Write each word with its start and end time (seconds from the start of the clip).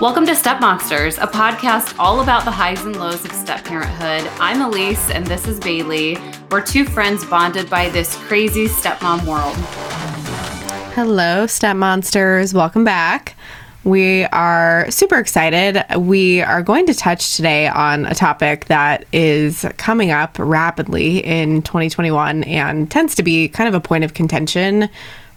Welcome 0.00 0.24
to 0.28 0.34
Step 0.34 0.62
Monsters, 0.62 1.18
a 1.18 1.26
podcast 1.26 1.94
all 1.98 2.22
about 2.22 2.46
the 2.46 2.50
highs 2.50 2.86
and 2.86 2.96
lows 2.96 3.22
of 3.26 3.32
step 3.32 3.66
parenthood. 3.66 4.26
I'm 4.40 4.62
Elise 4.62 5.10
and 5.10 5.26
this 5.26 5.46
is 5.46 5.60
Bailey. 5.60 6.16
We're 6.50 6.62
two 6.62 6.86
friends 6.86 7.22
bonded 7.26 7.68
by 7.68 7.90
this 7.90 8.16
crazy 8.16 8.66
stepmom 8.66 9.26
world. 9.26 9.54
Hello, 10.94 11.46
Step 11.46 11.76
Monsters. 11.76 12.54
Welcome 12.54 12.82
back. 12.82 13.36
We 13.84 14.24
are 14.24 14.90
super 14.90 15.18
excited. 15.18 15.84
We 15.94 16.40
are 16.40 16.62
going 16.62 16.86
to 16.86 16.94
touch 16.94 17.36
today 17.36 17.68
on 17.68 18.06
a 18.06 18.14
topic 18.14 18.64
that 18.66 19.04
is 19.12 19.66
coming 19.76 20.12
up 20.12 20.38
rapidly 20.38 21.18
in 21.18 21.60
2021 21.60 22.44
and 22.44 22.90
tends 22.90 23.14
to 23.16 23.22
be 23.22 23.50
kind 23.50 23.68
of 23.68 23.74
a 23.74 23.80
point 23.80 24.04
of 24.04 24.14
contention 24.14 24.88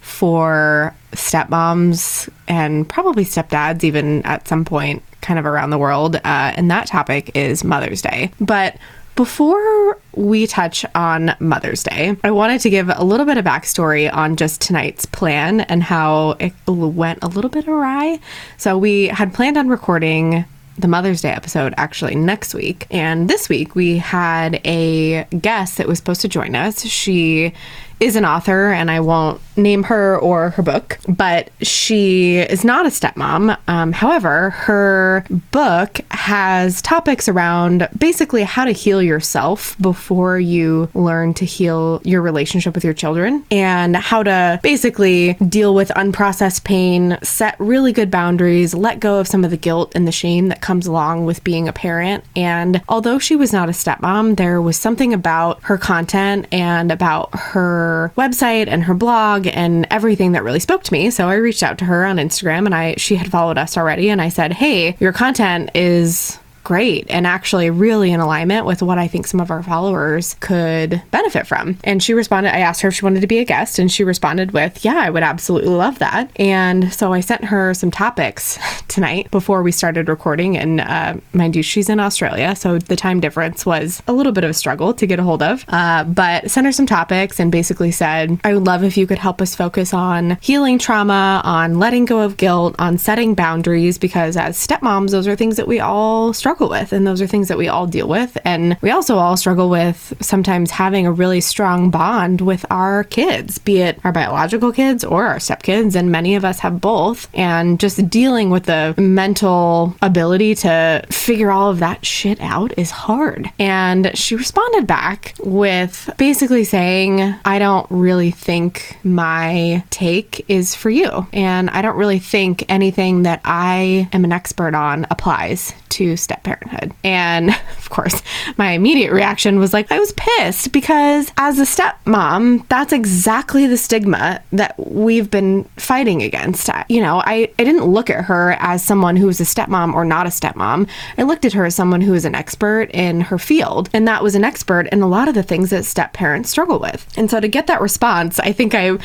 for 0.04 0.94
stepmoms 1.12 2.28
and 2.46 2.86
probably 2.86 3.24
stepdads, 3.24 3.82
even 3.84 4.22
at 4.26 4.46
some 4.46 4.62
point, 4.62 5.02
kind 5.22 5.38
of 5.38 5.46
around 5.46 5.70
the 5.70 5.78
world. 5.78 6.16
Uh, 6.16 6.20
and 6.56 6.70
that 6.70 6.86
topic 6.86 7.34
is 7.34 7.64
Mother's 7.64 8.02
Day. 8.02 8.30
But 8.38 8.76
before 9.16 9.98
we 10.14 10.46
touch 10.46 10.84
on 10.94 11.34
Mother's 11.40 11.82
Day, 11.82 12.16
I 12.22 12.32
wanted 12.32 12.60
to 12.60 12.70
give 12.70 12.90
a 12.94 13.02
little 13.02 13.24
bit 13.24 13.38
of 13.38 13.46
backstory 13.46 14.12
on 14.12 14.36
just 14.36 14.60
tonight's 14.60 15.06
plan 15.06 15.62
and 15.62 15.82
how 15.82 16.36
it 16.38 16.52
went 16.66 17.20
a 17.22 17.28
little 17.28 17.50
bit 17.50 17.66
awry. 17.66 18.20
So, 18.58 18.76
we 18.76 19.06
had 19.06 19.32
planned 19.32 19.56
on 19.56 19.68
recording 19.68 20.44
the 20.76 20.88
Mother's 20.88 21.22
Day 21.22 21.30
episode 21.30 21.72
actually 21.76 22.14
next 22.14 22.54
week. 22.54 22.86
And 22.90 23.30
this 23.30 23.48
week 23.48 23.74
we 23.74 23.98
had 23.98 24.60
a 24.64 25.24
guest 25.40 25.78
that 25.78 25.86
was 25.86 25.98
supposed 25.98 26.20
to 26.22 26.28
join 26.28 26.54
us. 26.56 26.84
She 26.84 27.52
is 28.00 28.16
an 28.16 28.24
author, 28.24 28.72
and 28.72 28.90
I 28.90 29.00
won't 29.00 29.40
name 29.56 29.84
her 29.84 30.18
or 30.18 30.50
her 30.50 30.62
book, 30.62 30.98
but 31.08 31.50
she 31.62 32.38
is 32.38 32.64
not 32.64 32.86
a 32.86 32.88
stepmom. 32.88 33.56
Um, 33.68 33.92
however, 33.92 34.50
her 34.50 35.24
book 35.52 36.00
has 36.10 36.82
topics 36.82 37.28
around 37.28 37.88
basically 37.96 38.42
how 38.42 38.64
to 38.64 38.72
heal 38.72 39.00
yourself 39.00 39.76
before 39.80 40.38
you 40.38 40.88
learn 40.94 41.34
to 41.34 41.44
heal 41.44 42.00
your 42.04 42.22
relationship 42.22 42.74
with 42.74 42.84
your 42.84 42.94
children 42.94 43.44
and 43.50 43.96
how 43.96 44.22
to 44.22 44.58
basically 44.62 45.34
deal 45.34 45.74
with 45.74 45.88
unprocessed 45.90 46.64
pain, 46.64 47.18
set 47.22 47.54
really 47.58 47.92
good 47.92 48.10
boundaries, 48.10 48.74
let 48.74 49.00
go 49.00 49.20
of 49.20 49.28
some 49.28 49.44
of 49.44 49.50
the 49.50 49.56
guilt 49.56 49.92
and 49.94 50.06
the 50.08 50.12
shame 50.12 50.48
that 50.48 50.60
comes 50.60 50.86
along 50.86 51.24
with 51.26 51.44
being 51.44 51.68
a 51.68 51.72
parent. 51.72 52.24
And 52.34 52.82
although 52.88 53.18
she 53.18 53.36
was 53.36 53.52
not 53.52 53.68
a 53.68 53.72
stepmom, 53.72 54.36
there 54.36 54.60
was 54.60 54.76
something 54.76 55.12
about 55.12 55.62
her 55.62 55.78
content 55.78 56.46
and 56.50 56.90
about 56.90 57.30
her 57.38 57.83
website 58.16 58.68
and 58.68 58.84
her 58.84 58.94
blog 58.94 59.46
and 59.46 59.86
everything 59.90 60.32
that 60.32 60.44
really 60.44 60.60
spoke 60.60 60.82
to 60.84 60.92
me. 60.92 61.10
So 61.10 61.28
I 61.28 61.34
reached 61.34 61.62
out 61.62 61.78
to 61.78 61.84
her 61.84 62.04
on 62.04 62.16
Instagram 62.16 62.66
and 62.66 62.74
I 62.74 62.94
she 62.96 63.16
had 63.16 63.30
followed 63.30 63.58
us 63.58 63.76
already 63.76 64.08
and 64.10 64.20
I 64.20 64.28
said, 64.28 64.52
"Hey, 64.52 64.96
your 65.00 65.12
content 65.12 65.70
is 65.74 66.38
great 66.64 67.06
and 67.10 67.26
actually 67.26 67.70
really 67.70 68.10
in 68.10 68.20
alignment 68.20 68.66
with 68.66 68.82
what 68.82 68.98
I 68.98 69.06
think 69.06 69.26
some 69.26 69.38
of 69.38 69.50
our 69.50 69.62
followers 69.62 70.34
could 70.40 71.02
benefit 71.10 71.46
from. 71.46 71.78
And 71.84 72.02
she 72.02 72.14
responded, 72.14 72.54
I 72.54 72.60
asked 72.60 72.80
her 72.80 72.88
if 72.88 72.94
she 72.94 73.04
wanted 73.04 73.20
to 73.20 73.26
be 73.26 73.38
a 73.38 73.44
guest, 73.44 73.78
and 73.78 73.92
she 73.92 74.02
responded 74.02 74.52
with, 74.52 74.84
Yeah, 74.84 74.96
I 74.96 75.10
would 75.10 75.22
absolutely 75.22 75.70
love 75.70 75.98
that. 75.98 76.30
And 76.36 76.92
so 76.92 77.12
I 77.12 77.20
sent 77.20 77.44
her 77.44 77.74
some 77.74 77.90
topics 77.90 78.58
tonight 78.88 79.30
before 79.30 79.62
we 79.62 79.70
started 79.70 80.08
recording. 80.08 80.56
And 80.56 80.80
uh, 80.80 81.14
mind 81.32 81.54
you, 81.54 81.62
she's 81.62 81.88
in 81.88 82.00
Australia, 82.00 82.56
so 82.56 82.78
the 82.78 82.96
time 82.96 83.20
difference 83.20 83.66
was 83.66 84.02
a 84.08 84.12
little 84.12 84.32
bit 84.32 84.44
of 84.44 84.50
a 84.50 84.54
struggle 84.54 84.94
to 84.94 85.06
get 85.06 85.20
a 85.20 85.22
hold 85.22 85.42
of. 85.42 85.64
Uh, 85.68 86.04
but 86.04 86.50
sent 86.50 86.66
her 86.66 86.72
some 86.72 86.86
topics 86.86 87.38
and 87.38 87.52
basically 87.52 87.90
said, 87.90 88.40
I 88.42 88.54
would 88.54 88.66
love 88.66 88.82
if 88.82 88.96
you 88.96 89.06
could 89.06 89.18
help 89.18 89.42
us 89.42 89.54
focus 89.54 89.92
on 89.92 90.38
healing 90.40 90.78
trauma, 90.78 91.42
on 91.44 91.78
letting 91.78 92.06
go 92.06 92.20
of 92.20 92.38
guilt, 92.38 92.74
on 92.78 92.96
setting 92.96 93.34
boundaries, 93.34 93.98
because 93.98 94.36
as 94.36 94.56
stepmoms, 94.56 95.10
those 95.10 95.28
are 95.28 95.36
things 95.36 95.56
that 95.56 95.68
we 95.68 95.78
all 95.78 96.32
struggle 96.32 96.53
struggle 96.54 96.70
with. 96.70 96.92
And 96.92 97.04
those 97.04 97.20
are 97.20 97.26
things 97.26 97.48
that 97.48 97.58
we 97.58 97.66
all 97.66 97.84
deal 97.84 98.06
with. 98.06 98.38
And 98.44 98.76
we 98.80 98.90
also 98.90 99.16
all 99.16 99.36
struggle 99.36 99.68
with 99.68 100.14
sometimes 100.20 100.70
having 100.70 101.04
a 101.04 101.10
really 101.10 101.40
strong 101.40 101.90
bond 101.90 102.40
with 102.40 102.64
our 102.70 103.02
kids, 103.02 103.58
be 103.58 103.78
it 103.78 103.98
our 104.04 104.12
biological 104.12 104.70
kids 104.70 105.02
or 105.02 105.26
our 105.26 105.38
stepkids. 105.38 105.96
And 105.96 106.12
many 106.12 106.36
of 106.36 106.44
us 106.44 106.60
have 106.60 106.80
both. 106.80 107.28
And 107.34 107.80
just 107.80 108.08
dealing 108.08 108.50
with 108.50 108.66
the 108.66 108.94
mental 108.96 109.96
ability 110.00 110.54
to 110.56 111.04
figure 111.10 111.50
all 111.50 111.70
of 111.72 111.80
that 111.80 112.06
shit 112.06 112.40
out 112.40 112.78
is 112.78 112.92
hard. 112.92 113.50
And 113.58 114.16
she 114.16 114.36
responded 114.36 114.86
back 114.86 115.34
with 115.42 116.08
basically 116.18 116.62
saying, 116.62 117.34
I 117.44 117.58
don't 117.58 117.90
really 117.90 118.30
think 118.30 118.96
my 119.02 119.82
take 119.90 120.44
is 120.48 120.76
for 120.76 120.90
you. 120.90 121.26
And 121.32 121.68
I 121.70 121.82
don't 121.82 121.96
really 121.96 122.20
think 122.20 122.64
anything 122.68 123.24
that 123.24 123.40
I 123.44 124.08
am 124.12 124.24
an 124.24 124.30
expert 124.30 124.76
on 124.76 125.08
applies 125.10 125.74
to 125.94 126.16
step 126.16 126.43
parenthood. 126.44 126.92
And 127.02 127.50
of 127.78 127.90
course, 127.90 128.22
my 128.56 128.72
immediate 128.72 129.12
reaction 129.12 129.58
was 129.58 129.72
like, 129.72 129.90
I 129.90 129.98
was 129.98 130.12
pissed 130.12 130.72
because 130.72 131.32
as 131.36 131.58
a 131.58 131.62
stepmom, 131.62 132.68
that's 132.68 132.92
exactly 132.92 133.66
the 133.66 133.76
stigma 133.76 134.40
that 134.52 134.74
we've 134.78 135.30
been 135.30 135.64
fighting 135.76 136.22
against. 136.22 136.70
You 136.88 137.02
know, 137.02 137.22
I, 137.24 137.50
I 137.58 137.64
didn't 137.64 137.86
look 137.86 138.10
at 138.10 138.24
her 138.26 138.56
as 138.60 138.84
someone 138.84 139.16
who 139.16 139.26
was 139.26 139.40
a 139.40 139.44
stepmom 139.44 139.94
or 139.94 140.04
not 140.04 140.26
a 140.26 140.30
stepmom. 140.30 140.88
I 141.18 141.22
looked 141.22 141.44
at 141.44 141.52
her 141.54 141.64
as 141.64 141.74
someone 141.74 142.00
who 142.00 142.12
was 142.12 142.24
an 142.24 142.34
expert 142.34 142.90
in 142.92 143.22
her 143.22 143.38
field, 143.38 143.90
and 143.92 144.06
that 144.06 144.22
was 144.22 144.34
an 144.34 144.44
expert 144.44 144.86
in 144.88 145.02
a 145.02 145.08
lot 145.08 145.28
of 145.28 145.34
the 145.34 145.42
things 145.42 145.70
that 145.70 145.84
step 145.84 146.12
parents 146.12 146.50
struggle 146.50 146.78
with. 146.78 147.06
And 147.16 147.30
so 147.30 147.40
to 147.40 147.48
get 147.48 147.66
that 147.66 147.80
response, 147.80 148.38
I 148.38 148.52
think 148.52 148.74
I 148.74 148.98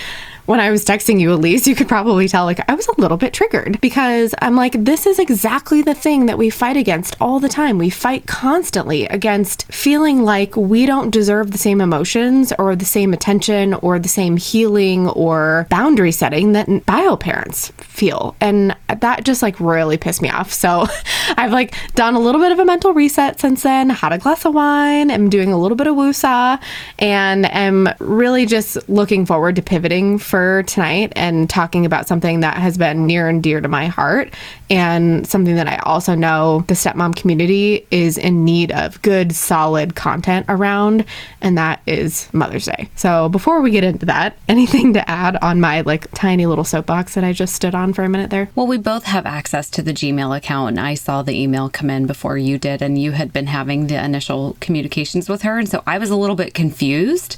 when 0.49 0.59
I 0.59 0.71
was 0.71 0.83
texting 0.83 1.19
you, 1.19 1.31
Elise, 1.31 1.67
you 1.67 1.75
could 1.75 1.87
probably 1.87 2.27
tell 2.27 2.43
like 2.43 2.67
I 2.67 2.73
was 2.73 2.87
a 2.87 2.99
little 2.99 3.17
bit 3.17 3.33
triggered 3.33 3.79
because 3.81 4.33
I'm 4.41 4.55
like, 4.55 4.83
this 4.83 5.05
is 5.05 5.19
exactly 5.19 5.83
the 5.83 5.93
thing 5.93 6.25
that 6.25 6.39
we 6.39 6.49
fight 6.49 6.75
against 6.75 7.15
all 7.21 7.39
the 7.39 7.47
time. 7.47 7.77
We 7.77 7.91
fight 7.91 8.25
constantly 8.25 9.05
against 9.05 9.71
feeling 9.71 10.23
like 10.23 10.55
we 10.55 10.87
don't 10.87 11.11
deserve 11.11 11.51
the 11.51 11.59
same 11.59 11.79
emotions 11.79 12.51
or 12.57 12.75
the 12.75 12.83
same 12.83 13.13
attention 13.13 13.75
or 13.75 13.99
the 13.99 14.09
same 14.09 14.37
healing 14.37 15.07
or 15.09 15.67
boundary 15.69 16.11
setting 16.11 16.53
that 16.53 16.83
bio 16.83 17.15
parents 17.15 17.67
feel. 17.77 18.35
And 18.41 18.75
that 18.87 19.25
just 19.25 19.43
like 19.43 19.59
really 19.59 19.97
pissed 19.97 20.23
me 20.23 20.31
off. 20.31 20.51
So 20.51 20.87
I've 21.37 21.51
like 21.51 21.75
done 21.93 22.15
a 22.15 22.19
little 22.19 22.41
bit 22.41 22.51
of 22.51 22.57
a 22.57 22.65
mental 22.65 22.95
reset 22.95 23.39
since 23.39 23.61
then, 23.61 23.91
had 23.91 24.13
a 24.13 24.17
glass 24.17 24.45
of 24.45 24.55
wine, 24.55 25.11
I'm 25.11 25.29
doing 25.29 25.53
a 25.53 25.59
little 25.59 25.77
bit 25.77 25.85
of 25.85 25.95
woosah, 25.95 26.59
and 26.97 27.45
am 27.53 27.87
really 27.99 28.47
just 28.47 28.89
looking 28.89 29.27
forward 29.27 29.55
to 29.57 29.61
pivoting 29.61 30.17
for 30.17 30.38
for 30.39 30.63
tonight 30.63 31.11
and 31.17 31.49
talking 31.49 31.85
about 31.85 32.07
something 32.07 32.39
that 32.39 32.55
has 32.55 32.77
been 32.77 33.05
near 33.05 33.27
and 33.27 33.43
dear 33.43 33.59
to 33.59 33.67
my 33.67 33.87
heart 33.87 34.33
and 34.69 35.27
something 35.27 35.55
that 35.55 35.67
I 35.67 35.75
also 35.79 36.15
know 36.15 36.63
the 36.69 36.75
stepmom 36.75 37.17
community 37.17 37.85
is 37.91 38.17
in 38.17 38.45
need 38.45 38.71
of 38.71 39.01
good, 39.01 39.33
solid 39.33 39.95
content 39.95 40.45
around, 40.47 41.03
and 41.41 41.57
that 41.57 41.81
is 41.85 42.29
Mother's 42.31 42.67
Day. 42.67 42.87
So 42.95 43.27
before 43.27 43.59
we 43.59 43.71
get 43.71 43.83
into 43.83 44.05
that, 44.05 44.37
anything 44.47 44.93
to 44.93 45.09
add 45.09 45.35
on 45.41 45.59
my 45.59 45.81
like 45.81 46.09
tiny 46.11 46.45
little 46.45 46.63
soapbox 46.63 47.15
that 47.15 47.25
I 47.25 47.33
just 47.33 47.53
stood 47.53 47.75
on 47.75 47.91
for 47.91 48.05
a 48.05 48.09
minute 48.09 48.29
there? 48.29 48.49
Well, 48.55 48.67
we 48.67 48.77
both 48.77 49.03
have 49.03 49.25
access 49.25 49.69
to 49.71 49.81
the 49.81 49.91
Gmail 49.91 50.37
account, 50.37 50.69
and 50.69 50.79
I 50.79 50.93
saw 50.93 51.21
the 51.21 51.37
email 51.37 51.69
come 51.69 51.89
in 51.89 52.05
before 52.05 52.37
you 52.37 52.57
did, 52.57 52.81
and 52.81 52.97
you 52.97 53.11
had 53.11 53.33
been 53.33 53.47
having 53.47 53.87
the 53.87 54.01
initial 54.01 54.55
communications 54.61 55.27
with 55.27 55.41
her, 55.41 55.59
and 55.59 55.67
so 55.67 55.83
I 55.85 55.97
was 55.97 56.09
a 56.09 56.15
little 56.15 56.37
bit 56.37 56.53
confused. 56.53 57.35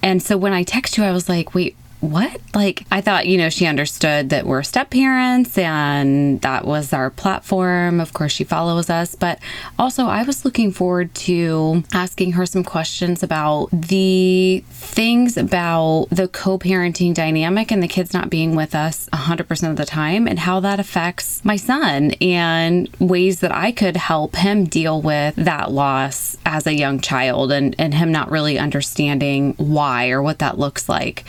And 0.00 0.22
so 0.22 0.36
when 0.36 0.52
I 0.52 0.62
text 0.62 0.96
you, 0.96 1.02
I 1.02 1.10
was 1.10 1.28
like, 1.28 1.56
wait, 1.56 1.74
what? 2.00 2.40
Like, 2.54 2.84
I 2.92 3.00
thought, 3.00 3.26
you 3.26 3.38
know, 3.38 3.50
she 3.50 3.66
understood 3.66 4.30
that 4.30 4.46
we're 4.46 4.62
step 4.62 4.90
parents 4.90 5.58
and 5.58 6.40
that 6.42 6.64
was 6.64 6.92
our 6.92 7.10
platform. 7.10 8.00
Of 8.00 8.12
course, 8.12 8.32
she 8.32 8.44
follows 8.44 8.88
us. 8.88 9.14
But 9.14 9.40
also, 9.78 10.06
I 10.06 10.22
was 10.22 10.44
looking 10.44 10.70
forward 10.70 11.12
to 11.16 11.82
asking 11.92 12.32
her 12.32 12.46
some 12.46 12.62
questions 12.62 13.22
about 13.22 13.68
the 13.72 14.62
things 14.70 15.36
about 15.36 16.06
the 16.10 16.28
co 16.28 16.58
parenting 16.58 17.14
dynamic 17.14 17.72
and 17.72 17.82
the 17.82 17.88
kids 17.88 18.14
not 18.14 18.30
being 18.30 18.54
with 18.54 18.74
us 18.74 19.08
100% 19.12 19.70
of 19.70 19.76
the 19.76 19.84
time 19.84 20.28
and 20.28 20.38
how 20.38 20.60
that 20.60 20.78
affects 20.78 21.44
my 21.44 21.56
son 21.56 22.12
and 22.20 22.88
ways 23.00 23.40
that 23.40 23.52
I 23.52 23.72
could 23.72 23.96
help 23.96 24.36
him 24.36 24.64
deal 24.64 25.02
with 25.02 25.34
that 25.36 25.72
loss 25.72 26.36
as 26.46 26.66
a 26.66 26.74
young 26.74 27.00
child 27.00 27.50
and, 27.50 27.74
and 27.78 27.92
him 27.92 28.12
not 28.12 28.30
really 28.30 28.58
understanding 28.58 29.54
why 29.56 30.10
or 30.10 30.22
what 30.22 30.38
that 30.38 30.58
looks 30.58 30.88
like. 30.88 31.24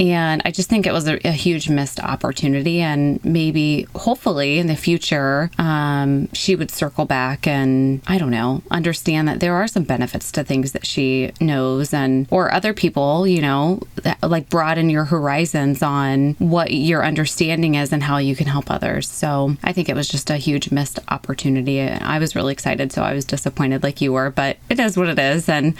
And 0.00 0.42
I 0.44 0.50
just 0.50 0.68
think 0.68 0.86
it 0.86 0.92
was 0.92 1.06
a, 1.08 1.24
a, 1.26 1.32
huge 1.32 1.68
missed 1.68 2.00
opportunity. 2.00 2.80
And 2.80 3.24
maybe, 3.24 3.86
hopefully, 3.94 4.58
in 4.58 4.66
the 4.66 4.76
future, 4.76 5.50
um, 5.58 6.32
she 6.32 6.56
would 6.56 6.70
circle 6.70 7.04
back 7.04 7.46
and, 7.46 8.02
I 8.06 8.18
don't 8.18 8.30
know, 8.30 8.62
understand 8.70 9.28
that 9.28 9.40
there 9.40 9.54
are 9.54 9.68
some 9.68 9.84
benefits 9.84 10.32
to 10.32 10.44
things 10.44 10.72
that 10.72 10.86
she 10.86 11.32
knows 11.40 11.94
and, 11.94 12.26
or 12.30 12.52
other 12.52 12.74
people, 12.74 13.26
you 13.26 13.40
know, 13.40 13.80
that, 14.02 14.18
like 14.22 14.48
broaden 14.48 14.90
your 14.90 15.04
horizons 15.04 15.82
on 15.82 16.34
what 16.38 16.72
your 16.72 17.04
understanding 17.04 17.74
is 17.74 17.92
and 17.92 18.02
how 18.02 18.16
you 18.18 18.34
can 18.34 18.46
help 18.46 18.70
others. 18.70 19.08
So 19.08 19.56
I 19.62 19.72
think 19.72 19.88
it 19.88 19.96
was 19.96 20.08
just 20.08 20.30
a 20.30 20.36
huge 20.36 20.70
missed 20.70 20.98
opportunity. 21.08 21.80
I 21.82 22.18
was 22.18 22.34
really 22.34 22.52
excited. 22.52 22.92
So 22.92 23.02
I 23.02 23.14
was 23.14 23.24
disappointed 23.24 23.82
like 23.82 24.00
you 24.00 24.12
were, 24.12 24.30
but 24.30 24.56
it 24.68 24.80
is 24.80 24.96
what 24.96 25.08
it 25.08 25.18
is. 25.18 25.48
And 25.48 25.74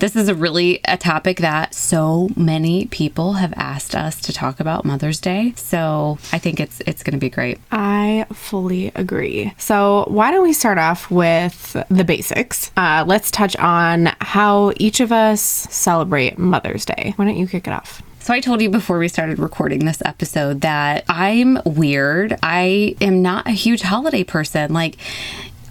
this 0.00 0.16
is 0.16 0.28
a 0.28 0.34
really 0.34 0.80
a 0.86 0.96
topic 0.96 1.38
that 1.38 1.74
so 1.74 2.30
many 2.34 2.86
people 2.86 3.34
have 3.34 3.52
asked 3.54 3.94
us 3.94 4.20
to 4.22 4.32
talk 4.32 4.58
about 4.58 4.84
Mother's 4.84 5.20
Day. 5.20 5.52
So 5.56 6.18
I 6.32 6.38
think 6.38 6.58
it's 6.58 6.80
it's 6.86 7.02
going 7.02 7.12
to 7.12 7.18
be 7.18 7.30
great. 7.30 7.60
I 7.70 8.26
fully 8.32 8.90
agree. 8.94 9.52
So, 9.58 10.06
why 10.08 10.30
don't 10.30 10.42
we 10.42 10.52
start 10.52 10.78
off 10.78 11.10
with 11.10 11.76
the 11.90 12.04
basics? 12.04 12.72
Uh, 12.76 13.04
let's 13.06 13.30
touch 13.30 13.54
on 13.56 14.10
how 14.20 14.72
each 14.76 15.00
of 15.00 15.12
us 15.12 15.40
celebrate 15.42 16.38
Mother's 16.38 16.84
Day. 16.84 17.12
Why 17.16 17.26
don't 17.26 17.36
you 17.36 17.46
kick 17.46 17.66
it 17.66 17.72
off? 17.72 18.02
So 18.22 18.34
I 18.34 18.40
told 18.40 18.60
you 18.60 18.68
before 18.68 18.98
we 18.98 19.08
started 19.08 19.38
recording 19.38 19.84
this 19.84 20.02
episode 20.04 20.60
that 20.60 21.04
I'm 21.08 21.58
weird. 21.64 22.38
I 22.42 22.94
am 23.00 23.22
not 23.22 23.46
a 23.46 23.52
huge 23.52 23.80
holiday 23.80 24.24
person. 24.24 24.74
Like 24.74 24.96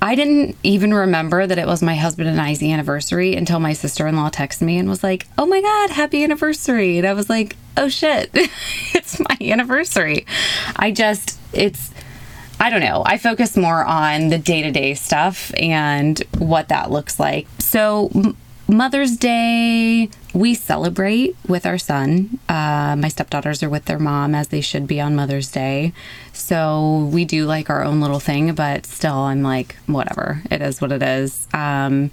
I 0.02 0.16
didn't 0.16 0.56
even 0.64 0.94
remember 0.94 1.46
that 1.46 1.58
it 1.58 1.68
was 1.68 1.82
my 1.82 1.96
husband 1.96 2.30
and 2.30 2.40
I's 2.40 2.64
anniversary 2.64 3.36
until 3.36 3.60
my 3.60 3.74
sister 3.74 4.08
in 4.08 4.16
law 4.16 4.30
texted 4.30 4.62
me 4.62 4.78
and 4.78 4.88
was 4.88 5.04
like, 5.04 5.28
Oh 5.38 5.46
my 5.46 5.62
God, 5.62 5.90
happy 5.90 6.24
anniversary. 6.24 6.98
And 6.98 7.08
I 7.08 7.14
was 7.14 7.30
like, 7.30 7.58
Oh 7.76 7.90
shit, 7.90 8.30
it's 8.34 9.20
my 9.20 9.38
anniversary. 9.42 10.26
I 10.76 10.92
just, 10.92 11.38
it's, 11.52 11.92
I 12.62 12.70
don't 12.70 12.82
know. 12.82 13.04
I 13.06 13.18
focus 13.18 13.58
more 13.58 13.84
on 13.84 14.30
the 14.30 14.38
day 14.38 14.62
to 14.62 14.72
day 14.72 14.94
stuff 14.94 15.54
and 15.58 16.20
what 16.38 16.70
that 16.70 16.92
looks 16.92 17.20
like. 17.20 17.48
So, 17.60 18.12
Mother's 18.68 19.18
Day, 19.18 20.10
we 20.34 20.54
celebrate 20.54 21.36
with 21.48 21.66
our 21.66 21.78
son. 21.78 22.40
Uh, 22.48 22.96
my 22.98 23.08
stepdaughters 23.08 23.64
are 23.64 23.70
with 23.70 23.86
their 23.86 24.00
mom 24.00 24.36
as 24.36 24.50
they 24.50 24.62
should 24.62 24.88
be 24.88 25.02
on 25.02 25.16
Mother's 25.16 25.52
Day. 25.52 25.94
So 26.34 27.10
we 27.12 27.26
do 27.26 27.46
like 27.46 27.70
our 27.70 27.84
own 27.84 28.00
little 28.00 28.20
thing, 28.20 28.54
but 28.54 28.86
still, 28.86 29.16
I'm 29.16 29.42
like, 29.42 29.76
whatever. 29.88 30.42
It 30.52 30.62
is 30.62 30.82
what 30.82 30.92
it 30.92 31.02
is. 31.02 31.48
Um, 31.54 32.12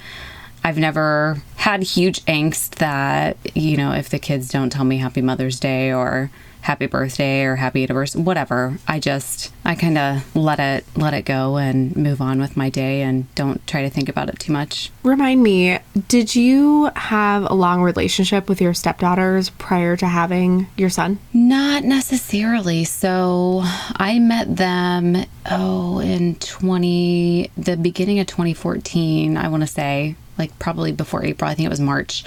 I've 0.65 0.79
never 0.79 1.41
had 1.57 1.83
huge 1.83 2.25
angst 2.25 2.77
that, 2.77 3.37
you 3.55 3.77
know, 3.77 3.93
if 3.93 4.09
the 4.09 4.19
kids 4.19 4.49
don't 4.49 4.71
tell 4.71 4.85
me 4.85 4.97
Happy 4.99 5.21
Mother's 5.21 5.61
Day 5.61 5.93
or 5.93 6.31
happy 6.67 6.87
birthday 6.87 7.45
or 7.45 7.55
happy 7.55 7.85
anniversary 7.85 8.21
whatever. 8.21 8.77
I 8.89 8.99
just 8.99 9.53
i 9.65 9.77
kind 9.77 9.97
of 9.97 10.35
let 10.35 10.59
it 10.59 10.85
let 10.97 11.15
it 11.15 11.25
go 11.25 11.57
and 11.59 11.95
move 11.97 12.21
on 12.21 12.41
with 12.41 12.57
my 12.57 12.71
day 12.71 13.03
and 13.03 13.33
don't 13.37 13.65
try 13.69 13.83
to 13.83 13.91
think 13.91 14.09
about 14.09 14.29
it 14.29 14.41
too 14.41 14.53
much. 14.53 14.91
Remind 15.05 15.45
me 15.45 15.79
did 16.09 16.35
you 16.35 16.91
have 16.97 17.49
a 17.49 17.55
long 17.55 17.83
relationship 17.83 18.49
with 18.49 18.61
your 18.61 18.75
stepdaughters 18.75 19.51
prior 19.51 19.97
to 19.97 20.07
having 20.09 20.67
your 20.77 20.91
son? 20.91 21.21
Not 21.33 21.85
necessarily. 21.85 22.83
So 22.83 23.61
i 23.99 24.19
met 24.19 24.57
them 24.57 25.25
oh 25.49 26.01
in 26.01 26.35
20 26.35 27.51
the 27.57 27.77
beginning 27.77 28.19
of 28.19 28.27
2014 28.27 29.37
i 29.37 29.49
want 29.49 29.63
to 29.63 29.67
say 29.67 30.17
like 30.39 30.59
probably 30.59 30.91
before 30.91 31.25
april. 31.25 31.49
I 31.49 31.55
think 31.55 31.67
it 31.67 31.71
was 31.71 31.81
march 31.81 32.25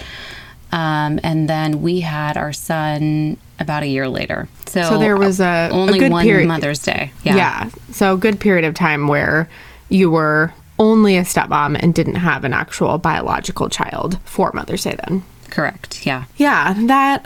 um, 0.72 1.20
and 1.24 1.50
then 1.50 1.82
we 1.82 2.02
had 2.02 2.38
our 2.38 2.54
son 2.54 3.38
about 3.60 3.84
a 3.84 3.88
year 3.88 4.08
later. 4.08 4.48
So, 4.68 4.84
so 4.84 5.00
there 5.00 5.18
was 5.18 5.40
a 5.40 5.70
only 5.72 5.98
a 5.98 6.02
good 6.02 6.12
one 6.12 6.26
period. 6.26 6.48
Mother's 6.48 6.80
Day. 6.80 7.12
Yeah. 7.24 7.36
yeah. 7.36 7.70
So 7.92 8.14
a 8.14 8.18
good 8.18 8.40
period 8.40 8.66
of 8.66 8.76
time 8.76 9.08
where 9.08 9.50
you 9.90 10.10
were 10.12 10.54
only 10.78 11.18
a 11.18 11.24
stepmom 11.24 11.78
and 11.82 11.94
didn't 11.94 12.16
have 12.16 12.44
an 12.44 12.54
actual 12.54 12.98
biological 12.98 13.70
child 13.70 14.20
for 14.24 14.52
Mother's 14.54 14.84
Day 14.84 14.96
then. 15.08 15.24
Correct. 15.50 16.06
Yeah. 16.06 16.26
Yeah, 16.38 16.74
that 16.86 17.24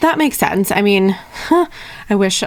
that 0.00 0.18
makes 0.18 0.36
sense. 0.36 0.70
I 0.70 0.82
mean, 0.82 1.16
I 2.10 2.14
wish 2.14 2.42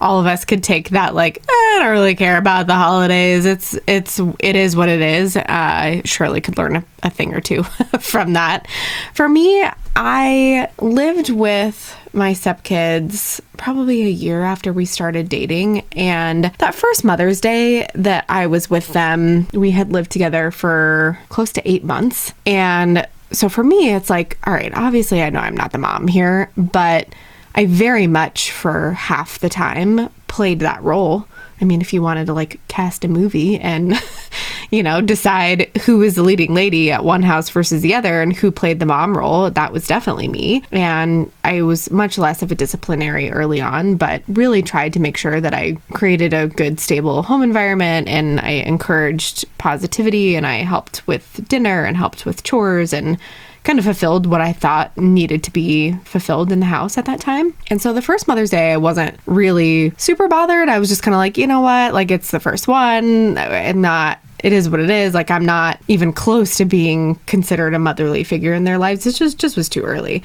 all 0.00 0.18
of 0.18 0.26
us 0.26 0.44
could 0.44 0.62
take 0.62 0.90
that 0.90 1.14
like 1.14 1.42
I 1.48 1.78
don't 1.80 1.92
really 1.92 2.14
care 2.14 2.38
about 2.38 2.66
the 2.66 2.74
holidays. 2.74 3.44
It's 3.44 3.78
it's 3.86 4.20
it 4.38 4.56
is 4.56 4.74
what 4.74 4.88
it 4.88 5.00
is. 5.00 5.36
Uh, 5.36 5.44
I 5.48 6.02
surely 6.04 6.40
could 6.40 6.58
learn 6.58 6.76
a, 6.76 6.84
a 7.02 7.10
thing 7.10 7.34
or 7.34 7.40
two 7.40 7.62
from 8.00 8.32
that. 8.32 8.66
For 9.14 9.28
me, 9.28 9.68
I 9.96 10.68
lived 10.80 11.30
with 11.30 11.96
my 12.12 12.32
stepkids 12.32 13.40
probably 13.56 14.02
a 14.02 14.08
year 14.08 14.42
after 14.42 14.72
we 14.72 14.84
started 14.84 15.28
dating. 15.28 15.84
And 15.92 16.44
that 16.58 16.74
first 16.74 17.04
Mother's 17.04 17.40
Day 17.40 17.88
that 17.94 18.24
I 18.28 18.46
was 18.46 18.70
with 18.70 18.88
them, 18.92 19.46
we 19.52 19.70
had 19.70 19.92
lived 19.92 20.10
together 20.10 20.50
for 20.50 21.18
close 21.28 21.52
to 21.52 21.70
eight 21.70 21.84
months. 21.84 22.32
And 22.46 23.06
so 23.32 23.48
for 23.48 23.62
me, 23.62 23.92
it's 23.92 24.10
like, 24.10 24.38
all 24.46 24.52
right, 24.52 24.72
obviously, 24.74 25.22
I 25.22 25.30
know 25.30 25.40
I'm 25.40 25.56
not 25.56 25.72
the 25.72 25.78
mom 25.78 26.08
here, 26.08 26.50
but 26.56 27.08
I 27.54 27.66
very 27.66 28.06
much, 28.06 28.50
for 28.50 28.92
half 28.92 29.38
the 29.38 29.48
time, 29.48 30.08
played 30.28 30.60
that 30.60 30.82
role. 30.82 31.26
I 31.60 31.64
mean, 31.64 31.80
if 31.80 31.92
you 31.92 32.00
wanted 32.00 32.26
to 32.26 32.32
like 32.32 32.58
cast 32.68 33.04
a 33.04 33.08
movie 33.08 33.58
and, 33.58 34.00
you 34.70 34.82
know, 34.82 35.00
decide 35.00 35.70
who 35.82 35.98
was 35.98 36.14
the 36.14 36.22
leading 36.22 36.54
lady 36.54 36.90
at 36.90 37.04
one 37.04 37.22
house 37.22 37.50
versus 37.50 37.82
the 37.82 37.94
other 37.94 38.22
and 38.22 38.34
who 38.34 38.50
played 38.50 38.78
the 38.78 38.86
mom 38.86 39.18
role, 39.18 39.50
that 39.50 39.72
was 39.72 39.86
definitely 39.86 40.28
me. 40.28 40.62
And 40.70 41.30
I 41.44 41.62
was 41.62 41.90
much 41.90 42.16
less 42.16 42.40
of 42.42 42.50
a 42.50 42.54
disciplinary 42.54 43.30
early 43.30 43.60
on, 43.60 43.96
but 43.96 44.22
really 44.28 44.62
tried 44.62 44.94
to 44.94 45.00
make 45.00 45.16
sure 45.16 45.40
that 45.40 45.52
I 45.52 45.76
created 45.92 46.32
a 46.32 46.48
good, 46.48 46.80
stable 46.80 47.22
home 47.22 47.42
environment 47.42 48.08
and 48.08 48.40
I 48.40 48.50
encouraged 48.50 49.44
positivity 49.58 50.36
and 50.36 50.46
I 50.46 50.58
helped 50.58 51.06
with 51.06 51.46
dinner 51.48 51.84
and 51.84 51.96
helped 51.96 52.24
with 52.24 52.44
chores 52.44 52.92
and 52.92 53.18
kind 53.64 53.78
of 53.78 53.84
fulfilled 53.84 54.26
what 54.26 54.40
I 54.40 54.52
thought 54.52 54.96
needed 54.96 55.44
to 55.44 55.50
be 55.50 55.92
fulfilled 56.04 56.50
in 56.50 56.60
the 56.60 56.66
house 56.66 56.96
at 56.96 57.04
that 57.04 57.20
time. 57.20 57.54
And 57.68 57.80
so 57.80 57.92
the 57.92 58.02
first 58.02 58.26
Mother's 58.26 58.50
Day, 58.50 58.72
I 58.72 58.76
wasn't 58.76 59.18
really 59.26 59.92
super 59.96 60.28
bothered. 60.28 60.68
I 60.68 60.78
was 60.78 60.88
just 60.88 61.02
kind 61.02 61.14
of 61.14 61.18
like, 61.18 61.36
you 61.36 61.46
know 61.46 61.60
what? 61.60 61.92
Like, 61.92 62.10
it's 62.10 62.30
the 62.30 62.40
first 62.40 62.68
one. 62.68 63.36
I'm 63.36 63.80
not 63.80 64.18
it 64.42 64.52
is 64.52 64.68
what 64.68 64.80
it 64.80 64.90
is. 64.90 65.14
Like 65.14 65.30
I'm 65.30 65.44
not 65.44 65.78
even 65.88 66.12
close 66.12 66.56
to 66.56 66.64
being 66.64 67.16
considered 67.26 67.74
a 67.74 67.78
motherly 67.78 68.24
figure 68.24 68.54
in 68.54 68.64
their 68.64 68.78
lives. 68.78 69.06
It 69.06 69.12
just 69.12 69.38
just 69.38 69.56
was 69.56 69.68
too 69.68 69.82
early. 69.82 70.22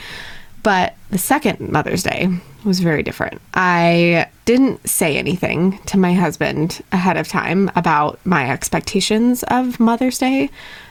But 0.63 0.95
the 1.11 1.17
second 1.17 1.59
Mother's 1.59 2.01
Day 2.01 2.27
was 2.63 2.79
very 2.79 3.03
different. 3.03 3.39
I 3.53 4.27
didn't 4.45 4.87
say 4.89 5.15
anything 5.15 5.77
to 5.85 5.99
my 5.99 6.13
husband 6.13 6.83
ahead 6.91 7.17
of 7.17 7.27
time 7.27 7.69
about 7.75 8.19
my 8.25 8.49
expectations 8.49 9.43
of 9.43 9.79
Mother's 9.79 10.17
Day. 10.17 10.49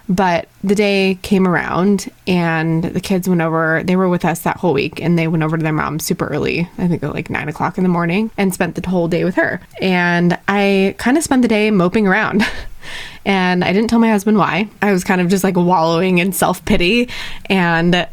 But 0.08 0.48
the 0.62 0.74
day 0.74 1.18
came 1.22 1.48
around 1.48 2.10
and 2.26 2.84
the 2.84 3.00
kids 3.00 3.28
went 3.28 3.40
over, 3.40 3.82
they 3.84 3.96
were 3.96 4.08
with 4.08 4.24
us 4.24 4.40
that 4.40 4.58
whole 4.58 4.74
week 4.74 5.00
and 5.00 5.18
they 5.18 5.28
went 5.28 5.42
over 5.42 5.56
to 5.56 5.62
their 5.62 5.72
mom 5.72 5.98
super 5.98 6.26
early, 6.26 6.68
I 6.76 6.88
think 6.88 7.02
like 7.02 7.30
nine 7.30 7.48
o'clock 7.48 7.78
in 7.78 7.84
the 7.84 7.90
morning, 7.90 8.30
and 8.36 8.52
spent 8.52 8.74
the 8.74 8.88
whole 8.88 9.08
day 9.08 9.24
with 9.24 9.36
her. 9.36 9.60
And 9.80 10.38
I 10.46 10.94
kind 10.98 11.16
of 11.16 11.24
spent 11.24 11.42
the 11.42 11.48
day 11.48 11.70
moping 11.70 12.06
around. 12.06 12.42
and 13.24 13.64
I 13.64 13.72
didn't 13.72 13.88
tell 13.88 13.98
my 13.98 14.10
husband 14.10 14.36
why. 14.36 14.68
I 14.82 14.92
was 14.92 15.04
kind 15.04 15.20
of 15.20 15.28
just 15.28 15.44
like 15.44 15.56
wallowing 15.56 16.18
in 16.18 16.32
self 16.32 16.62
pity 16.64 17.08
and 17.46 18.06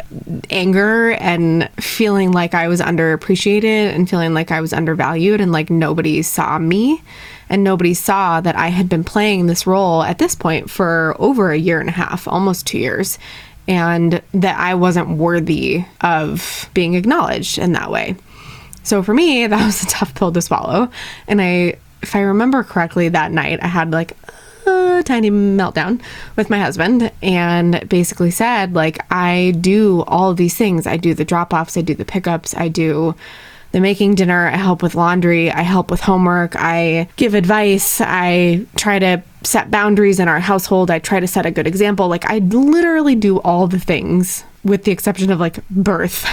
anger 0.49 1.11
and 1.11 1.69
feeling 1.77 2.31
like 2.31 2.53
I 2.53 2.67
was 2.69 2.79
underappreciated 2.79 3.93
and 3.93 4.09
feeling 4.09 4.33
like 4.33 4.51
I 4.51 4.61
was 4.61 4.71
undervalued 4.71 5.41
and 5.41 5.51
like 5.51 5.69
nobody 5.69 6.21
saw 6.21 6.57
me 6.57 7.01
and 7.49 7.63
nobody 7.63 7.93
saw 7.93 8.41
that 8.41 8.55
I 8.55 8.67
had 8.67 8.89
been 8.89 9.03
playing 9.03 9.47
this 9.47 9.67
role 9.67 10.03
at 10.03 10.17
this 10.17 10.35
point 10.35 10.69
for 10.69 11.15
over 11.19 11.51
a 11.51 11.57
year 11.57 11.79
and 11.79 11.89
a 11.89 11.93
half, 11.93 12.27
almost 12.27 12.67
two 12.67 12.77
years, 12.77 13.19
and 13.67 14.21
that 14.33 14.59
I 14.59 14.75
wasn't 14.75 15.17
worthy 15.17 15.85
of 16.01 16.69
being 16.73 16.95
acknowledged 16.95 17.57
in 17.57 17.73
that 17.73 17.91
way. 17.91 18.15
So 18.83 19.03
for 19.03 19.13
me, 19.13 19.47
that 19.47 19.65
was 19.65 19.83
a 19.83 19.87
tough 19.87 20.15
pill 20.15 20.31
to 20.31 20.41
swallow. 20.41 20.89
And 21.27 21.41
I, 21.41 21.77
if 22.01 22.15
I 22.15 22.21
remember 22.21 22.63
correctly, 22.63 23.09
that 23.09 23.31
night 23.31 23.59
I 23.61 23.67
had 23.67 23.91
like 23.91 24.17
a 24.65 25.03
tiny 25.03 25.31
meltdown 25.31 26.01
with 26.35 26.49
my 26.49 26.59
husband 26.59 27.11
and 27.21 27.87
basically 27.89 28.31
said, 28.31 28.73
like, 28.73 28.99
I 29.11 29.55
do 29.59 30.03
all 30.03 30.33
these 30.33 30.55
things. 30.55 30.87
I 30.87 30.97
do 30.97 31.13
the 31.13 31.25
drop 31.25 31.53
offs, 31.53 31.77
I 31.77 31.81
do 31.81 31.95
the 31.95 32.05
pickups, 32.05 32.55
I 32.55 32.67
do 32.67 33.15
the 33.71 33.79
making 33.79 34.15
dinner, 34.15 34.47
I 34.47 34.57
help 34.57 34.83
with 34.83 34.95
laundry, 34.95 35.51
I 35.51 35.61
help 35.61 35.91
with 35.91 36.01
homework, 36.01 36.55
I 36.55 37.07
give 37.15 37.33
advice, 37.33 38.01
I 38.01 38.65
try 38.75 38.99
to 38.99 39.23
set 39.43 39.71
boundaries 39.71 40.19
in 40.19 40.27
our 40.27 40.39
household, 40.39 40.91
I 40.91 40.99
try 40.99 41.19
to 41.19 41.27
set 41.27 41.45
a 41.45 41.51
good 41.51 41.67
example. 41.67 42.07
Like, 42.07 42.29
I 42.29 42.39
literally 42.39 43.15
do 43.15 43.39
all 43.39 43.67
the 43.67 43.79
things 43.79 44.43
with 44.63 44.83
the 44.83 44.91
exception 44.91 45.31
of 45.31 45.39
like 45.39 45.67
birth 45.69 46.23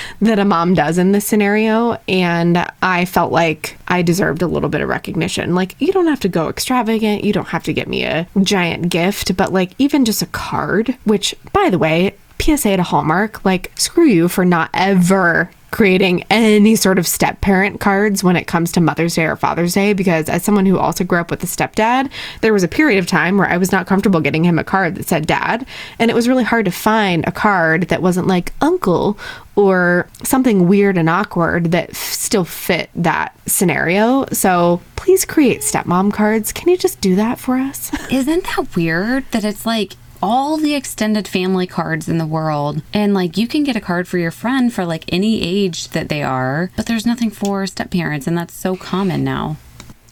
that 0.20 0.40
a 0.40 0.44
mom 0.44 0.74
does 0.74 0.98
in 0.98 1.12
this 1.12 1.24
scenario. 1.24 1.96
And 2.08 2.66
i 2.82 3.04
felt 3.04 3.30
like 3.30 3.78
i 3.86 4.02
deserved 4.02 4.42
a 4.42 4.48
little 4.48 4.68
bit 4.68 4.80
of 4.80 4.88
recognition. 4.88 5.54
Like 5.54 5.80
you 5.80 5.92
don't 5.92 6.08
have 6.08 6.18
to 6.20 6.28
go 6.28 6.48
extravagant. 6.48 7.22
You 7.22 7.32
don't 7.32 7.46
have 7.46 7.62
to 7.64 7.72
get 7.72 7.86
me 7.86 8.02
a 8.02 8.26
giant 8.42 8.88
gift. 8.88 9.36
But 9.36 9.52
like 9.52 9.72
even 9.78 10.04
just 10.04 10.22
a 10.22 10.26
card 10.26 10.96
which 11.04 11.36
by 11.52 11.70
the 11.70 11.78
way 11.78 12.16
PSA 12.40 12.76
to 12.76 12.82
Hallmark, 12.82 13.44
like, 13.44 13.72
screw 13.78 14.06
you 14.06 14.28
for 14.28 14.44
not 14.44 14.70
ever 14.72 15.50
creating 15.70 16.24
any 16.30 16.74
sort 16.76 16.98
of 16.98 17.06
step 17.06 17.40
parent 17.40 17.80
cards 17.80 18.24
when 18.24 18.36
it 18.36 18.46
comes 18.46 18.72
to 18.72 18.80
Mother's 18.80 19.14
Day 19.14 19.24
or 19.24 19.36
Father's 19.36 19.74
Day 19.74 19.92
because 19.92 20.28
as 20.28 20.42
someone 20.42 20.66
who 20.66 20.78
also 20.78 21.04
grew 21.04 21.20
up 21.20 21.30
with 21.30 21.42
a 21.42 21.46
stepdad, 21.46 22.10
there 22.40 22.52
was 22.52 22.62
a 22.62 22.68
period 22.68 22.98
of 22.98 23.06
time 23.06 23.36
where 23.36 23.48
I 23.48 23.56
was 23.56 23.72
not 23.72 23.86
comfortable 23.86 24.20
getting 24.20 24.44
him 24.44 24.58
a 24.58 24.64
card 24.64 24.94
that 24.94 25.06
said 25.08 25.26
dad, 25.26 25.66
and 25.98 26.10
it 26.10 26.14
was 26.14 26.28
really 26.28 26.44
hard 26.44 26.64
to 26.64 26.70
find 26.70 27.26
a 27.26 27.32
card 27.32 27.84
that 27.88 28.02
wasn't 28.02 28.26
like 28.26 28.52
uncle 28.60 29.18
or 29.56 30.08
something 30.22 30.68
weird 30.68 30.96
and 30.96 31.10
awkward 31.10 31.72
that 31.72 31.90
f- 31.90 31.96
still 31.96 32.44
fit 32.44 32.90
that 32.94 33.34
scenario. 33.46 34.24
So 34.32 34.80
please 34.96 35.24
create 35.24 35.60
stepmom 35.60 36.12
cards. 36.12 36.52
Can 36.52 36.68
you 36.68 36.76
just 36.78 37.00
do 37.00 37.16
that 37.16 37.38
for 37.38 37.56
us? 37.56 37.90
Isn't 38.10 38.44
that 38.44 38.76
weird 38.76 39.24
that 39.32 39.44
it's 39.44 39.66
like 39.66 39.94
all 40.22 40.56
the 40.56 40.74
extended 40.74 41.26
family 41.28 41.66
cards 41.66 42.08
in 42.08 42.18
the 42.18 42.26
world. 42.26 42.82
And 42.92 43.14
like 43.14 43.36
you 43.36 43.46
can 43.46 43.64
get 43.64 43.76
a 43.76 43.80
card 43.80 44.08
for 44.08 44.18
your 44.18 44.30
friend 44.30 44.72
for 44.72 44.84
like 44.84 45.04
any 45.12 45.42
age 45.42 45.88
that 45.88 46.08
they 46.08 46.22
are, 46.22 46.70
but 46.76 46.86
there's 46.86 47.06
nothing 47.06 47.30
for 47.30 47.66
step 47.66 47.90
parents. 47.90 48.26
And 48.26 48.36
that's 48.36 48.54
so 48.54 48.76
common 48.76 49.24
now. 49.24 49.56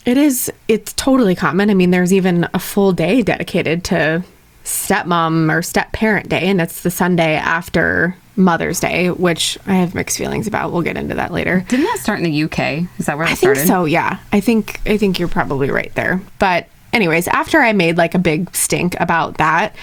It 0.05 0.17
is, 0.17 0.53
it's 0.69 0.93
totally 0.93 1.35
common. 1.35 1.69
I 1.69 1.75
mean, 1.75 1.91
there's 1.91 2.13
even 2.13 2.47
a 2.55 2.59
full 2.61 2.93
day 2.93 3.23
dedicated 3.23 3.83
to 3.87 4.23
stepmom 4.65 5.53
or 5.53 5.63
step 5.63 5.93
parent 5.93 6.29
day, 6.29 6.43
and 6.43 6.61
it's 6.61 6.83
the 6.83 6.91
Sunday 6.91 7.35
after 7.37 8.17
Mother's 8.37 8.81
Day, 8.81 9.11
which 9.11 9.57
I 9.67 9.75
have 9.77 9.95
mixed 9.95 10.19
feelings 10.19 10.47
about. 10.47 10.73
We'll 10.73 10.83
get 10.83 10.97
into 10.97 11.15
that 11.15 11.33
later. 11.33 11.65
Didn't 11.69 11.87
that 11.87 11.99
start 11.99 12.19
in 12.21 12.25
the 12.25 12.43
UK? 12.45 12.89
Is 12.99 13.07
that 13.07 13.17
where 13.17 13.27
it 13.27 13.31
I 13.31 13.35
think 13.35 13.57
started? 13.57 13.67
so, 13.67 13.85
yeah. 13.85 14.19
I 14.33 14.41
think 14.41 14.81
I 14.87 14.97
think 14.99 15.19
you're 15.19 15.29
probably 15.29 15.71
right 15.71 15.93
there. 15.95 16.21
But 16.39 16.69
anyways, 16.93 17.29
after 17.29 17.61
I 17.61 17.73
made 17.73 17.97
like 17.97 18.15
a 18.15 18.19
big 18.19 18.55
stink 18.55 18.99
about 19.01 19.39
that, 19.39 19.75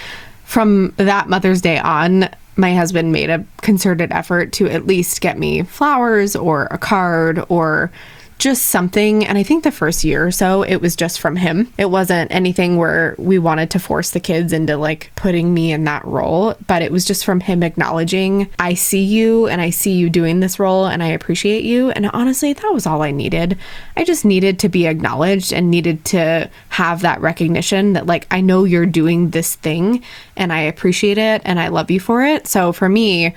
from 0.46 0.94
that 0.98 1.30
Mother's 1.30 1.62
Day 1.62 1.80
on, 1.80 2.30
my 2.56 2.76
husband 2.76 3.12
made 3.12 3.30
a 3.30 3.44
concerted 3.62 4.12
effort 4.12 4.54
to 4.54 4.68
at 4.68 4.86
least 4.86 5.22
get 5.22 5.40
me 5.40 5.64
flowers 5.64 6.36
or 6.36 6.68
a 6.70 6.78
card 6.78 7.44
or 7.50 7.92
just 8.40 8.66
something. 8.66 9.26
And 9.26 9.38
I 9.38 9.44
think 9.44 9.64
the 9.64 9.72
first 9.72 10.04
year 10.04 10.26
or 10.26 10.32
so, 10.32 10.64
it 10.64 10.78
was 10.78 10.96
just 10.96 11.20
from 11.20 11.36
him. 11.36 11.72
It 11.78 11.90
wasn't 11.90 12.32
anything 12.32 12.78
where 12.78 13.16
we 13.18 13.40
wanted 13.40 13.72
to 13.72 13.80
force 13.80 14.12
the 14.12 14.20
kids 14.20 14.52
into 14.52 14.76
like 14.78 15.12
putting 15.16 15.54
me 15.54 15.72
in 15.72 15.86
that 15.86 16.04
role, 16.06 16.56
but 16.68 16.82
it 16.82 16.92
was 16.92 17.06
just 17.06 17.24
from 17.24 17.40
him 17.40 17.64
acknowledging, 17.64 18.50
I 18.60 18.74
see 18.74 19.04
you 19.04 19.48
and 19.48 19.62
I 19.62 19.70
see 19.70 19.94
you 19.94 20.10
doing 20.10 20.40
this 20.40 20.60
role 20.60 20.86
and 20.86 21.02
I 21.02 21.08
appreciate 21.08 21.64
you. 21.64 21.92
And 21.92 22.08
honestly, 22.08 22.54
that 22.54 22.74
was 22.74 22.86
all 22.86 23.02
I 23.02 23.12
needed. 23.12 23.58
I 23.96 24.04
just 24.04 24.26
needed 24.26 24.60
to 24.60 24.70
be 24.70 24.88
acknowledged 24.88 25.54
and 25.54 25.72
needed 25.72 26.04
to 26.06 26.50
have 26.70 27.02
that 27.02 27.22
recognition 27.22 27.94
that, 27.94 28.08
like, 28.08 28.28
I 28.30 28.42
know 28.42 28.64
you're 28.64 28.86
doing 28.86 29.30
this 29.30 29.56
thing 29.56 30.04
and 30.36 30.52
I 30.52 30.62
appreciate 30.62 31.18
it 31.18 31.42
and 31.46 31.60
I 31.60 31.70
love 31.70 31.92
you 31.92 32.00
for 32.00 32.24
it. 32.24 32.48
So 32.48 32.74
for 32.74 32.90
me, 32.90 33.34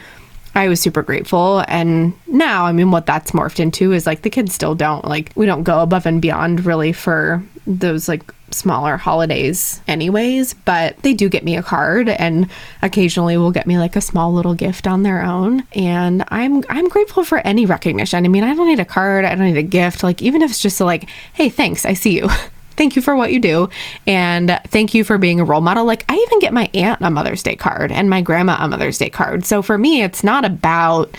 I 0.57 0.69
was 0.69 0.81
super 0.81 1.03
grateful. 1.03 1.63
And 1.69 2.15
now, 2.27 2.65
I 2.65 2.73
mean, 2.73 2.91
what 2.91 3.05
that's 3.05 3.33
morphed 3.33 3.61
into 3.61 3.93
is 3.93 4.07
like 4.07 4.23
the 4.23 4.31
kids 4.31 4.55
still 4.55 4.75
don't 4.75 5.05
like, 5.05 5.31
we 5.37 5.45
don't 5.45 5.65
go 5.65 5.81
above 5.81 6.07
and 6.07 6.21
beyond 6.21 6.65
really 6.65 6.95
for 6.95 7.43
those 7.67 8.09
like 8.09 8.33
smaller 8.53 8.97
holidays, 8.97 9.83
anyways. 9.87 10.55
But 10.55 10.97
they 11.03 11.13
do 11.13 11.29
get 11.29 11.45
me 11.45 11.59
a 11.59 11.63
card 11.63 12.09
and 12.09 12.49
occasionally 12.81 13.37
will 13.37 13.51
get 13.51 13.67
me 13.67 13.77
like 13.77 13.97
a 13.97 14.01
small 14.01 14.33
little 14.33 14.55
gift 14.55 14.87
on 14.87 15.03
their 15.03 15.23
own. 15.23 15.63
And 15.73 16.25
I'm, 16.29 16.65
I'm 16.71 16.89
grateful 16.89 17.23
for 17.23 17.39
any 17.47 17.67
recognition. 17.67 18.25
I 18.25 18.29
mean, 18.29 18.43
I 18.43 18.55
don't 18.55 18.67
need 18.67 18.81
a 18.81 18.87
card, 18.87 19.27
I 19.27 19.35
don't 19.35 19.47
need 19.47 19.59
a 19.59 19.63
gift. 19.63 20.03
Like, 20.03 20.23
even 20.23 20.41
if 20.41 20.51
it's 20.53 20.63
just 20.63 20.81
like, 20.81 21.11
hey, 21.35 21.51
thanks, 21.51 21.85
I 21.85 21.93
see 21.93 22.17
you. 22.17 22.31
thank 22.77 22.97
you 22.97 23.03
for 23.03 23.17
what 23.17 23.33
you 23.33 23.41
do. 23.41 23.69
And 24.07 24.61
thank 24.69 24.95
you 24.95 25.05
for 25.05 25.19
being 25.19 25.41
a 25.41 25.45
role 25.45 25.61
model. 25.61 25.85
Like 25.85 26.05
i 26.09 26.15
even 26.15 26.39
get 26.41 26.53
my 26.53 26.71
aunt 26.75 27.01
a 27.01 27.11
mother's 27.11 27.43
day 27.43 27.57
card 27.57 27.93
and 27.93 28.11
my 28.11 28.21
grandma 28.21 28.57
a 28.61 28.69
mother's 28.69 28.99
day 28.99 29.11
card. 29.11 29.45
So 29.45 29.63
for 29.63 29.79
me 29.79 30.03
it's 30.03 30.23
not 30.25 30.45
about 30.45 31.15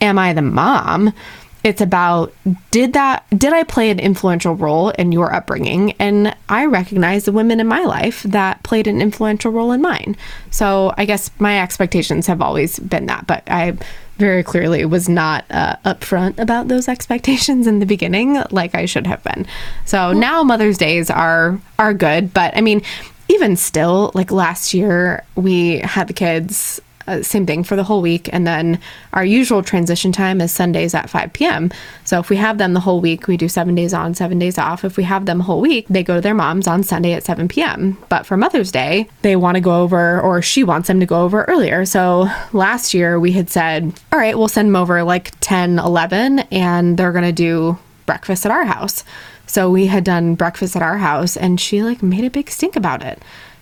am 0.00 0.18
i 0.18 0.32
the 0.32 0.42
mom 0.42 1.12
it's 1.62 1.80
about 1.80 2.32
did 2.70 2.92
that 2.92 3.24
did 3.36 3.52
i 3.52 3.62
play 3.64 3.90
an 3.90 3.98
influential 3.98 4.54
role 4.54 4.90
in 4.90 5.12
your 5.12 5.32
upbringing 5.32 5.92
and 5.98 6.34
i 6.48 6.64
recognize 6.64 7.24
the 7.24 7.32
women 7.32 7.60
in 7.60 7.66
my 7.66 7.84
life 7.84 8.22
that 8.22 8.62
played 8.62 8.86
an 8.86 9.00
influential 9.00 9.52
role 9.52 9.72
in 9.72 9.80
mine 9.80 10.16
so 10.50 10.92
i 10.96 11.04
guess 11.04 11.30
my 11.38 11.60
expectations 11.60 12.26
have 12.26 12.40
always 12.40 12.78
been 12.78 13.06
that 13.06 13.26
but 13.26 13.42
i 13.48 13.76
very 14.20 14.42
clearly 14.42 14.84
was 14.84 15.08
not 15.08 15.46
uh, 15.50 15.76
upfront 15.84 16.38
about 16.38 16.68
those 16.68 16.88
expectations 16.88 17.66
in 17.66 17.80
the 17.80 17.86
beginning 17.86 18.40
like 18.50 18.74
I 18.74 18.84
should 18.84 19.06
have 19.06 19.24
been. 19.24 19.46
So 19.86 20.12
now 20.12 20.42
Mother's 20.42 20.76
Days 20.76 21.10
are 21.10 21.58
are 21.78 21.94
good, 21.94 22.32
but 22.32 22.54
I 22.54 22.60
mean 22.60 22.82
even 23.28 23.56
still 23.56 24.12
like 24.14 24.30
last 24.30 24.74
year 24.74 25.24
we 25.36 25.78
had 25.78 26.08
the 26.08 26.12
kids 26.12 26.80
uh, 27.10 27.22
same 27.22 27.46
thing 27.46 27.64
for 27.64 27.76
the 27.76 27.84
whole 27.84 28.00
week. 28.00 28.28
And 28.32 28.46
then 28.46 28.78
our 29.12 29.24
usual 29.24 29.62
transition 29.62 30.12
time 30.12 30.40
is 30.40 30.52
Sundays 30.52 30.94
at 30.94 31.10
5 31.10 31.32
p.m. 31.32 31.70
So 32.04 32.20
if 32.20 32.30
we 32.30 32.36
have 32.36 32.58
them 32.58 32.72
the 32.72 32.80
whole 32.80 33.00
week, 33.00 33.26
we 33.26 33.36
do 33.36 33.48
seven 33.48 33.74
days 33.74 33.92
on, 33.92 34.14
seven 34.14 34.38
days 34.38 34.58
off. 34.58 34.84
If 34.84 34.96
we 34.96 35.04
have 35.04 35.26
them 35.26 35.40
whole 35.40 35.60
week, 35.60 35.86
they 35.88 36.02
go 36.02 36.16
to 36.16 36.20
their 36.20 36.34
mom's 36.34 36.66
on 36.66 36.82
Sunday 36.82 37.12
at 37.12 37.24
7 37.24 37.48
p.m. 37.48 37.98
But 38.08 38.26
for 38.26 38.36
Mother's 38.36 38.70
Day, 38.70 39.08
they 39.22 39.36
want 39.36 39.56
to 39.56 39.60
go 39.60 39.82
over, 39.82 40.20
or 40.20 40.40
she 40.40 40.62
wants 40.62 40.88
them 40.88 41.00
to 41.00 41.06
go 41.06 41.22
over 41.22 41.44
earlier. 41.44 41.84
So 41.84 42.28
last 42.52 42.94
year 42.94 43.18
we 43.18 43.32
had 43.32 43.50
said, 43.50 43.92
all 44.12 44.18
right, 44.18 44.38
we'll 44.38 44.48
send 44.48 44.68
them 44.68 44.76
over 44.76 45.02
like 45.02 45.32
10, 45.40 45.78
11, 45.78 46.40
and 46.50 46.96
they're 46.96 47.12
going 47.12 47.24
to 47.24 47.32
do 47.32 47.78
breakfast 48.06 48.46
at 48.46 48.52
our 48.52 48.64
house. 48.64 49.04
So 49.46 49.68
we 49.68 49.86
had 49.86 50.04
done 50.04 50.36
breakfast 50.36 50.76
at 50.76 50.82
our 50.82 50.98
house, 50.98 51.36
and 51.36 51.60
she 51.60 51.82
like 51.82 52.04
made 52.04 52.24
a 52.24 52.30
big 52.30 52.50
stink 52.50 52.76
about 52.76 53.04
it 53.04 53.20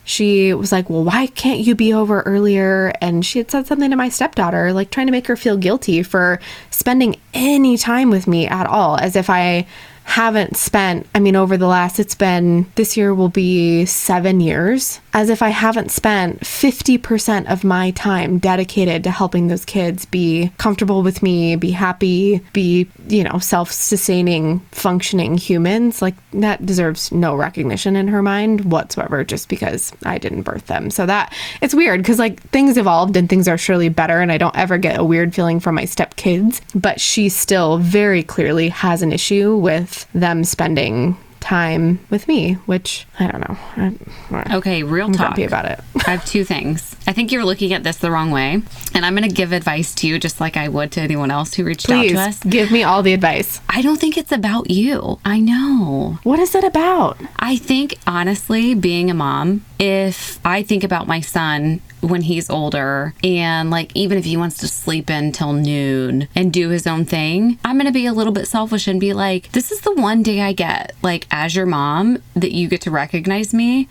she 0.08 0.54
was 0.54 0.72
like, 0.72 0.88
Well, 0.88 1.04
why 1.04 1.26
can't 1.26 1.60
you 1.60 1.74
be 1.74 1.92
over 1.92 2.22
earlier? 2.22 2.92
And 3.02 3.24
she 3.24 3.38
had 3.38 3.50
said 3.50 3.66
something 3.66 3.90
to 3.90 3.96
my 3.96 4.08
stepdaughter, 4.08 4.72
like 4.72 4.90
trying 4.90 5.06
to 5.06 5.12
make 5.12 5.26
her 5.26 5.36
feel 5.36 5.58
guilty 5.58 6.02
for 6.02 6.40
spending 6.70 7.16
any 7.34 7.76
time 7.76 8.08
with 8.08 8.26
me 8.26 8.46
at 8.46 8.66
all, 8.66 8.96
as 8.96 9.16
if 9.16 9.28
I 9.28 9.66
haven't 10.04 10.56
spent, 10.56 11.06
I 11.14 11.20
mean, 11.20 11.36
over 11.36 11.58
the 11.58 11.66
last, 11.66 12.00
it's 12.00 12.14
been, 12.14 12.64
this 12.76 12.96
year 12.96 13.14
will 13.14 13.28
be 13.28 13.84
seven 13.84 14.40
years, 14.40 15.00
as 15.12 15.30
if 15.30 15.42
I 15.42 15.48
haven't 15.48 15.90
spent 15.90 16.40
50% 16.40 17.50
of 17.50 17.64
my 17.64 17.90
time 17.92 18.38
dedicated 18.38 19.04
to 19.04 19.10
helping 19.10 19.48
those 19.48 19.64
kids 19.64 20.04
be 20.04 20.52
comfortable 20.58 21.02
with 21.02 21.22
me, 21.22 21.56
be 21.56 21.70
happy, 21.70 22.40
be, 22.52 22.88
you 23.08 23.24
know, 23.24 23.38
self 23.38 23.70
sustaining, 23.72 24.60
functioning 24.72 25.36
humans. 25.36 26.02
Like, 26.02 26.14
that 26.32 26.64
deserves 26.64 27.10
no 27.10 27.34
recognition 27.34 27.96
in 27.96 28.08
her 28.08 28.22
mind 28.22 28.70
whatsoever, 28.70 29.24
just 29.24 29.48
because 29.48 29.92
I 30.04 30.18
didn't 30.18 30.42
birth 30.42 30.66
them. 30.66 30.90
So 30.90 31.06
that, 31.06 31.32
it's 31.62 31.74
weird 31.74 32.00
because, 32.00 32.18
like, 32.18 32.42
things 32.50 32.76
evolved 32.76 33.16
and 33.16 33.28
things 33.28 33.48
are 33.48 33.58
surely 33.58 33.88
better, 33.88 34.20
and 34.20 34.30
I 34.30 34.38
don't 34.38 34.56
ever 34.56 34.78
get 34.78 34.98
a 34.98 35.04
weird 35.04 35.34
feeling 35.34 35.60
from 35.60 35.74
my 35.74 35.84
stepkids, 35.84 36.60
but 36.74 37.00
she 37.00 37.28
still 37.28 37.78
very 37.78 38.22
clearly 38.22 38.68
has 38.68 39.02
an 39.02 39.12
issue 39.12 39.56
with 39.56 40.06
them 40.12 40.44
spending 40.44 41.16
time 41.48 41.98
with 42.10 42.28
me, 42.28 42.52
which 42.66 43.06
I 43.18 43.26
don't 43.26 43.40
know. 43.40 43.56
I, 43.76 44.56
Okay, 44.56 44.82
real 44.82 45.06
I'm 45.06 45.14
talk. 45.14 45.38
about 45.38 45.64
it. 45.64 45.80
I 46.06 46.10
have 46.10 46.24
two 46.26 46.44
things. 46.44 46.94
I 47.06 47.12
think 47.14 47.32
you're 47.32 47.44
looking 47.44 47.72
at 47.72 47.82
this 47.84 47.96
the 47.96 48.10
wrong 48.10 48.30
way, 48.30 48.60
and 48.94 49.06
I'm 49.06 49.16
going 49.16 49.26
to 49.28 49.34
give 49.34 49.52
advice 49.52 49.94
to 49.96 50.06
you 50.06 50.18
just 50.18 50.40
like 50.40 50.58
I 50.58 50.68
would 50.68 50.92
to 50.92 51.00
anyone 51.00 51.30
else 51.30 51.54
who 51.54 51.64
reached 51.64 51.86
Please 51.86 52.14
out 52.14 52.24
to 52.24 52.28
us. 52.28 52.42
give 52.44 52.70
me 52.70 52.82
all 52.82 53.02
the 53.02 53.14
advice. 53.14 53.60
I 53.68 53.80
don't 53.80 53.98
think 53.98 54.18
it's 54.18 54.30
about 54.32 54.70
you. 54.70 55.18
I 55.24 55.40
know. 55.40 56.18
What 56.22 56.38
is 56.38 56.54
it 56.54 56.64
about? 56.64 57.18
I 57.38 57.56
think 57.56 57.96
honestly, 58.06 58.74
being 58.74 59.10
a 59.10 59.14
mom, 59.14 59.64
if 59.78 60.38
I 60.44 60.62
think 60.62 60.84
about 60.84 61.06
my 61.06 61.20
son 61.22 61.80
when 62.00 62.22
he's 62.22 62.48
older 62.48 63.14
and 63.24 63.70
like 63.70 63.90
even 63.94 64.18
if 64.18 64.24
he 64.24 64.36
wants 64.36 64.58
to 64.58 64.68
sleep 64.68 65.10
in 65.10 65.32
till 65.32 65.52
noon 65.52 66.28
and 66.34 66.52
do 66.52 66.68
his 66.68 66.86
own 66.86 67.04
thing, 67.04 67.58
I'm 67.64 67.78
to 67.86 67.92
be 67.92 68.06
a 68.06 68.12
little 68.12 68.32
bit 68.32 68.46
selfish 68.46 68.86
and 68.86 69.00
be 69.00 69.12
like, 69.12 69.52
this 69.52 69.70
is 69.70 69.80
the 69.80 69.92
one 69.94 70.22
day 70.22 70.40
I 70.40 70.52
get 70.52 70.94
like 71.02 71.26
as 71.30 71.54
your 71.54 71.66
mom 71.66 72.22
that 72.34 72.52
you 72.52 72.68
get 72.68 72.80
to 72.82 72.90
recognize 72.90 73.54
me. 73.54 73.88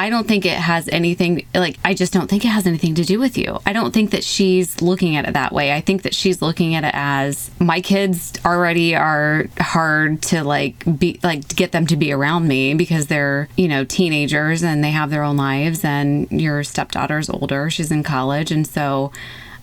I 0.00 0.08
don't 0.08 0.26
think 0.26 0.46
it 0.46 0.56
has 0.56 0.88
anything 0.88 1.44
like 1.54 1.76
I 1.84 1.92
just 1.92 2.10
don't 2.10 2.26
think 2.26 2.46
it 2.46 2.48
has 2.48 2.66
anything 2.66 2.94
to 2.94 3.04
do 3.04 3.20
with 3.20 3.36
you. 3.36 3.60
I 3.66 3.74
don't 3.74 3.92
think 3.92 4.12
that 4.12 4.24
she's 4.24 4.80
looking 4.80 5.14
at 5.14 5.28
it 5.28 5.34
that 5.34 5.52
way. 5.52 5.74
I 5.74 5.82
think 5.82 6.04
that 6.04 6.14
she's 6.14 6.40
looking 6.40 6.74
at 6.74 6.84
it 6.84 6.92
as 6.94 7.50
my 7.58 7.82
kids 7.82 8.32
already 8.42 8.96
are 8.96 9.48
hard 9.58 10.22
to 10.22 10.42
like 10.42 10.98
be 10.98 11.20
like 11.22 11.54
get 11.54 11.72
them 11.72 11.86
to 11.88 11.98
be 11.98 12.12
around 12.12 12.48
me 12.48 12.72
because 12.72 13.08
they're, 13.08 13.46
you 13.58 13.68
know, 13.68 13.84
teenagers 13.84 14.62
and 14.62 14.82
they 14.82 14.90
have 14.90 15.10
their 15.10 15.22
own 15.22 15.36
lives 15.36 15.84
and 15.84 16.32
your 16.32 16.64
stepdaughter's 16.64 17.28
older, 17.28 17.68
she's 17.68 17.92
in 17.92 18.02
college 18.02 18.50
and 18.50 18.66
so 18.66 19.12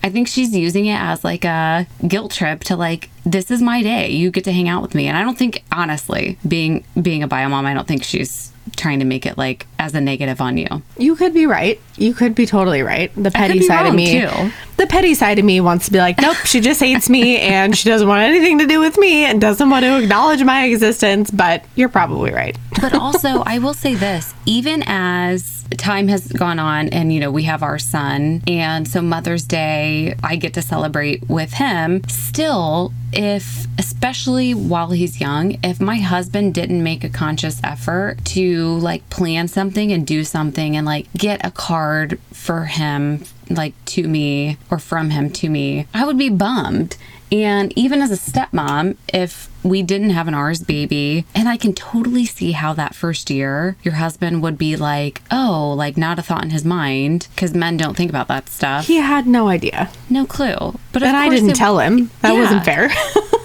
I 0.04 0.12
think 0.12 0.28
she's 0.28 0.56
using 0.56 0.86
it 0.86 1.00
as 1.00 1.24
like 1.24 1.46
a 1.46 1.88
guilt 2.08 2.32
trip 2.32 2.60
to 2.66 2.76
like 2.76 3.10
this 3.26 3.50
is 3.50 3.60
my 3.60 3.82
day. 3.82 4.12
You 4.12 4.30
get 4.30 4.44
to 4.44 4.52
hang 4.52 4.70
out 4.70 4.84
with 4.84 4.94
me. 4.94 5.08
And 5.08 5.18
I 5.18 5.24
don't 5.24 5.36
think 5.38 5.64
honestly, 5.72 6.38
being 6.48 6.84
being 7.02 7.24
a 7.24 7.28
bio 7.28 7.50
mom, 7.50 7.66
I 7.66 7.74
don't 7.74 7.88
think 7.88 8.04
she's 8.04 8.54
trying 8.76 9.00
to 9.00 9.06
make 9.06 9.26
it 9.26 9.38
like 9.38 9.66
as 9.80 9.94
a 9.94 10.02
negative 10.02 10.42
on 10.42 10.58
you. 10.58 10.68
You 10.98 11.16
could 11.16 11.34
be 11.34 11.46
right. 11.46 11.80
You 11.98 12.14
could 12.14 12.36
be 12.36 12.46
totally 12.46 12.82
right. 12.82 13.12
The 13.16 13.32
petty 13.32 13.62
side 13.62 13.88
of 13.88 13.96
me, 13.96 14.22
too. 14.22 14.52
the 14.78 14.88
petty 14.88 15.14
side 15.14 15.40
of 15.40 15.46
me 15.46 15.60
wants 15.62 15.86
to 15.86 15.92
be 15.92 15.98
like, 15.98 16.20
nope, 16.20 16.38
she 16.46 16.60
just 16.60 16.80
hates 16.80 17.10
me 17.10 17.38
and 17.40 17.76
she 17.76 17.90
doesn't 17.90 18.08
want 18.08 18.24
anything 18.24 18.60
to 18.60 18.68
do 18.68 18.80
with 18.80 18.98
me 18.98 19.26
and 19.26 19.42
doesn't 19.42 19.70
want 19.70 19.84
to 19.84 20.02
acknowledge 20.02 20.44
my 20.44 20.66
existence. 20.66 21.32
But 21.32 21.64
you're 21.76 21.90
probably 21.90 22.32
right. 22.32 22.58
But 22.82 22.94
also, 22.94 23.44
I 23.46 23.60
will 23.60 23.74
say 23.74 23.96
this, 23.96 24.34
even 24.46 24.84
as 24.86 25.57
time 25.76 26.08
has 26.08 26.28
gone 26.32 26.60
on 26.60 26.90
and 26.90 27.14
you 27.14 27.20
know, 27.20 27.32
we 27.32 27.44
have 27.44 27.64
our 27.64 27.80
son 27.80 28.42
and 28.48 28.88
so 28.88 29.02
Mother's 29.02 29.44
Day, 29.44 30.16
I 30.24 30.36
get 30.36 30.54
to 30.56 30.62
celebrate 30.62 31.28
with 31.30 31.54
him. 31.54 32.04
Still, 32.08 32.94
if 33.14 33.68
especially 33.78 34.54
while 34.54 34.92
he's 34.92 35.20
young, 35.20 35.58
if 35.64 35.80
my 35.80 35.98
husband 35.98 36.54
didn't 36.54 36.84
make 36.84 37.04
a 37.04 37.10
conscious 37.10 37.60
effort 37.64 38.24
to 38.26 38.78
like 38.78 39.10
plan 39.10 39.48
something 39.48 39.92
and 39.92 40.06
do 40.06 40.24
something 40.24 40.76
and 40.76 40.86
like 40.86 41.12
get 41.14 41.46
a 41.46 41.52
card 41.52 42.20
for 42.32 42.66
him 42.66 43.24
like 43.50 43.74
to 43.86 44.08
me 44.08 44.58
or 44.70 44.80
from 44.80 45.10
him 45.10 45.30
to 45.32 45.50
me, 45.50 45.88
I 45.94 46.06
would 46.06 46.18
be 46.18 46.30
bummed. 46.30 46.98
And 47.32 47.78
even 47.78 48.02
as 48.02 48.12
a 48.12 48.16
stepmom, 48.16 48.96
if 49.14 49.50
we 49.64 49.82
didn't 49.84 50.12
have 50.12 50.28
an 50.28 50.34
ours 50.34 50.62
baby, 50.64 51.26
and 51.36 51.48
I 51.50 51.58
can 51.58 51.74
totally 51.74 52.26
see 52.26 52.52
how 52.54 52.74
that 52.74 52.96
first 52.96 53.30
year 53.30 53.76
your 53.84 53.96
husband 53.96 54.42
would 54.44 54.58
be 54.58 54.76
like, 54.76 55.22
oh, 55.32 55.74
like 55.78 55.98
not 55.98 56.20
a 56.20 56.22
thought 56.22 56.44
in 56.44 56.50
his 56.52 56.66
mind, 56.66 57.28
because 57.36 57.54
men 57.54 57.78
don't 57.78 57.96
think 57.98 58.10
about 58.10 58.28
that 58.30 58.50
stuff. 58.50 58.88
He 58.88 58.98
had 58.98 59.28
no 59.28 59.48
idea. 59.48 59.90
No 60.10 60.26
clue. 60.26 60.78
But 60.92 61.04
And 61.04 61.16
I 61.18 61.30
didn't 61.30 61.52
it- 61.52 61.56
tell 61.56 61.80
him. 61.80 62.10
That 62.22 62.34
Yeah. 62.34 62.40
wasn't 62.42 62.66
fair. 62.66 62.90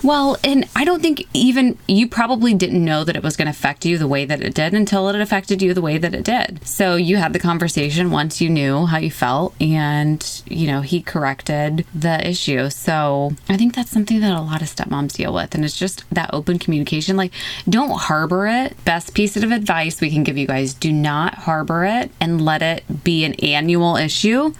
Well, 0.04 0.36
and 0.42 0.64
I 0.74 0.84
don't 0.84 1.00
think 1.00 1.22
even 1.32 1.78
you 1.86 2.08
probably 2.08 2.54
didn't 2.54 2.84
know 2.84 3.04
that 3.04 3.14
it 3.14 3.22
was 3.22 3.36
going 3.36 3.46
to 3.46 3.52
affect 3.52 3.84
you 3.84 3.98
the 3.98 4.08
way 4.08 4.24
that 4.24 4.40
it 4.42 4.52
did 4.52 4.74
until 4.74 5.08
it 5.08 5.20
affected 5.20 5.62
you 5.62 5.74
the 5.74 5.80
way 5.80 5.96
that 5.96 6.12
it 6.12 6.24
did. 6.24 6.66
So 6.66 6.96
you 6.96 7.18
had 7.18 7.32
the 7.32 7.38
conversation 7.38 8.10
once 8.10 8.40
you 8.40 8.50
knew 8.50 8.86
how 8.86 8.98
you 8.98 9.12
felt, 9.12 9.54
and 9.60 10.42
you 10.48 10.66
know 10.66 10.80
he 10.80 11.02
corrected 11.02 11.86
the 11.94 12.26
issue. 12.28 12.68
So 12.70 13.34
I 13.48 13.56
think 13.56 13.76
that's 13.76 13.92
something 13.92 14.18
that 14.22 14.32
a 14.32 14.40
lot 14.40 14.60
of 14.60 14.66
stepmoms 14.66 15.12
deal 15.12 15.32
with, 15.32 15.54
and 15.54 15.64
it's 15.64 15.78
just 15.78 16.02
that 16.14 16.30
open 16.32 16.58
communication. 16.58 17.16
Like, 17.16 17.32
don't 17.68 17.98
harbor 17.98 18.46
it. 18.46 18.82
Best 18.84 19.14
piece 19.14 19.36
of 19.36 19.50
advice 19.50 20.00
we 20.00 20.10
can 20.10 20.22
give 20.22 20.36
you 20.36 20.46
guys: 20.46 20.74
do 20.74 20.92
not 20.92 21.34
harbor 21.34 21.84
it 21.84 22.10
and 22.20 22.44
let 22.44 22.62
it 22.62 23.04
be 23.04 23.24
an 23.24 23.34
annual 23.34 23.96
issue. 23.96 24.54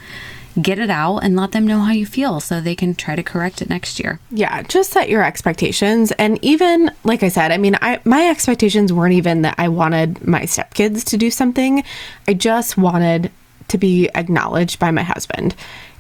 Get 0.61 0.79
it 0.79 0.91
out 0.91 1.21
and 1.21 1.35
let 1.35 1.53
them 1.53 1.67
know 1.67 1.81
how 1.81 1.93
you 1.93 2.05
feel 2.05 2.39
so 2.39 2.61
they 2.61 2.75
can 2.75 2.95
try 2.95 3.17
to 3.17 3.23
correct 3.23 3.63
it 3.63 3.71
next 3.71 3.99
year. 3.99 4.21
Yeah, 4.31 4.61
just 4.63 4.91
set 4.91 5.09
your 5.09 5.25
expectations. 5.25 6.13
And 6.13 6.39
even 6.45 6.91
like 7.05 7.23
I 7.23 7.29
said, 7.29 7.53
I 7.53 7.57
mean, 7.57 7.79
I 7.81 8.01
my 8.05 8.29
expectations 8.29 8.93
weren't 8.93 9.15
even 9.15 9.43
that 9.43 9.55
I 9.57 9.69
wanted 9.69 10.27
my 10.27 10.43
stepkids 10.43 11.05
to 11.05 11.17
do 11.17 11.31
something. 11.31 11.83
I 12.29 12.35
just 12.35 12.77
wanted 12.77 13.31
to 13.69 13.79
be 13.79 14.11
acknowledged 14.15 14.79
by 14.79 14.91
my 14.91 15.03
husband. 15.03 15.55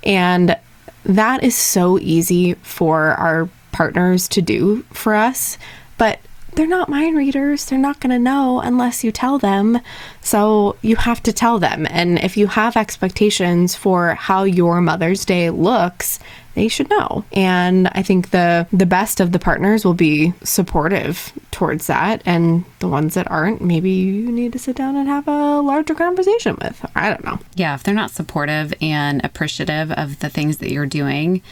And 0.04 0.58
that 1.04 1.42
is 1.42 1.56
so 1.56 1.98
easy 1.98 2.52
for 2.54 3.14
our 3.14 3.48
partners 3.72 4.28
to 4.28 4.42
do 4.42 4.84
for 4.92 5.14
us, 5.14 5.58
but 5.98 6.20
they're 6.54 6.66
not 6.66 6.88
mind 6.88 7.16
readers. 7.16 7.64
They're 7.64 7.78
not 7.78 8.00
going 8.00 8.10
to 8.10 8.18
know 8.18 8.60
unless 8.60 9.02
you 9.02 9.10
tell 9.10 9.38
them. 9.38 9.80
So 10.20 10.76
you 10.82 10.96
have 10.96 11.22
to 11.22 11.32
tell 11.32 11.58
them. 11.58 11.86
And 11.88 12.18
if 12.18 12.36
you 12.36 12.46
have 12.46 12.76
expectations 12.76 13.74
for 13.74 14.14
how 14.14 14.44
your 14.44 14.80
Mother's 14.80 15.24
Day 15.24 15.48
looks, 15.48 16.18
they 16.54 16.68
should 16.68 16.90
know. 16.90 17.24
And 17.32 17.88
I 17.88 18.02
think 18.02 18.30
the 18.30 18.66
the 18.72 18.86
best 18.86 19.20
of 19.20 19.32
the 19.32 19.38
partners 19.38 19.84
will 19.84 19.94
be 19.94 20.32
supportive 20.42 21.32
towards 21.50 21.86
that 21.86 22.22
and 22.24 22.64
the 22.80 22.88
ones 22.88 23.14
that 23.14 23.30
aren't, 23.30 23.60
maybe 23.60 23.90
you 23.90 24.32
need 24.32 24.52
to 24.52 24.58
sit 24.58 24.74
down 24.74 24.96
and 24.96 25.06
have 25.08 25.28
a 25.28 25.60
larger 25.60 25.94
conversation 25.94 26.56
with. 26.60 26.84
I 26.96 27.10
don't 27.10 27.24
know. 27.24 27.38
yeah, 27.54 27.74
if 27.74 27.82
they're 27.84 27.94
not 27.94 28.10
supportive 28.10 28.74
and 28.80 29.24
appreciative 29.24 29.92
of 29.92 30.18
the 30.18 30.28
things 30.28 30.56
that 30.58 30.72
you're 30.72 30.86
doing, 30.86 31.42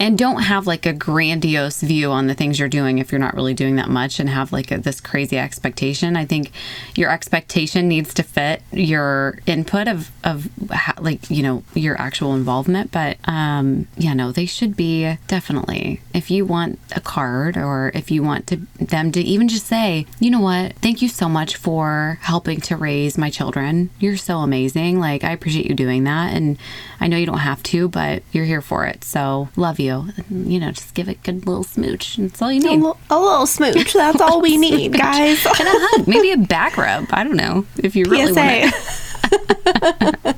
and 0.00 0.18
don't 0.18 0.42
have 0.42 0.66
like 0.66 0.86
a 0.86 0.92
grandiose 0.92 1.82
view 1.82 2.10
on 2.10 2.26
the 2.26 2.34
things 2.34 2.58
you're 2.58 2.68
doing 2.68 2.98
if 2.98 3.12
you're 3.12 3.20
not 3.20 3.34
really 3.34 3.54
doing 3.54 3.76
that 3.76 3.88
much 3.88 4.18
and 4.18 4.28
have 4.28 4.52
like 4.52 4.70
a, 4.70 4.78
this 4.78 5.00
crazy 5.00 5.38
expectation, 5.38 6.16
I 6.16 6.24
think 6.24 6.50
your 6.96 7.10
expectation 7.10 7.86
needs 7.86 8.12
to 8.14 8.22
fit 8.22 8.62
your 8.72 9.38
input 9.46 9.86
of, 9.86 10.10
of 10.24 10.48
how, 10.70 10.94
like, 11.00 11.30
you 11.30 11.42
know, 11.42 11.62
your 11.74 12.00
actual 12.00 12.34
involvement. 12.34 12.90
But 12.90 13.18
um, 13.24 13.86
yeah, 13.96 14.14
no, 14.14 14.32
they 14.32 14.46
should 14.50 14.76
be 14.76 15.16
definitely, 15.28 16.00
if 16.12 16.30
you 16.30 16.44
want 16.44 16.78
a 16.94 17.00
card 17.00 17.56
or 17.56 17.90
if 17.94 18.10
you 18.10 18.22
want 18.22 18.46
to 18.48 18.56
them 18.78 19.12
to 19.12 19.20
even 19.20 19.48
just 19.48 19.66
say, 19.66 20.06
you 20.18 20.30
know 20.30 20.40
what, 20.40 20.74
thank 20.76 21.00
you 21.02 21.08
so 21.08 21.28
much 21.28 21.56
for 21.56 22.18
helping 22.22 22.60
to 22.62 22.76
raise 22.76 23.16
my 23.16 23.30
children. 23.30 23.90
You're 23.98 24.16
so 24.16 24.38
amazing. 24.38 25.00
Like, 25.00 25.24
I 25.24 25.30
appreciate 25.32 25.66
you 25.66 25.74
doing 25.74 26.04
that. 26.04 26.32
And 26.34 26.58
I 27.00 27.06
know 27.06 27.16
you 27.16 27.26
don't 27.26 27.38
have 27.38 27.62
to, 27.64 27.88
but 27.88 28.22
you're 28.32 28.44
here 28.44 28.60
for 28.62 28.84
it. 28.86 29.04
So, 29.04 29.48
love 29.56 29.78
you. 29.80 30.06
You 30.30 30.60
know, 30.60 30.70
just 30.72 30.94
give 30.94 31.08
it 31.08 31.18
a 31.18 31.20
good 31.32 31.46
little 31.46 31.64
smooch. 31.64 32.16
That's 32.16 32.42
all 32.42 32.52
you 32.52 32.60
A 32.60 32.64
need. 32.64 32.76
little, 32.76 32.98
a 33.10 33.18
little 33.20 33.46
smooch. 33.46 33.92
That's 33.92 34.20
all 34.26 34.40
we 34.40 34.56
need, 34.56 34.92
guys. 34.92 35.44
And 35.60 35.68
a 35.68 35.72
hug, 35.72 36.08
maybe 36.08 36.32
a 36.32 36.36
back 36.38 36.76
rub. 36.76 37.06
I 37.10 37.22
don't 37.24 37.36
know 37.36 37.66
if 37.76 37.94
you 37.96 38.04
really 38.06 38.32
want 38.32 38.36
PSA. 38.36 38.70
it. 38.72 40.36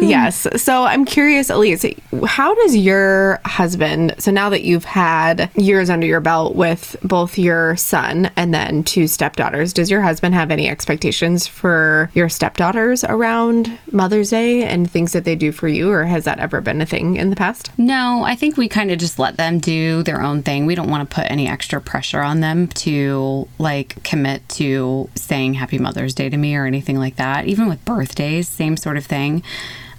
yes. 0.00 0.46
So 0.62 0.84
I'm 0.84 1.04
curious, 1.04 1.50
Elise, 1.50 1.84
how 2.26 2.54
does 2.54 2.76
your 2.76 3.01
husband, 3.44 4.14
so 4.18 4.30
now 4.30 4.50
that 4.50 4.62
you've 4.62 4.84
had 4.84 5.50
years 5.54 5.90
under 5.90 6.06
your 6.06 6.20
belt 6.20 6.54
with 6.54 6.96
both 7.02 7.38
your 7.38 7.76
son 7.76 8.30
and 8.36 8.52
then 8.52 8.84
two 8.84 9.06
stepdaughters, 9.06 9.72
does 9.72 9.90
your 9.90 10.02
husband 10.02 10.34
have 10.34 10.50
any 10.50 10.68
expectations 10.68 11.46
for 11.46 12.10
your 12.14 12.28
stepdaughters 12.28 13.04
around 13.04 13.78
Mother's 13.90 14.30
Day 14.30 14.64
and 14.64 14.90
things 14.90 15.12
that 15.12 15.24
they 15.24 15.36
do 15.36 15.52
for 15.52 15.68
you? 15.68 15.90
Or 15.90 16.04
has 16.04 16.24
that 16.24 16.38
ever 16.38 16.60
been 16.60 16.80
a 16.80 16.86
thing 16.86 17.16
in 17.16 17.30
the 17.30 17.36
past? 17.36 17.70
No, 17.78 18.22
I 18.24 18.34
think 18.34 18.56
we 18.56 18.68
kind 18.68 18.90
of 18.90 18.98
just 18.98 19.18
let 19.18 19.36
them 19.36 19.58
do 19.58 20.02
their 20.02 20.22
own 20.22 20.42
thing. 20.42 20.66
We 20.66 20.74
don't 20.74 20.90
want 20.90 21.08
to 21.08 21.14
put 21.14 21.30
any 21.30 21.48
extra 21.48 21.80
pressure 21.80 22.20
on 22.20 22.40
them 22.40 22.68
to 22.68 23.48
like 23.58 24.02
commit 24.02 24.48
to 24.50 25.08
saying 25.14 25.54
Happy 25.54 25.78
Mother's 25.78 26.14
Day 26.14 26.28
to 26.28 26.36
me 26.36 26.56
or 26.56 26.66
anything 26.66 26.98
like 26.98 27.16
that. 27.16 27.46
Even 27.46 27.68
with 27.68 27.84
birthdays, 27.84 28.48
same 28.48 28.76
sort 28.76 28.96
of 28.96 29.04
thing. 29.06 29.42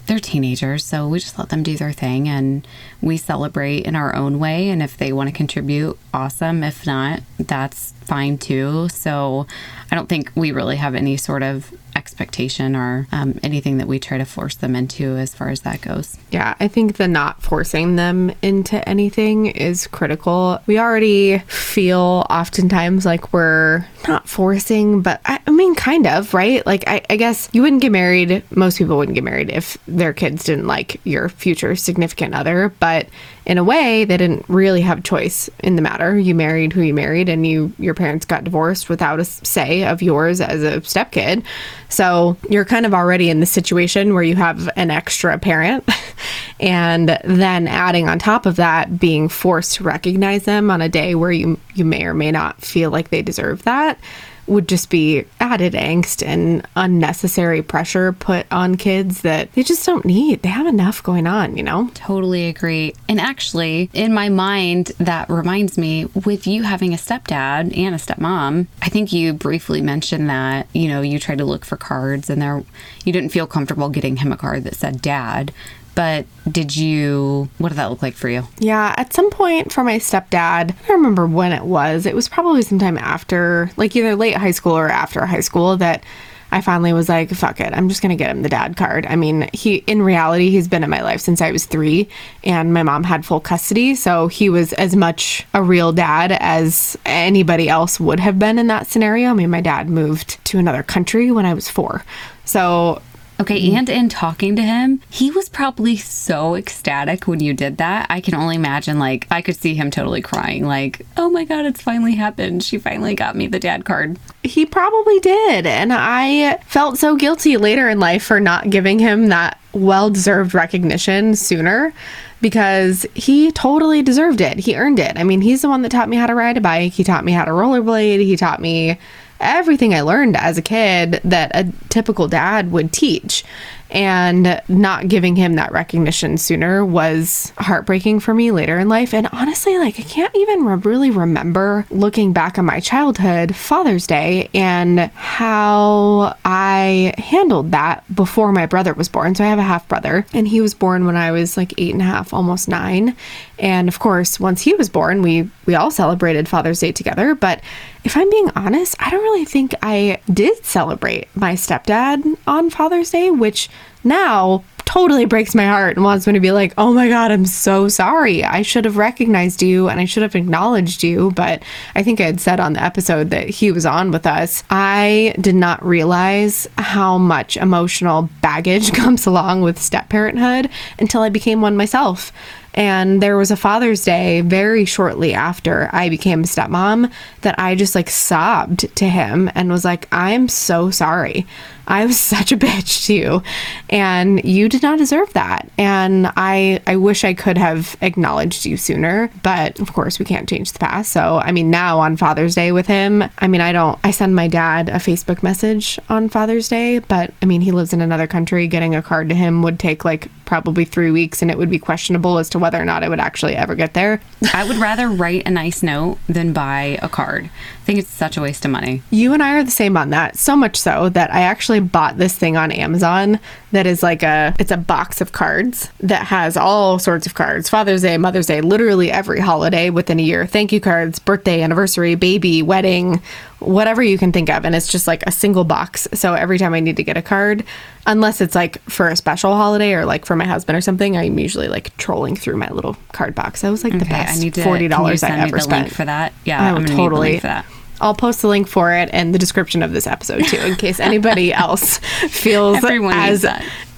They're 0.05 0.19
teenagers, 0.19 0.83
so 0.83 1.07
we 1.07 1.19
just 1.19 1.39
let 1.39 1.49
them 1.49 1.63
do 1.63 1.77
their 1.77 1.93
thing 1.93 2.27
and 2.27 2.67
we 3.01 3.15
celebrate 3.15 3.85
in 3.85 3.95
our 3.95 4.13
own 4.15 4.37
way. 4.37 4.69
And 4.69 4.83
if 4.83 4.97
they 4.97 5.13
want 5.13 5.29
to 5.29 5.35
contribute, 5.35 5.97
awesome. 6.13 6.63
If 6.63 6.85
not, 6.85 7.21
that's 7.39 7.92
fine 8.03 8.37
too. 8.37 8.89
So 8.89 9.47
I 9.91 9.95
don't 9.95 10.09
think 10.09 10.31
we 10.35 10.51
really 10.51 10.77
have 10.77 10.95
any 10.95 11.17
sort 11.17 11.43
of 11.43 11.71
expectation 11.95 12.75
or 12.75 13.07
um, 13.11 13.39
anything 13.43 13.77
that 13.77 13.87
we 13.87 13.99
try 13.99 14.17
to 14.17 14.25
force 14.25 14.55
them 14.55 14.75
into 14.75 15.15
as 15.17 15.35
far 15.35 15.49
as 15.49 15.61
that 15.61 15.81
goes. 15.81 16.17
Yeah, 16.31 16.55
I 16.59 16.67
think 16.67 16.97
the 16.97 17.07
not 17.07 17.41
forcing 17.41 17.95
them 17.95 18.31
into 18.41 18.87
anything 18.89 19.45
is 19.45 19.87
critical. 19.87 20.59
We 20.65 20.79
already 20.79 21.39
feel 21.39 22.25
oftentimes 22.29 23.05
like 23.05 23.31
we're 23.31 23.85
not 24.07 24.27
forcing, 24.27 25.01
but 25.01 25.21
I, 25.25 25.39
I 25.45 25.51
mean, 25.51 25.75
kind 25.75 26.07
of, 26.07 26.33
right? 26.33 26.65
Like, 26.65 26.83
I, 26.87 27.03
I 27.09 27.15
guess 27.15 27.49
you 27.53 27.61
wouldn't 27.61 27.81
get 27.81 27.91
married, 27.91 28.43
most 28.55 28.77
people 28.79 28.97
wouldn't 28.97 29.15
get 29.15 29.23
married 29.23 29.51
if 29.51 29.77
their 29.87 30.13
kids 30.13 30.43
didn't 30.43 30.67
like 30.67 30.99
your 31.03 31.29
future 31.29 31.75
significant 31.75 32.33
other, 32.33 32.73
but 32.79 33.07
in 33.45 33.57
a 33.57 33.63
way, 33.63 34.05
they 34.05 34.15
didn't 34.15 34.45
really 34.47 34.81
have 34.81 35.03
choice 35.03 35.49
in 35.59 35.75
the 35.75 35.81
matter. 35.81 36.17
You 36.17 36.33
married 36.33 36.71
who 36.71 36.81
you 36.81 36.93
married, 36.93 37.27
and 37.27 37.45
you 37.45 37.73
your 37.77 37.93
parents 37.93 38.25
got 38.25 38.43
divorced 38.43 38.87
without 38.87 39.19
a 39.19 39.25
say 39.25 39.83
of 39.83 40.01
yours 40.01 40.39
as 40.39 40.63
a 40.63 40.79
stepkid. 40.81 41.43
So 41.89 42.37
you're 42.49 42.65
kind 42.65 42.85
of 42.85 42.93
already 42.93 43.29
in 43.29 43.41
the 43.41 43.45
situation 43.45 44.13
where 44.13 44.23
you 44.23 44.35
have 44.35 44.69
an 44.75 44.91
extra 44.91 45.37
parent, 45.37 45.87
and 46.59 47.19
then 47.25 47.67
adding 47.67 48.07
on 48.07 48.17
top 48.17 48.45
of 48.45 48.55
that, 48.55 48.99
being 48.99 49.27
forced 49.27 49.75
to 49.75 49.83
recognize 49.83 50.45
them 50.45 50.71
on 50.71 50.81
a 50.81 50.89
day 50.89 51.15
where 51.15 51.31
you 51.31 51.59
you 51.75 51.83
may 51.83 52.05
or 52.05 52.13
may 52.13 52.31
not 52.31 52.61
feel 52.61 52.91
like 52.91 53.09
they 53.09 53.21
deserve 53.21 53.63
that 53.63 53.99
would 54.47 54.67
just 54.67 54.89
be 54.89 55.25
added 55.39 55.73
angst 55.73 56.25
and 56.25 56.67
unnecessary 56.75 57.61
pressure 57.61 58.13
put 58.13 58.45
on 58.51 58.75
kids 58.75 59.21
that 59.21 59.51
they 59.53 59.63
just 59.63 59.85
don't 59.85 60.05
need. 60.05 60.41
They 60.41 60.49
have 60.49 60.67
enough 60.67 61.01
going 61.03 61.27
on, 61.27 61.55
you 61.57 61.63
know? 61.63 61.89
Totally 61.93 62.47
agree. 62.47 62.95
And 63.07 63.19
actually, 63.19 63.89
in 63.93 64.13
my 64.13 64.29
mind, 64.29 64.87
that 64.97 65.29
reminds 65.29 65.77
me 65.77 66.05
with 66.25 66.47
you 66.47 66.63
having 66.63 66.93
a 66.93 66.97
stepdad 66.97 67.75
and 67.77 67.95
a 67.95 67.97
stepmom, 67.97 68.67
I 68.81 68.89
think 68.89 69.13
you 69.13 69.33
briefly 69.33 69.81
mentioned 69.81 70.29
that, 70.29 70.67
you 70.73 70.87
know, 70.87 71.01
you 71.01 71.19
tried 71.19 71.37
to 71.37 71.45
look 71.45 71.65
for 71.65 71.77
cards 71.77 72.29
and 72.29 72.41
there 72.41 72.63
you 73.05 73.13
didn't 73.13 73.29
feel 73.29 73.47
comfortable 73.47 73.89
getting 73.89 74.17
him 74.17 74.31
a 74.31 74.37
card 74.37 74.63
that 74.63 74.75
said 74.75 75.01
dad. 75.01 75.53
But 75.95 76.25
did 76.51 76.75
you, 76.75 77.49
what 77.59 77.69
did 77.69 77.77
that 77.77 77.89
look 77.91 78.01
like 78.01 78.15
for 78.15 78.27
you? 78.29 78.47
Yeah, 78.57 78.95
at 78.97 79.13
some 79.13 79.29
point 79.29 79.71
for 79.71 79.83
my 79.83 79.99
stepdad, 79.99 80.71
I 80.71 80.87
don't 80.87 80.97
remember 80.97 81.27
when 81.27 81.51
it 81.51 81.63
was. 81.63 82.05
It 82.05 82.15
was 82.15 82.27
probably 82.27 82.63
sometime 82.63 82.97
after, 82.97 83.69
like 83.77 83.95
either 83.95 84.15
late 84.15 84.35
high 84.35 84.51
school 84.51 84.77
or 84.77 84.89
after 84.89 85.25
high 85.25 85.41
school, 85.41 85.77
that 85.77 86.03
I 86.51 86.61
finally 86.61 86.93
was 86.93 87.09
like, 87.09 87.31
fuck 87.31 87.59
it, 87.59 87.73
I'm 87.73 87.89
just 87.89 88.03
gonna 88.03 88.15
get 88.15 88.29
him 88.29 88.43
the 88.43 88.49
dad 88.49 88.77
card. 88.77 89.07
I 89.07 89.15
mean, 89.15 89.49
he, 89.53 89.77
in 89.87 90.03
reality, 90.03 90.51
he's 90.51 90.67
been 90.67 90.83
in 90.83 90.89
my 90.89 91.01
life 91.01 91.19
since 91.19 91.41
I 91.41 91.51
was 91.51 91.65
three, 91.65 92.09
and 92.43 92.73
my 92.73 92.83
mom 92.83 93.03
had 93.03 93.25
full 93.25 93.39
custody, 93.39 93.95
so 93.95 94.27
he 94.27 94.49
was 94.49 94.71
as 94.73 94.95
much 94.95 95.47
a 95.55 95.63
real 95.63 95.91
dad 95.91 96.31
as 96.31 96.95
anybody 97.05 97.69
else 97.69 97.99
would 97.99 98.19
have 98.19 98.37
been 98.37 98.59
in 98.59 98.67
that 98.67 98.85
scenario. 98.85 99.29
I 99.29 99.33
mean, 99.33 99.49
my 99.49 99.61
dad 99.61 99.89
moved 99.89 100.43
to 100.45 100.59
another 100.59 100.83
country 100.83 101.31
when 101.31 101.47
I 101.47 101.55
was 101.55 101.69
four. 101.69 102.05
So 102.45 103.01
Okay, 103.39 103.59
mm-hmm. 103.59 103.77
and 103.77 103.89
in 103.89 104.09
talking 104.09 104.55
to 104.55 104.61
him, 104.61 105.01
he 105.09 105.31
was 105.31 105.49
probably 105.49 105.97
so 105.97 106.55
ecstatic 106.55 107.27
when 107.27 107.39
you 107.39 107.53
did 107.53 107.77
that. 107.77 108.05
I 108.09 108.21
can 108.21 108.35
only 108.35 108.55
imagine, 108.55 108.99
like, 108.99 109.27
I 109.31 109.41
could 109.41 109.55
see 109.55 109.73
him 109.75 109.89
totally 109.91 110.21
crying, 110.21 110.65
like, 110.65 111.05
oh 111.17 111.29
my 111.29 111.43
God, 111.43 111.65
it's 111.65 111.81
finally 111.81 112.15
happened. 112.15 112.63
She 112.63 112.77
finally 112.77 113.15
got 113.15 113.35
me 113.35 113.47
the 113.47 113.59
dad 113.59 113.85
card. 113.85 114.17
He 114.43 114.65
probably 114.65 115.19
did. 115.19 115.65
And 115.65 115.91
I 115.91 116.57
felt 116.67 116.97
so 116.97 117.15
guilty 117.15 117.57
later 117.57 117.89
in 117.89 117.99
life 117.99 118.23
for 118.23 118.39
not 118.39 118.69
giving 118.69 118.99
him 118.99 119.29
that 119.29 119.59
well 119.73 120.09
deserved 120.09 120.53
recognition 120.53 121.35
sooner 121.35 121.93
because 122.41 123.05
he 123.15 123.51
totally 123.53 124.01
deserved 124.01 124.41
it. 124.41 124.59
He 124.59 124.75
earned 124.75 124.99
it. 124.99 125.17
I 125.17 125.23
mean, 125.23 125.41
he's 125.41 125.61
the 125.61 125.69
one 125.69 125.81
that 125.81 125.91
taught 125.91 126.09
me 126.09 126.17
how 126.17 126.27
to 126.27 126.35
ride 126.35 126.57
a 126.57 126.61
bike, 126.61 126.91
he 126.91 127.03
taught 127.03 127.25
me 127.25 127.31
how 127.31 127.45
to 127.45 127.51
rollerblade, 127.51 128.19
he 128.19 128.35
taught 128.35 128.59
me 128.59 128.99
everything 129.43 129.93
I 129.93 130.01
learned 130.01 130.37
as 130.37 130.57
a 130.57 130.61
kid 130.61 131.21
that 131.23 131.51
a 131.53 131.71
typical 131.89 132.27
dad 132.27 132.71
would 132.71 132.91
teach. 132.91 133.43
And 133.91 134.59
not 134.67 135.07
giving 135.07 135.35
him 135.35 135.53
that 135.53 135.71
recognition 135.71 136.39
sooner 136.39 136.83
was 136.83 137.53
heartbreaking 137.59 138.21
for 138.21 138.33
me 138.33 138.49
later 138.49 138.79
in 138.79 138.89
life. 138.89 139.13
And 139.13 139.29
honestly, 139.31 139.77
like, 139.77 139.99
I 139.99 140.03
can't 140.03 140.35
even 140.35 140.65
re- 140.65 140.77
really 140.77 141.11
remember 141.11 141.85
looking 141.91 142.33
back 142.33 142.57
on 142.57 142.65
my 142.65 142.79
childhood, 142.79 143.55
Father's 143.55 144.07
Day, 144.07 144.49
and 144.55 144.99
how 145.13 146.35
I 146.43 147.13
handled 147.19 147.71
that 147.73 148.03
before 148.15 148.51
my 148.51 148.65
brother 148.65 148.95
was 148.95 149.09
born. 149.09 149.35
So 149.35 149.43
I 149.43 149.47
have 149.49 149.59
a 149.59 149.63
half 149.63 149.87
brother, 149.87 150.25
and 150.33 150.47
he 150.47 150.59
was 150.59 150.73
born 150.73 151.05
when 151.05 151.15
I 151.15 151.29
was 151.29 151.55
like 151.55 151.75
eight 151.77 151.93
and 151.93 152.01
a 152.01 152.05
half, 152.05 152.33
almost 152.33 152.67
nine. 152.67 153.15
And 153.59 153.87
of 153.87 153.99
course, 153.99 154.39
once 154.39 154.63
he 154.63 154.73
was 154.73 154.89
born, 154.89 155.21
we 155.21 155.51
we 155.67 155.75
all 155.75 155.91
celebrated 155.91 156.49
Father's 156.49 156.79
Day 156.79 156.93
together. 156.93 157.35
But 157.35 157.61
if 158.03 158.17
I'm 158.17 158.29
being 158.29 158.49
honest, 158.55 158.95
I 158.99 159.09
don't 159.09 159.23
really 159.23 159.45
think 159.45 159.73
I 159.81 160.19
did 160.31 160.65
celebrate 160.65 161.27
my 161.35 161.53
stepdad 161.53 162.37
on 162.45 162.69
Father's 162.69 163.11
Day, 163.11 163.31
which 163.31 163.69
now 164.03 164.63
totally 164.85 165.25
breaks 165.25 165.55
my 165.55 165.65
heart 165.65 165.95
and 165.95 166.03
wants 166.03 166.27
me 166.27 166.33
to 166.33 166.39
be 166.39 166.51
like, 166.51 166.73
oh 166.77 166.93
my 166.93 167.07
God, 167.07 167.31
I'm 167.31 167.45
so 167.45 167.87
sorry. 167.87 168.43
I 168.43 168.61
should 168.61 168.85
have 168.85 168.97
recognized 168.97 169.63
you 169.63 169.87
and 169.89 169.99
I 169.99 170.05
should 170.05 170.23
have 170.23 170.35
acknowledged 170.35 171.03
you. 171.03 171.31
But 171.31 171.63
I 171.95 172.03
think 172.03 172.19
I 172.19 172.25
had 172.25 172.41
said 172.41 172.59
on 172.59 172.73
the 172.73 172.83
episode 172.83 173.29
that 173.29 173.49
he 173.49 173.71
was 173.71 173.85
on 173.85 174.11
with 174.11 174.27
us, 174.27 174.63
I 174.69 175.35
did 175.39 175.55
not 175.55 175.83
realize 175.85 176.67
how 176.77 177.17
much 177.17 177.57
emotional 177.57 178.29
baggage 178.41 178.91
comes 178.93 179.25
along 179.25 179.61
with 179.61 179.81
step 179.81 180.09
parenthood 180.09 180.69
until 180.99 181.21
I 181.21 181.29
became 181.29 181.61
one 181.61 181.77
myself. 181.77 182.31
And 182.73 183.21
there 183.21 183.37
was 183.37 183.51
a 183.51 183.55
Father's 183.55 184.03
Day 184.03 184.41
very 184.41 184.85
shortly 184.85 185.33
after 185.33 185.89
I 185.93 186.09
became 186.09 186.41
a 186.41 186.47
stepmom 186.47 187.11
that 187.41 187.59
I 187.59 187.75
just 187.75 187.95
like 187.95 188.09
sobbed 188.09 188.95
to 188.95 189.07
him 189.07 189.51
and 189.53 189.69
was 189.69 189.85
like, 189.85 190.07
I'm 190.11 190.47
so 190.47 190.89
sorry. 190.89 191.45
I 191.87 192.05
was 192.05 192.19
such 192.33 192.51
a 192.51 192.57
bitch 192.57 193.07
to 193.07 193.13
you 193.13 193.43
and 193.89 194.43
you 194.43 194.69
did 194.69 194.81
not 194.81 194.97
deserve 194.97 195.31
that. 195.33 195.69
And 195.77 196.31
I 196.35 196.81
I 196.87 196.95
wish 196.95 197.23
I 197.23 197.33
could 197.33 197.57
have 197.57 197.95
acknowledged 198.01 198.65
you 198.65 198.77
sooner, 198.77 199.29
but 199.41 199.79
of 199.79 199.93
course 199.93 200.19
we 200.19 200.25
can't 200.25 200.49
change 200.49 200.71
the 200.71 200.79
past. 200.79 201.11
So, 201.11 201.37
I 201.43 201.51
mean, 201.51 201.69
now 201.69 201.99
on 201.99 202.17
Father's 202.17 202.55
Day 202.55 202.71
with 202.71 202.87
him, 202.87 203.23
I 203.39 203.47
mean, 203.47 203.61
I 203.61 203.71
don't 203.71 203.99
I 204.03 204.11
send 204.11 204.35
my 204.35 204.47
dad 204.47 204.89
a 204.89 204.93
Facebook 204.93 205.43
message 205.43 205.99
on 206.09 206.29
Father's 206.29 206.69
Day, 206.69 206.99
but 206.99 207.33
I 207.41 207.45
mean, 207.45 207.61
he 207.61 207.71
lives 207.71 207.93
in 207.93 208.01
another 208.01 208.27
country. 208.27 208.67
Getting 208.67 208.95
a 208.95 209.01
card 209.01 209.29
to 209.29 209.35
him 209.35 209.61
would 209.63 209.79
take 209.79 210.05
like 210.05 210.29
probably 210.45 210.85
3 210.85 211.11
weeks 211.11 211.41
and 211.41 211.49
it 211.49 211.57
would 211.57 211.69
be 211.69 211.79
questionable 211.79 212.37
as 212.37 212.49
to 212.49 212.59
whether 212.59 212.81
or 212.81 212.85
not 212.85 213.03
I 213.03 213.09
would 213.09 213.19
actually 213.19 213.55
ever 213.55 213.75
get 213.75 213.93
there. 213.93 214.21
I 214.53 214.67
would 214.67 214.77
rather 214.77 215.09
write 215.09 215.43
a 215.45 215.51
nice 215.51 215.83
note 215.83 216.17
than 216.27 216.53
buy 216.53 216.99
a 217.01 217.09
card. 217.09 217.49
I 217.83 217.85
think 217.85 217.99
it's 217.99 218.09
such 218.09 218.37
a 218.37 218.41
waste 218.41 218.63
of 218.63 218.71
money. 218.71 219.01
You 219.11 219.33
and 219.33 219.43
I 219.43 219.55
are 219.55 219.63
the 219.63 219.69
same 219.69 219.97
on 219.97 220.11
that. 220.11 220.37
So 220.37 220.55
much 220.55 220.77
so 220.77 221.09
that 221.09 221.33
I 221.33 221.41
actually 221.41 221.81
bought 221.81 222.17
this 222.17 222.33
thing 222.33 222.55
on 222.55 222.71
Amazon 222.71 223.41
that 223.73 223.85
is 223.85 224.01
like 224.01 224.23
a 224.23 224.55
it's 224.57 224.71
a 224.71 224.77
box 224.77 225.19
of 225.19 225.33
cards 225.33 225.89
that 225.99 226.27
has 226.27 226.55
all 226.55 226.97
sorts 226.97 227.25
of 227.25 227.33
cards. 227.33 227.69
Father's 227.69 228.03
Day, 228.03 228.17
Mother's 228.17 228.45
Day, 228.45 228.61
literally 228.61 229.11
every 229.11 229.41
holiday 229.41 229.89
within 229.89 230.17
a 230.17 230.23
year. 230.23 230.45
Thank 230.45 230.71
you 230.71 230.79
cards, 230.79 231.19
birthday, 231.19 231.61
anniversary, 231.61 232.15
baby, 232.15 232.61
wedding, 232.61 233.21
whatever 233.59 234.01
you 234.01 234.17
can 234.17 234.31
think 234.31 234.49
of 234.49 234.63
and 234.63 234.75
it's 234.75 234.87
just 234.87 235.05
like 235.05 235.23
a 235.27 235.31
single 235.31 235.65
box. 235.65 236.07
So 236.13 236.35
every 236.35 236.59
time 236.59 236.73
I 236.73 236.79
need 236.79 236.95
to 236.95 237.03
get 237.03 237.17
a 237.17 237.21
card, 237.21 237.65
unless 238.05 238.39
it's 238.39 238.55
like 238.55 238.81
for 238.83 239.09
a 239.09 239.15
special 239.17 239.55
holiday 239.55 239.93
or 239.93 240.05
like 240.05 240.25
for 240.25 240.37
my 240.37 240.45
husband 240.45 240.77
or 240.77 240.81
something, 240.81 241.17
I'm 241.17 241.37
usually 241.37 241.67
like 241.67 241.95
trolling 241.97 242.37
through 242.37 242.57
my 242.57 242.69
little 242.69 242.95
card 243.11 243.35
box. 243.35 243.61
That 243.61 243.71
was 243.71 243.83
like 243.83 243.97
the 243.99 244.05
best 244.05 244.37
I 244.37 244.41
need 244.41 244.53
to 244.53 244.63
forty 244.63 244.77
can 244.79 244.83
you 244.83 244.89
dollars 244.89 245.23
I 245.23 245.27
send 245.27 245.41
me 245.41 245.47
ever 245.47 245.57
the 245.57 245.63
spent 245.63 245.91
for 245.91 246.05
that. 246.05 246.31
Yeah, 246.45 246.61
I'm 246.61 246.75
gonna 246.75 246.85
need 246.85 246.91
the 246.91 246.95
totally. 246.95 247.39
for 247.39 247.47
that. 247.47 247.65
I'll 248.01 248.15
post 248.15 248.41
the 248.41 248.47
link 248.47 248.67
for 248.67 248.93
it 248.93 249.09
and 249.13 249.33
the 249.33 249.39
description 249.39 249.83
of 249.83 249.93
this 249.93 250.07
episode 250.07 250.45
too, 250.45 250.57
in 250.57 250.75
case 250.75 250.99
anybody 250.99 251.53
else 251.53 251.97
feels 251.97 252.77
Everyone 252.83 253.15
as 253.15 253.45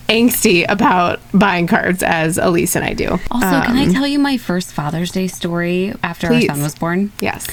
angsty 0.08 0.66
about 0.70 1.20
buying 1.34 1.68
cards 1.68 2.04
as 2.04 2.38
Elise 2.38 2.76
and 2.76 2.86
I 2.86 2.94
do. 2.94 3.20
Also, 3.32 3.62
can 3.62 3.76
I 3.76 3.86
um, 3.86 3.94
tell 3.94 4.08
you 4.08 4.20
my 4.20 4.38
first 4.38 4.74
Father's 4.74 5.12
Day 5.12 5.28
story 5.28 5.94
after 6.04 6.28
Please. 6.28 6.50
our 6.50 6.56
son 6.56 6.64
was 6.64 6.76
born? 6.76 7.12
Yes. 7.20 7.48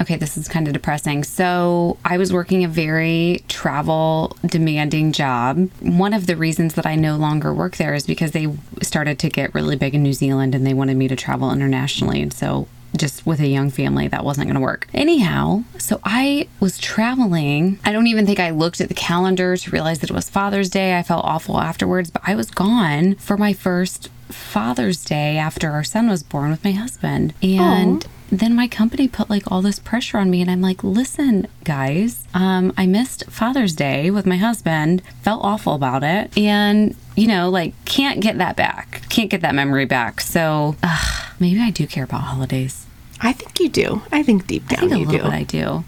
Okay, 0.00 0.16
this 0.16 0.36
is 0.36 0.48
kind 0.48 0.66
of 0.66 0.72
depressing. 0.72 1.22
So, 1.22 1.96
I 2.04 2.18
was 2.18 2.32
working 2.32 2.64
a 2.64 2.68
very 2.68 3.44
travel 3.46 4.36
demanding 4.44 5.12
job. 5.12 5.70
One 5.78 6.12
of 6.12 6.26
the 6.26 6.34
reasons 6.34 6.74
that 6.74 6.86
I 6.86 6.96
no 6.96 7.16
longer 7.16 7.54
work 7.54 7.76
there 7.76 7.94
is 7.94 8.04
because 8.04 8.32
they 8.32 8.48
started 8.80 9.20
to 9.20 9.28
get 9.28 9.54
really 9.54 9.76
big 9.76 9.94
in 9.94 10.02
New 10.02 10.12
Zealand 10.12 10.56
and 10.56 10.66
they 10.66 10.74
wanted 10.74 10.96
me 10.96 11.06
to 11.06 11.14
travel 11.14 11.52
internationally. 11.52 12.20
And 12.20 12.32
so, 12.32 12.66
just 12.96 13.26
with 13.26 13.40
a 13.40 13.46
young 13.46 13.70
family, 13.70 14.08
that 14.08 14.24
wasn't 14.24 14.46
going 14.46 14.54
to 14.54 14.60
work. 14.60 14.88
Anyhow, 14.92 15.64
so 15.78 16.00
I 16.04 16.48
was 16.60 16.78
traveling. 16.78 17.78
I 17.84 17.92
don't 17.92 18.06
even 18.06 18.26
think 18.26 18.40
I 18.40 18.50
looked 18.50 18.80
at 18.80 18.88
the 18.88 18.94
calendar 18.94 19.56
to 19.56 19.70
realize 19.70 20.00
that 20.00 20.10
it 20.10 20.14
was 20.14 20.28
Father's 20.28 20.70
Day. 20.70 20.98
I 20.98 21.02
felt 21.02 21.24
awful 21.24 21.60
afterwards, 21.60 22.10
but 22.10 22.22
I 22.26 22.34
was 22.34 22.50
gone 22.50 23.14
for 23.16 23.36
my 23.36 23.52
first 23.52 24.08
Father's 24.28 25.04
Day 25.04 25.36
after 25.36 25.70
our 25.70 25.84
son 25.84 26.08
was 26.08 26.22
born 26.22 26.50
with 26.50 26.64
my 26.64 26.72
husband. 26.72 27.34
And 27.42 28.06
then 28.30 28.54
my 28.54 28.66
company 28.66 29.06
put 29.06 29.28
like 29.28 29.52
all 29.52 29.60
this 29.60 29.78
pressure 29.78 30.16
on 30.16 30.30
me 30.30 30.40
and 30.40 30.50
i'm 30.50 30.62
like 30.62 30.82
listen 30.82 31.46
guys 31.64 32.26
um, 32.32 32.72
i 32.78 32.86
missed 32.86 33.24
father's 33.30 33.74
day 33.74 34.10
with 34.10 34.24
my 34.24 34.38
husband 34.38 35.02
felt 35.20 35.44
awful 35.44 35.74
about 35.74 36.02
it 36.02 36.36
and 36.36 36.96
you 37.14 37.26
know 37.26 37.50
like 37.50 37.74
can't 37.84 38.20
get 38.20 38.38
that 38.38 38.56
back 38.56 39.02
can't 39.10 39.28
get 39.28 39.42
that 39.42 39.54
memory 39.54 39.84
back 39.84 40.18
so 40.18 40.74
ugh, 40.82 41.21
maybe 41.42 41.60
i 41.60 41.70
do 41.70 41.86
care 41.86 42.04
about 42.04 42.22
holidays 42.22 42.86
I 43.24 43.32
think 43.32 43.60
you 43.60 43.68
do. 43.68 44.02
I 44.10 44.24
think 44.24 44.48
deep 44.48 44.64
i 44.70 44.74
down 44.74 44.88
think 44.88 44.92
a 44.92 44.98
you 44.98 45.06
little 45.06 45.26
do. 45.26 45.30
bit 45.30 45.32
i 45.32 45.42
do 45.44 45.84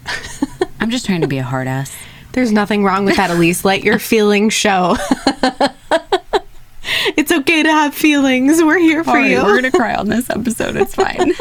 i'm 0.79 0.89
just 0.89 1.05
trying 1.05 1.19
to 1.21 1.27
be 1.27 1.37
a 1.37 1.43
hard 1.43 1.67
ass 1.67 1.93
There's 2.33 2.51
nothing 2.51 2.83
wrong 2.83 3.03
with 3.05 3.15
that, 3.17 3.29
Elise. 3.31 3.63
Let 3.65 3.83
your 3.83 3.97
feelings 4.13 4.53
show. 4.53 4.95
it's 7.17 7.31
okay 7.31 7.63
to 7.63 7.71
have 7.71 7.93
feelings. 7.95 8.61
We're 8.61 8.77
here 8.77 9.03
for 9.03 9.13
right, 9.13 9.31
you. 9.31 9.43
we're 9.43 9.55
gonna 9.55 9.71
cry 9.71 9.95
on 9.95 10.07
this 10.09 10.29
episode 10.29 10.75
it's 10.75 10.93
fine 10.95 11.33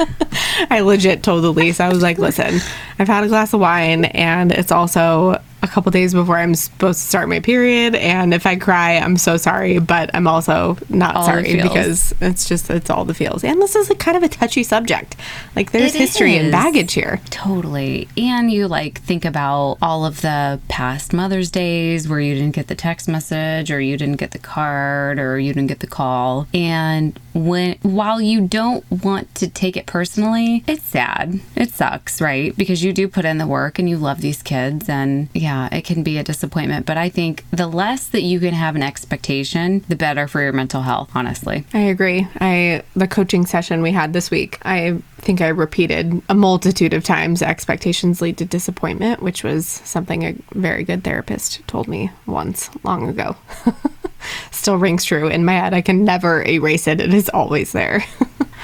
I 0.71 0.81
legit 0.81 1.23
told 1.23 1.45
Elise, 1.45 1.81
I 1.81 1.89
was 1.89 2.01
like, 2.03 2.19
listen, 2.19 2.61
I've 2.99 3.09
had 3.09 3.25
a 3.25 3.29
glass 3.29 3.53
of 3.53 3.61
wine 3.61 4.05
and 4.07 4.51
it's 4.53 4.73
also 4.73 5.41
a 5.65 5.69
couple 5.69 5.91
days 5.91 6.15
before 6.15 6.37
I'm 6.37 6.55
supposed 6.55 7.01
to 7.01 7.07
start 7.09 7.29
my 7.29 7.41
period. 7.41 7.95
And 7.97 8.33
if 8.33 8.47
I 8.47 8.57
cry, 8.57 8.99
I'm 8.99 9.17
so 9.17 9.37
sorry, 9.37 9.79
but 9.79 10.11
I'm 10.15 10.29
also 10.29 10.77
not 10.89 11.17
All 11.17 11.27
sorry 11.27 11.61
because 11.61 12.15
it's 12.21 12.49
just, 12.49 12.71
it's 12.71 12.91
all 12.91 13.05
the 13.05 13.15
feels. 13.15 13.43
And 13.43 13.61
this 13.61 13.75
is 13.75 13.91
a 13.91 13.95
kind 13.95 14.17
of 14.17 14.23
a 14.23 14.29
touchy 14.29 14.63
subject. 14.63 15.17
Like 15.57 15.73
there's 15.73 15.95
It 15.95 15.99
history 15.99 16.37
and 16.37 16.53
baggage 16.53 16.93
here. 16.93 17.21
Totally. 17.31 18.09
And 18.17 18.51
you 18.53 18.69
like 18.69 19.01
think 19.01 19.25
about 19.25 19.79
all 19.81 20.05
of 20.05 20.21
the 20.21 20.61
past 20.69 21.13
Mother's 21.13 21.51
Days 21.51 22.09
where 22.09 22.21
you 22.21 22.35
didn't 22.35 22.55
get 22.55 22.69
the 22.69 22.75
text 22.75 23.09
message 23.09 23.71
or 23.71 23.81
you 23.81 23.97
didn't 23.97 24.17
get 24.17 24.33
the 24.33 24.39
card 24.39 25.19
or 25.19 25.39
you 25.39 25.53
didn't 25.53 25.69
get 25.69 25.81
the 25.81 25.87
call. 25.87 26.47
And 26.53 27.19
when 27.33 27.79
while 27.83 28.21
you 28.21 28.47
don't 28.47 28.85
want 28.91 29.35
to 29.37 29.49
take 29.49 29.77
it 29.77 29.87
personally, 29.87 30.63
it's 30.67 30.85
sad. 30.85 31.41
It 31.57 31.71
sucks, 31.71 32.21
right? 32.21 32.55
Because 32.57 32.85
you 32.85 32.93
do 32.93 33.09
put 33.09 33.25
in 33.25 33.39
the 33.39 33.47
work 33.47 33.79
and 33.79 33.89
you 33.89 33.97
love 33.97 34.21
these 34.21 34.43
kids 34.43 34.89
and 34.89 35.29
yeah, 35.33 35.54
it 35.73 35.85
can 35.85 36.03
be 36.03 36.19
a 36.19 36.23
disappointment, 36.25 36.87
but 36.87 36.97
I 36.97 37.09
think 37.09 37.45
the 37.51 37.67
less 37.67 38.09
that 38.09 38.23
you 38.23 38.41
can 38.41 38.55
have 38.55 38.77
an 38.77 38.83
expectation, 38.83 39.85
the 39.89 39.97
better 39.97 40.29
for 40.29 40.43
your 40.43 40.53
mental 40.53 40.83
health, 40.83 41.11
honestly. 41.15 41.65
I 41.73 41.81
agree. 41.81 42.27
I 42.41 42.83
the 42.95 43.09
coaching 43.09 43.47
session 43.47 43.83
we 43.83 43.93
had 43.93 44.13
this 44.13 44.31
week, 44.31 44.59
I 44.65 44.99
think 45.19 45.41
I 45.41 45.49
repeated 45.49 46.23
a 46.29 46.35
multitude 46.35 46.93
of 46.93 47.03
times 47.03 47.43
expectations 47.43 48.21
lead 48.21 48.37
to 48.39 48.45
disappointment, 48.45 49.23
which 49.23 49.43
was 49.43 49.67
something 49.67 50.23
a 50.25 50.37
very 50.53 50.85
good 50.85 51.03
therapist 51.03 51.67
told 51.67 51.89
me 51.89 52.11
once 52.27 52.71
long 52.85 53.09
ago. 53.09 53.37
Still 54.51 54.77
rings 54.77 55.05
true 55.05 55.29
in 55.29 55.45
my 55.45 55.53
head. 55.53 55.75
I 55.75 55.81
can 55.81 56.05
never 56.05 56.47
erase 56.47 56.87
it. 56.87 57.01
It 57.01 57.13
is 57.13 57.29
always 57.29 57.73
there. 57.73 58.05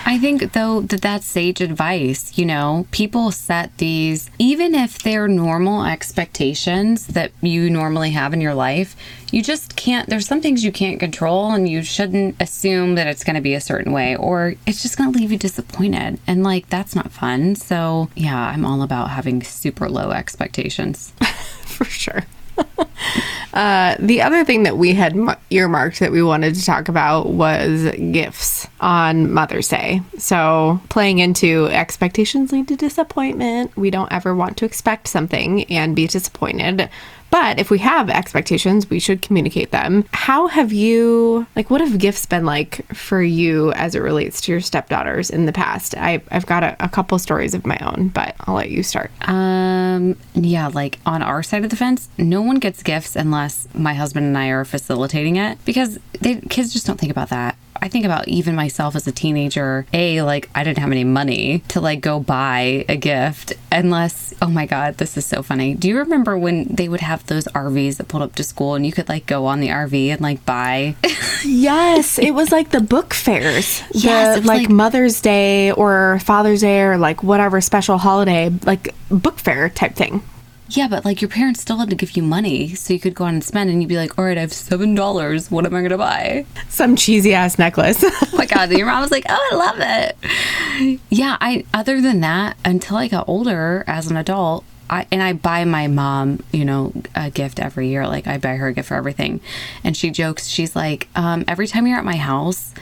I 0.06 0.18
think 0.18 0.52
though 0.52 0.80
that 0.80 1.02
that's 1.02 1.26
sage 1.26 1.60
advice. 1.60 2.36
You 2.38 2.46
know, 2.46 2.86
people 2.90 3.30
set 3.30 3.76
these 3.78 4.30
even 4.38 4.74
if 4.74 4.98
they're 5.00 5.28
normal 5.28 5.84
expectations 5.84 7.08
that 7.08 7.32
you 7.42 7.68
normally 7.68 8.10
have 8.10 8.32
in 8.32 8.40
your 8.40 8.54
life. 8.54 8.96
You 9.30 9.42
just 9.42 9.76
can't. 9.76 10.08
There's 10.08 10.26
some 10.26 10.40
things 10.40 10.64
you 10.64 10.72
can't 10.72 10.98
control, 10.98 11.52
and 11.52 11.68
you 11.68 11.84
shouldn't 11.84 12.34
assume 12.40 12.96
that 12.96 13.06
it's 13.06 13.22
going 13.22 13.36
to 13.36 13.42
be 13.42 13.54
a 13.54 13.60
certain 13.60 13.92
way, 13.92 14.16
or 14.16 14.54
it's 14.66 14.82
just 14.82 14.98
going 14.98 15.12
to 15.12 15.16
leave 15.16 15.30
you 15.30 15.38
disappointed. 15.38 16.18
And 16.26 16.42
like 16.42 16.68
that's 16.68 16.96
not 16.96 17.12
fun. 17.12 17.54
So 17.54 18.10
yeah, 18.16 18.36
I'm 18.36 18.64
all 18.64 18.82
about 18.82 19.10
having 19.10 19.42
super 19.42 19.88
low 19.88 20.10
expectations. 20.10 21.12
for 21.64 21.84
sure. 21.84 22.24
uh, 23.54 23.96
the 23.98 24.22
other 24.22 24.44
thing 24.44 24.62
that 24.64 24.76
we 24.76 24.94
had 24.94 25.16
earmarked 25.50 26.00
that 26.00 26.12
we 26.12 26.22
wanted 26.22 26.54
to 26.54 26.64
talk 26.64 26.88
about 26.88 27.28
was 27.28 27.90
gifts 28.12 28.68
on 28.80 29.32
Mother's 29.32 29.68
Day. 29.68 30.02
So, 30.18 30.80
playing 30.88 31.18
into 31.18 31.66
expectations 31.66 32.52
lead 32.52 32.68
to 32.68 32.76
disappointment. 32.76 33.76
We 33.76 33.90
don't 33.90 34.12
ever 34.12 34.34
want 34.34 34.56
to 34.58 34.64
expect 34.64 35.08
something 35.08 35.64
and 35.64 35.96
be 35.96 36.06
disappointed. 36.06 36.88
But 37.30 37.58
if 37.58 37.70
we 37.70 37.78
have 37.78 38.10
expectations, 38.10 38.90
we 38.90 38.98
should 38.98 39.22
communicate 39.22 39.70
them. 39.70 40.04
How 40.12 40.48
have 40.48 40.72
you, 40.72 41.46
like, 41.54 41.70
what 41.70 41.80
have 41.80 41.98
gifts 41.98 42.26
been 42.26 42.44
like 42.44 42.84
for 42.94 43.22
you 43.22 43.72
as 43.72 43.94
it 43.94 44.00
relates 44.00 44.40
to 44.42 44.52
your 44.52 44.60
stepdaughters 44.60 45.30
in 45.30 45.46
the 45.46 45.52
past? 45.52 45.94
I, 45.96 46.22
I've 46.30 46.46
got 46.46 46.62
a, 46.62 46.76
a 46.80 46.88
couple 46.88 47.18
stories 47.18 47.54
of 47.54 47.64
my 47.64 47.78
own, 47.80 48.08
but 48.08 48.34
I'll 48.40 48.54
let 48.54 48.70
you 48.70 48.82
start. 48.82 49.10
Um, 49.28 50.16
yeah, 50.34 50.68
like 50.68 50.98
on 51.06 51.22
our 51.22 51.42
side 51.42 51.64
of 51.64 51.70
the 51.70 51.76
fence, 51.76 52.08
no 52.18 52.42
one 52.42 52.56
gets 52.56 52.82
gifts 52.82 53.16
unless 53.16 53.68
my 53.74 53.94
husband 53.94 54.26
and 54.26 54.36
I 54.36 54.48
are 54.48 54.64
facilitating 54.64 55.36
it 55.36 55.64
because 55.64 55.98
they, 56.20 56.36
kids 56.36 56.72
just 56.72 56.86
don't 56.86 56.98
think 56.98 57.12
about 57.12 57.30
that. 57.30 57.56
I 57.82 57.88
think 57.88 58.04
about 58.04 58.28
even 58.28 58.54
myself 58.54 58.94
as 58.96 59.06
a 59.06 59.12
teenager. 59.12 59.86
A, 59.92 60.22
like, 60.22 60.48
I 60.54 60.64
didn't 60.64 60.78
have 60.78 60.90
any 60.92 61.04
money 61.04 61.60
to 61.68 61.80
like 61.80 62.00
go 62.00 62.20
buy 62.20 62.84
a 62.88 62.96
gift 62.96 63.52
unless, 63.72 64.34
oh 64.42 64.48
my 64.48 64.66
God, 64.66 64.98
this 64.98 65.16
is 65.16 65.24
so 65.26 65.42
funny. 65.42 65.74
Do 65.74 65.88
you 65.88 65.98
remember 65.98 66.36
when 66.36 66.64
they 66.64 66.88
would 66.88 67.00
have 67.00 67.26
those 67.26 67.44
RVs 67.46 67.96
that 67.98 68.08
pulled 68.08 68.22
up 68.22 68.34
to 68.36 68.44
school 68.44 68.74
and 68.74 68.84
you 68.84 68.92
could 68.92 69.08
like 69.08 69.26
go 69.26 69.46
on 69.46 69.60
the 69.60 69.68
RV 69.68 70.08
and 70.08 70.20
like 70.20 70.44
buy? 70.44 70.96
Yes, 71.42 72.18
it 72.18 72.32
was 72.32 72.52
like 72.52 72.68
the 72.68 72.82
book 72.82 73.14
fairs. 73.14 73.82
Yes, 73.92 74.40
the, 74.40 74.46
like, 74.46 74.62
like- 74.62 74.68
Mother's 74.68 75.22
Day 75.22 75.72
or 75.72 76.18
Father's 76.18 76.60
Day 76.60 76.82
or 76.82 76.98
like 76.98 77.22
whatever 77.22 77.62
special 77.62 77.96
holiday, 77.96 78.50
like 78.66 78.94
book 79.08 79.38
fair 79.38 79.70
type 79.70 79.94
thing. 79.94 80.22
Yeah, 80.70 80.88
but 80.88 81.04
like 81.04 81.20
your 81.20 81.28
parents 81.28 81.60
still 81.60 81.78
had 81.78 81.90
to 81.90 81.96
give 81.96 82.12
you 82.12 82.22
money 82.22 82.74
so 82.74 82.92
you 82.92 83.00
could 83.00 83.14
go 83.14 83.24
on 83.24 83.34
and 83.34 83.44
spend 83.44 83.70
and 83.70 83.82
you'd 83.82 83.88
be 83.88 83.96
like, 83.96 84.18
all 84.18 84.24
right, 84.24 84.38
I 84.38 84.42
have 84.42 84.50
$7. 84.50 85.50
What 85.50 85.66
am 85.66 85.74
I 85.74 85.80
going 85.80 85.90
to 85.90 85.98
buy? 85.98 86.46
Some 86.68 86.96
cheesy 86.96 87.34
ass 87.34 87.58
necklace. 87.58 88.04
Oh 88.32 88.36
my 88.36 88.46
god, 88.46 88.70
your 88.70 88.86
mom 88.86 89.02
was 89.02 89.10
like, 89.10 89.26
"Oh, 89.28 89.48
I 89.52 89.54
love 89.54 89.76
it." 89.80 90.98
Yeah, 91.10 91.36
I 91.40 91.64
other 91.74 92.00
than 92.00 92.20
that, 92.20 92.56
until 92.64 92.96
I 92.96 93.06
got 93.06 93.28
older 93.28 93.84
as 93.86 94.10
an 94.10 94.16
adult, 94.16 94.64
I 94.88 95.06
and 95.12 95.22
I 95.22 95.34
buy 95.34 95.64
my 95.66 95.88
mom, 95.88 96.42
you 96.52 96.64
know, 96.64 96.92
a 97.14 97.30
gift 97.30 97.60
every 97.60 97.88
year. 97.88 98.06
Like 98.06 98.26
I 98.26 98.38
buy 98.38 98.56
her 98.56 98.68
a 98.68 98.72
gift 98.72 98.88
for 98.88 98.94
everything. 98.94 99.40
And 99.84 99.94
she 99.96 100.10
jokes, 100.10 100.46
she's 100.46 100.74
like, 100.74 101.08
um, 101.14 101.44
every 101.48 101.66
time 101.66 101.86
you're 101.86 101.98
at 101.98 102.04
my 102.04 102.16
house, 102.16 102.72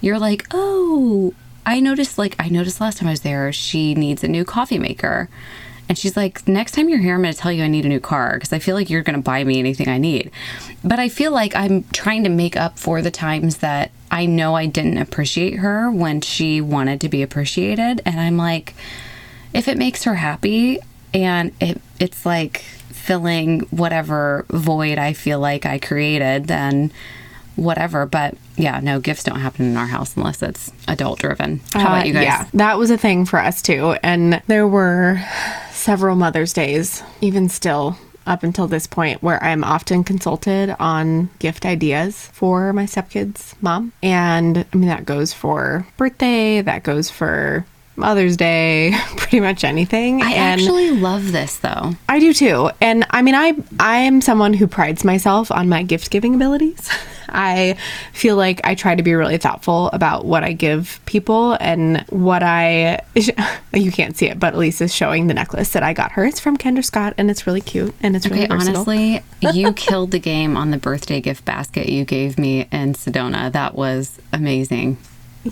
you're 0.00 0.18
like, 0.18 0.46
"Oh, 0.52 1.34
I 1.66 1.80
noticed 1.80 2.16
like 2.16 2.36
I 2.38 2.48
noticed 2.48 2.80
last 2.80 2.98
time 2.98 3.08
I 3.08 3.12
was 3.12 3.20
there, 3.20 3.52
she 3.52 3.94
needs 3.94 4.24
a 4.24 4.28
new 4.28 4.44
coffee 4.44 4.78
maker." 4.78 5.28
And 5.88 5.98
she's 5.98 6.16
like, 6.16 6.46
next 6.48 6.72
time 6.72 6.88
you're 6.88 6.98
here, 6.98 7.14
I'm 7.14 7.22
going 7.22 7.34
to 7.34 7.38
tell 7.38 7.52
you 7.52 7.64
I 7.64 7.68
need 7.68 7.84
a 7.84 7.88
new 7.88 8.00
car 8.00 8.34
because 8.34 8.52
I 8.52 8.58
feel 8.58 8.74
like 8.74 8.88
you're 8.88 9.02
going 9.02 9.16
to 9.16 9.22
buy 9.22 9.44
me 9.44 9.58
anything 9.58 9.88
I 9.88 9.98
need. 9.98 10.30
But 10.82 10.98
I 10.98 11.08
feel 11.08 11.32
like 11.32 11.54
I'm 11.54 11.84
trying 11.92 12.24
to 12.24 12.30
make 12.30 12.56
up 12.56 12.78
for 12.78 13.02
the 13.02 13.10
times 13.10 13.58
that 13.58 13.90
I 14.10 14.26
know 14.26 14.54
I 14.54 14.66
didn't 14.66 14.98
appreciate 14.98 15.56
her 15.58 15.90
when 15.90 16.20
she 16.20 16.60
wanted 16.60 17.00
to 17.02 17.08
be 17.08 17.22
appreciated. 17.22 18.00
And 18.04 18.20
I'm 18.20 18.36
like, 18.36 18.74
if 19.52 19.68
it 19.68 19.76
makes 19.76 20.04
her 20.04 20.14
happy 20.14 20.78
and 21.12 21.52
it, 21.60 21.80
it's 22.00 22.24
like 22.24 22.58
filling 22.58 23.60
whatever 23.70 24.46
void 24.48 24.98
I 24.98 25.12
feel 25.12 25.40
like 25.40 25.66
I 25.66 25.78
created, 25.78 26.46
then 26.46 26.92
whatever. 27.56 28.06
But 28.06 28.36
yeah, 28.56 28.80
no, 28.80 29.00
gifts 29.00 29.24
don't 29.24 29.40
happen 29.40 29.64
in 29.66 29.76
our 29.76 29.86
house 29.86 30.16
unless 30.16 30.42
it's 30.42 30.70
adult 30.88 31.18
driven. 31.20 31.60
How 31.72 31.80
about 31.80 32.02
Uh, 32.02 32.06
you 32.06 32.12
guys? 32.12 32.24
Yeah, 32.24 32.46
that 32.54 32.78
was 32.78 32.90
a 32.90 32.98
thing 32.98 33.24
for 33.24 33.38
us 33.38 33.62
too. 33.62 33.96
And 34.02 34.42
there 34.46 34.66
were 34.68 35.22
several 35.72 36.16
Mother's 36.16 36.52
Days, 36.52 37.02
even 37.20 37.48
still 37.48 37.96
up 38.26 38.42
until 38.44 38.68
this 38.68 38.86
point, 38.86 39.20
where 39.22 39.42
I'm 39.42 39.64
often 39.64 40.04
consulted 40.04 40.76
on 40.78 41.28
gift 41.40 41.66
ideas 41.66 42.28
for 42.32 42.72
my 42.72 42.84
stepkid's 42.84 43.56
mom. 43.60 43.92
And 44.02 44.64
I 44.72 44.76
mean, 44.76 44.88
that 44.88 45.04
goes 45.06 45.32
for 45.32 45.84
birthday, 45.96 46.60
that 46.62 46.84
goes 46.84 47.10
for 47.10 47.64
Mother's 47.96 48.36
Day, 48.36 48.94
pretty 49.16 49.40
much 49.40 49.64
anything. 49.64 50.22
I 50.22 50.30
and 50.32 50.60
actually 50.60 50.90
love 50.92 51.32
this 51.32 51.56
though. 51.58 51.92
I 52.08 52.20
do 52.20 52.32
too. 52.32 52.70
And 52.80 53.04
I 53.10 53.22
mean 53.22 53.34
I 53.34 53.54
I 53.80 53.98
am 53.98 54.20
someone 54.20 54.54
who 54.54 54.66
prides 54.66 55.04
myself 55.04 55.50
on 55.50 55.68
my 55.68 55.82
gift 55.82 56.10
giving 56.10 56.34
abilities. 56.34 56.88
I 57.28 57.76
feel 58.12 58.36
like 58.36 58.60
I 58.64 58.74
try 58.74 58.94
to 58.94 59.02
be 59.02 59.14
really 59.14 59.38
thoughtful 59.38 59.88
about 59.92 60.24
what 60.24 60.44
I 60.44 60.52
give 60.52 61.00
people 61.06 61.56
and 61.60 62.00
what 62.10 62.42
I 62.42 63.00
you 63.72 63.92
can't 63.92 64.16
see 64.16 64.26
it, 64.26 64.38
but 64.38 64.54
Elise 64.54 64.80
is 64.80 64.94
showing 64.94 65.26
the 65.26 65.34
necklace 65.34 65.70
that 65.70 65.82
I 65.82 65.92
got 65.92 66.12
her. 66.12 66.24
It's 66.24 66.40
from 66.40 66.56
Kendra 66.56 66.84
Scott 66.84 67.14
and 67.18 67.30
it's 67.30 67.46
really 67.46 67.60
cute 67.60 67.94
and 68.02 68.16
it's 68.16 68.26
really 68.26 68.44
Okay, 68.44 68.54
versatile. 68.54 68.76
honestly, 68.76 69.22
you 69.52 69.72
killed 69.72 70.10
the 70.10 70.18
game 70.18 70.56
on 70.56 70.70
the 70.70 70.78
birthday 70.78 71.20
gift 71.20 71.44
basket 71.44 71.88
you 71.88 72.04
gave 72.04 72.38
me 72.38 72.66
in 72.72 72.94
Sedona. 72.94 73.50
That 73.52 73.74
was 73.74 74.18
amazing. 74.32 74.98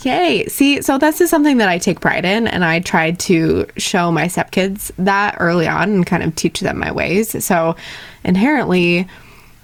Yay. 0.05 0.47
See, 0.47 0.83
so 0.83 0.99
this 0.99 1.21
is 1.21 1.31
something 1.31 1.57
that 1.59 1.69
I 1.69 1.79
take 1.79 1.99
pride 1.99 2.25
in, 2.25 2.47
and 2.47 2.65
I 2.65 2.79
tried 2.79 3.19
to 3.21 3.67
show 3.77 4.13
my 4.13 4.27
stepkids 4.27 4.93
that 4.99 5.35
early 5.41 5.67
on 5.67 5.91
and 5.91 6.07
kind 6.07 6.23
of 6.23 6.37
teach 6.37 6.61
them 6.61 6.79
my 6.79 6.93
ways. 6.93 7.45
So 7.45 7.75
inherently, 8.23 9.09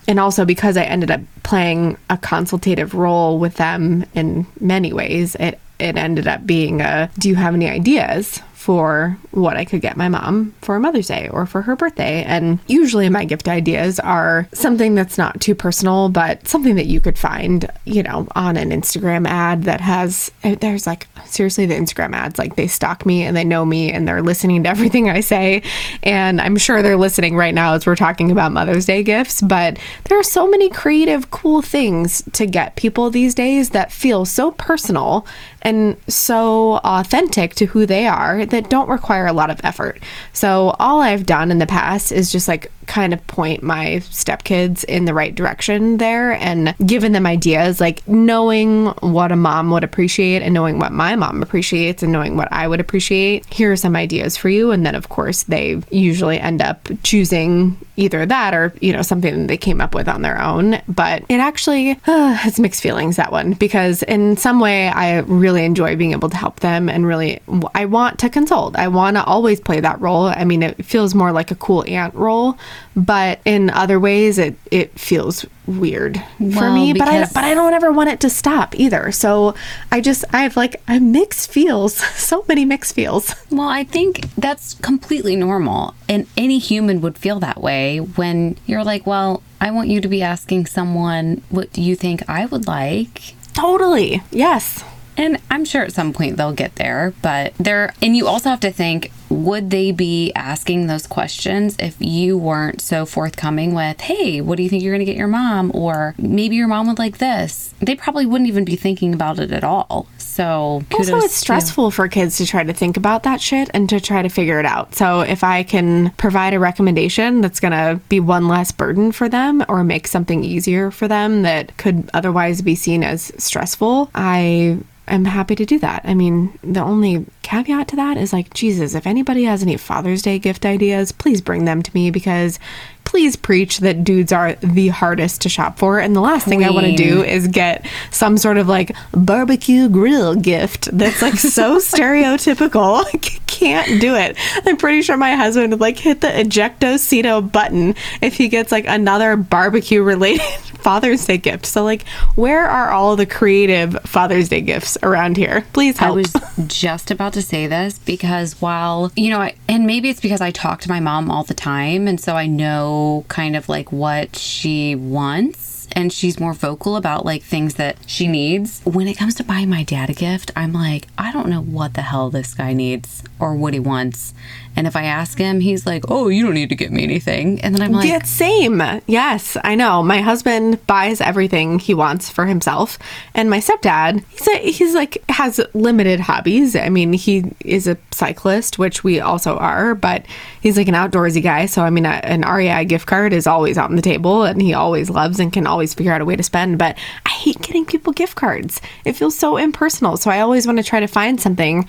and 0.08 0.20
also 0.20 0.44
because 0.44 0.76
I 0.76 0.84
ended 0.84 1.10
up 1.10 1.20
playing 1.42 1.96
a 2.10 2.16
consultative 2.16 2.94
role 2.94 3.38
with 3.38 3.56
them 3.56 4.04
in 4.14 4.46
many 4.60 4.92
ways, 4.92 5.34
it, 5.36 5.58
it 5.78 5.96
ended 5.96 6.26
up 6.26 6.46
being 6.46 6.80
a 6.80 7.10
do 7.18 7.28
you 7.28 7.34
have 7.34 7.54
any 7.54 7.68
ideas? 7.68 8.40
For 8.66 9.16
what 9.30 9.56
I 9.56 9.64
could 9.64 9.80
get 9.80 9.96
my 9.96 10.08
mom 10.08 10.52
for 10.60 10.80
Mother's 10.80 11.06
Day 11.06 11.28
or 11.28 11.46
for 11.46 11.62
her 11.62 11.76
birthday. 11.76 12.24
And 12.24 12.58
usually 12.66 13.08
my 13.08 13.24
gift 13.24 13.46
ideas 13.46 14.00
are 14.00 14.48
something 14.52 14.96
that's 14.96 15.16
not 15.16 15.40
too 15.40 15.54
personal, 15.54 16.08
but 16.08 16.48
something 16.48 16.74
that 16.74 16.86
you 16.86 17.00
could 17.00 17.16
find, 17.16 17.70
you 17.84 18.02
know, 18.02 18.26
on 18.34 18.56
an 18.56 18.70
Instagram 18.70 19.24
ad 19.28 19.62
that 19.62 19.80
has, 19.80 20.32
eh, 20.42 20.56
there's 20.60 20.84
like, 20.84 21.06
seriously, 21.26 21.64
the 21.64 21.76
Instagram 21.76 22.12
ads, 22.12 22.40
like 22.40 22.56
they 22.56 22.66
stalk 22.66 23.06
me 23.06 23.22
and 23.22 23.36
they 23.36 23.44
know 23.44 23.64
me 23.64 23.92
and 23.92 24.08
they're 24.08 24.20
listening 24.20 24.64
to 24.64 24.68
everything 24.76 25.08
I 25.08 25.20
say. 25.20 25.62
And 26.02 26.40
I'm 26.40 26.56
sure 26.56 26.82
they're 26.82 26.96
listening 26.96 27.36
right 27.36 27.54
now 27.54 27.74
as 27.74 27.86
we're 27.86 27.94
talking 27.94 28.32
about 28.32 28.50
Mother's 28.50 28.86
Day 28.86 29.04
gifts, 29.04 29.42
but 29.42 29.78
there 30.08 30.18
are 30.18 30.24
so 30.24 30.48
many 30.48 30.70
creative, 30.70 31.30
cool 31.30 31.62
things 31.62 32.20
to 32.32 32.46
get 32.46 32.74
people 32.74 33.10
these 33.10 33.32
days 33.32 33.70
that 33.70 33.92
feel 33.92 34.24
so 34.24 34.50
personal 34.50 35.24
and 35.66 35.96
so 36.06 36.76
authentic 36.84 37.56
to 37.56 37.66
who 37.66 37.86
they 37.86 38.06
are 38.06 38.46
that 38.46 38.70
don't 38.70 38.88
require 38.88 39.26
a 39.26 39.32
lot 39.32 39.50
of 39.50 39.60
effort. 39.64 40.00
So, 40.32 40.76
all 40.78 41.00
I've 41.00 41.26
done 41.26 41.50
in 41.50 41.58
the 41.58 41.66
past 41.66 42.12
is 42.12 42.30
just 42.30 42.46
like 42.46 42.70
kind 42.86 43.12
of 43.12 43.26
point 43.26 43.62
my 43.62 43.96
stepkids 44.02 44.84
in 44.84 45.04
the 45.04 45.14
right 45.14 45.34
direction 45.34 45.96
there 45.98 46.32
and 46.32 46.74
given 46.86 47.12
them 47.12 47.26
ideas, 47.26 47.80
like 47.80 48.06
knowing 48.08 48.86
what 49.00 49.32
a 49.32 49.36
mom 49.36 49.70
would 49.70 49.84
appreciate 49.84 50.42
and 50.42 50.54
knowing 50.54 50.78
what 50.78 50.92
my 50.92 51.16
mom 51.16 51.42
appreciates 51.42 52.02
and 52.02 52.12
knowing 52.12 52.36
what 52.36 52.48
I 52.52 52.68
would 52.68 52.80
appreciate. 52.80 53.46
Here 53.52 53.72
are 53.72 53.76
some 53.76 53.96
ideas 53.96 54.36
for 54.36 54.48
you. 54.48 54.70
And 54.70 54.86
then, 54.86 54.94
of 54.94 55.08
course, 55.08 55.44
they 55.44 55.82
usually 55.90 56.38
end 56.38 56.62
up 56.62 56.88
choosing 57.02 57.76
either 57.96 58.26
that 58.26 58.52
or, 58.54 58.74
you 58.80 58.92
know, 58.92 59.02
something 59.02 59.46
they 59.46 59.56
came 59.56 59.80
up 59.80 59.94
with 59.94 60.08
on 60.08 60.22
their 60.22 60.40
own. 60.40 60.80
But 60.86 61.24
it 61.28 61.40
actually 61.40 61.98
uh, 62.06 62.34
has 62.34 62.60
mixed 62.60 62.82
feelings, 62.82 63.16
that 63.16 63.32
one, 63.32 63.54
because 63.54 64.02
in 64.02 64.36
some 64.36 64.60
way 64.60 64.88
I 64.88 65.20
really 65.20 65.64
enjoy 65.64 65.96
being 65.96 66.12
able 66.12 66.28
to 66.28 66.36
help 66.36 66.60
them 66.60 66.88
and 66.88 67.06
really, 67.06 67.40
I 67.74 67.86
want 67.86 68.18
to 68.18 68.28
consult. 68.28 68.76
I 68.76 68.88
want 68.88 69.16
to 69.16 69.24
always 69.24 69.60
play 69.60 69.80
that 69.80 70.00
role. 70.00 70.26
I 70.26 70.44
mean, 70.44 70.62
it 70.62 70.84
feels 70.84 71.14
more 71.14 71.32
like 71.32 71.50
a 71.50 71.54
cool 71.54 71.84
aunt 71.86 72.14
role, 72.14 72.58
but 72.94 73.40
in 73.44 73.70
other 73.70 74.00
ways, 74.00 74.38
it, 74.38 74.56
it 74.70 74.98
feels 74.98 75.44
weird 75.66 76.22
for 76.38 76.70
me. 76.70 76.92
But 76.92 77.08
I, 77.08 77.20
but 77.26 77.44
I 77.44 77.54
don't 77.54 77.74
ever 77.74 77.92
want 77.92 78.10
it 78.10 78.20
to 78.20 78.30
stop 78.30 78.74
either. 78.78 79.12
So 79.12 79.54
I 79.90 80.00
just, 80.00 80.24
I 80.32 80.42
have 80.42 80.56
like, 80.56 80.80
I 80.88 80.98
mixed 80.98 81.50
feels, 81.50 81.96
so 82.16 82.44
many 82.48 82.64
mixed 82.64 82.94
feels. 82.94 83.34
Well, 83.50 83.68
I 83.68 83.84
think 83.84 84.32
that's 84.34 84.74
completely 84.74 85.36
normal. 85.36 85.94
And 86.08 86.26
any 86.36 86.58
human 86.58 87.00
would 87.00 87.18
feel 87.18 87.40
that 87.40 87.60
way 87.60 87.98
when 87.98 88.56
you're 88.66 88.84
like, 88.84 89.06
well, 89.06 89.42
I 89.60 89.70
want 89.70 89.88
you 89.88 90.00
to 90.00 90.08
be 90.08 90.22
asking 90.22 90.66
someone, 90.66 91.42
what 91.50 91.72
do 91.72 91.82
you 91.82 91.96
think 91.96 92.28
I 92.28 92.46
would 92.46 92.66
like? 92.66 93.34
Totally. 93.54 94.22
Yes. 94.30 94.84
And 95.16 95.38
I'm 95.50 95.64
sure 95.64 95.82
at 95.82 95.92
some 95.92 96.12
point 96.12 96.36
they'll 96.36 96.52
get 96.52 96.76
there, 96.76 97.14
but 97.22 97.54
there, 97.58 97.94
and 98.02 98.16
you 98.16 98.26
also 98.26 98.50
have 98.50 98.60
to 98.60 98.70
think 98.70 99.10
would 99.28 99.70
they 99.70 99.90
be 99.90 100.32
asking 100.34 100.86
those 100.86 101.06
questions 101.06 101.76
if 101.78 101.96
you 102.00 102.38
weren't 102.38 102.80
so 102.80 103.04
forthcoming 103.04 103.74
with, 103.74 104.00
hey, 104.00 104.40
what 104.40 104.56
do 104.56 104.62
you 104.62 104.68
think 104.68 104.82
you're 104.82 104.94
going 104.94 105.04
to 105.04 105.10
get 105.10 105.16
your 105.16 105.26
mom? 105.26 105.72
Or 105.74 106.14
maybe 106.18 106.56
your 106.56 106.68
mom 106.68 106.86
would 106.86 106.98
like 106.98 107.18
this. 107.18 107.74
They 107.80 107.96
probably 107.96 108.26
wouldn't 108.26 108.48
even 108.48 108.64
be 108.64 108.76
thinking 108.76 109.12
about 109.12 109.38
it 109.38 109.50
at 109.50 109.64
all. 109.64 110.06
So, 110.18 110.84
Also, 110.92 111.16
it's 111.18 111.34
stressful 111.34 111.90
for 111.90 112.08
kids 112.08 112.36
to 112.38 112.46
try 112.46 112.62
to 112.62 112.72
think 112.72 112.96
about 112.96 113.22
that 113.22 113.40
shit 113.40 113.70
and 113.72 113.88
to 113.88 114.00
try 114.00 114.22
to 114.22 114.28
figure 114.28 114.60
it 114.60 114.66
out. 114.66 114.94
So, 114.94 115.22
if 115.22 115.42
I 115.42 115.62
can 115.62 116.10
provide 116.12 116.52
a 116.52 116.60
recommendation 116.60 117.40
that's 117.40 117.58
going 117.58 117.72
to 117.72 118.00
be 118.08 118.20
one 118.20 118.46
less 118.46 118.70
burden 118.70 119.12
for 119.12 119.28
them 119.28 119.64
or 119.68 119.82
make 119.82 120.06
something 120.06 120.44
easier 120.44 120.90
for 120.90 121.08
them 121.08 121.42
that 121.42 121.76
could 121.78 122.10
otherwise 122.12 122.60
be 122.60 122.74
seen 122.74 123.02
as 123.02 123.32
stressful, 123.38 124.10
I 124.14 124.78
am 125.14 125.24
happy 125.24 125.54
to 125.54 125.64
do 125.64 125.78
that. 125.80 126.02
I 126.04 126.14
mean, 126.14 126.58
the 126.62 126.80
only 126.80 127.26
caveat 127.46 127.86
to 127.88 127.96
that 127.96 128.16
is 128.16 128.32
like, 128.32 128.52
Jesus, 128.52 128.96
if 128.96 129.06
anybody 129.06 129.44
has 129.44 129.62
any 129.62 129.76
Father's 129.76 130.20
Day 130.20 130.40
gift 130.40 130.66
ideas, 130.66 131.12
please 131.12 131.40
bring 131.40 131.64
them 131.64 131.80
to 131.80 131.90
me 131.94 132.10
because 132.10 132.58
please 133.06 133.36
preach 133.36 133.78
that 133.78 134.04
dudes 134.04 134.32
are 134.32 134.54
the 134.56 134.88
hardest 134.88 135.40
to 135.42 135.48
shop 135.48 135.78
for. 135.78 135.98
And 136.00 136.14
the 136.14 136.20
last 136.20 136.44
thing 136.44 136.64
I 136.64 136.70
want 136.70 136.86
to 136.86 136.96
do 136.96 137.22
is 137.22 137.46
get 137.46 137.86
some 138.10 138.36
sort 138.36 138.58
of 138.58 138.68
like 138.68 138.94
barbecue 139.12 139.88
grill 139.88 140.34
gift 140.34 140.88
that's 140.92 141.22
like 141.22 141.34
so 141.34 141.76
stereotypical. 141.78 143.04
I 143.14 143.16
can't 143.46 144.00
do 144.00 144.14
it. 144.16 144.36
I'm 144.66 144.76
pretty 144.76 145.02
sure 145.02 145.16
my 145.16 145.34
husband 145.34 145.70
would 145.70 145.80
like 145.80 145.98
hit 145.98 146.20
the 146.20 146.26
ejectocito 146.26 147.50
button 147.50 147.94
if 148.20 148.36
he 148.36 148.48
gets 148.48 148.72
like 148.72 148.86
another 148.86 149.36
barbecue 149.36 150.02
related 150.02 150.42
Father's 150.86 151.24
Day 151.24 151.38
gift. 151.38 151.64
So 151.64 151.84
like 151.84 152.06
where 152.34 152.66
are 152.66 152.90
all 152.90 153.14
the 153.14 153.24
creative 153.24 153.96
Father's 154.02 154.48
Day 154.48 154.60
gifts 154.60 154.98
around 155.02 155.36
here? 155.36 155.64
Please 155.72 155.96
help. 155.96 156.12
I 156.12 156.16
was 156.16 156.34
just 156.66 157.12
about 157.12 157.32
to 157.36 157.42
say 157.42 157.66
this 157.66 157.98
because 157.98 158.60
while, 158.62 159.12
you 159.14 159.28
know, 159.30 159.40
I, 159.40 159.54
and 159.68 159.86
maybe 159.86 160.08
it's 160.08 160.20
because 160.20 160.40
I 160.40 160.50
talk 160.50 160.80
to 160.80 160.88
my 160.88 161.00
mom 161.00 161.30
all 161.30 161.44
the 161.44 161.54
time 161.54 162.08
and 162.08 162.18
so 162.18 162.34
I 162.34 162.46
know 162.46 163.26
kind 163.28 163.54
of 163.54 163.68
like 163.68 163.92
what 163.92 164.36
she 164.36 164.94
wants 164.94 165.86
and 165.92 166.12
she's 166.12 166.40
more 166.40 166.54
vocal 166.54 166.96
about 166.96 167.24
like 167.26 167.42
things 167.42 167.74
that 167.74 167.98
she 168.06 168.26
needs. 168.26 168.80
When 168.84 169.06
it 169.06 169.18
comes 169.18 169.34
to 169.36 169.44
buying 169.44 169.68
my 169.68 169.82
dad 169.82 170.08
a 170.08 170.14
gift, 170.14 170.50
I'm 170.56 170.72
like, 170.72 171.08
I 171.18 171.30
don't 171.30 171.48
know 171.48 171.60
what 171.60 171.94
the 171.94 172.02
hell 172.02 172.30
this 172.30 172.54
guy 172.54 172.72
needs 172.72 173.22
or 173.38 173.54
what 173.54 173.74
he 173.74 173.80
wants. 173.80 174.32
And 174.76 174.86
if 174.86 174.94
I 174.94 175.04
ask 175.04 175.38
him, 175.38 175.60
he's 175.60 175.86
like, 175.86 176.04
"Oh, 176.08 176.28
you 176.28 176.44
don't 176.44 176.54
need 176.54 176.68
to 176.68 176.76
get 176.76 176.92
me 176.92 177.02
anything." 177.02 177.60
And 177.62 177.74
then 177.74 177.82
I'm 177.82 177.92
like, 177.92 178.08
"Yeah, 178.08 178.22
same. 178.22 178.82
Yes, 179.06 179.56
I 179.64 179.74
know. 179.74 180.02
My 180.02 180.20
husband 180.20 180.86
buys 180.86 181.20
everything 181.20 181.78
he 181.78 181.94
wants 181.94 182.30
for 182.30 182.46
himself, 182.46 182.98
and 183.34 183.48
my 183.48 183.58
stepdad, 183.58 184.22
he's 184.30 184.48
a, 184.48 184.58
he's 184.70 184.94
like 184.94 185.24
has 185.30 185.60
limited 185.74 186.20
hobbies. 186.20 186.76
I 186.76 186.90
mean, 186.90 187.14
he 187.14 187.44
is 187.64 187.86
a 187.86 187.96
cyclist, 188.12 188.78
which 188.78 189.02
we 189.02 189.18
also 189.20 189.56
are, 189.56 189.94
but 189.94 190.26
he's 190.60 190.76
like 190.76 190.88
an 190.88 190.94
outdoorsy 190.94 191.42
guy. 191.42 191.66
So 191.66 191.82
I 191.82 191.90
mean, 191.90 192.06
a, 192.06 192.20
an 192.24 192.42
REI 192.42 192.84
gift 192.84 193.06
card 193.06 193.32
is 193.32 193.46
always 193.46 193.78
on 193.78 193.96
the 193.96 194.02
table, 194.02 194.44
and 194.44 194.60
he 194.60 194.74
always 194.74 195.08
loves 195.08 195.40
and 195.40 195.52
can 195.52 195.66
always 195.66 195.94
figure 195.94 196.12
out 196.12 196.20
a 196.20 196.24
way 196.24 196.36
to 196.36 196.42
spend. 196.42 196.78
But 196.78 196.98
I 197.24 197.30
hate 197.30 197.60
getting 197.62 197.86
people 197.86 198.12
gift 198.12 198.36
cards. 198.36 198.80
It 199.04 199.14
feels 199.14 199.36
so 199.36 199.56
impersonal. 199.56 200.16
So 200.16 200.30
I 200.30 200.40
always 200.40 200.66
want 200.66 200.78
to 200.78 200.84
try 200.84 201.00
to 201.00 201.06
find 201.06 201.40
something 201.40 201.86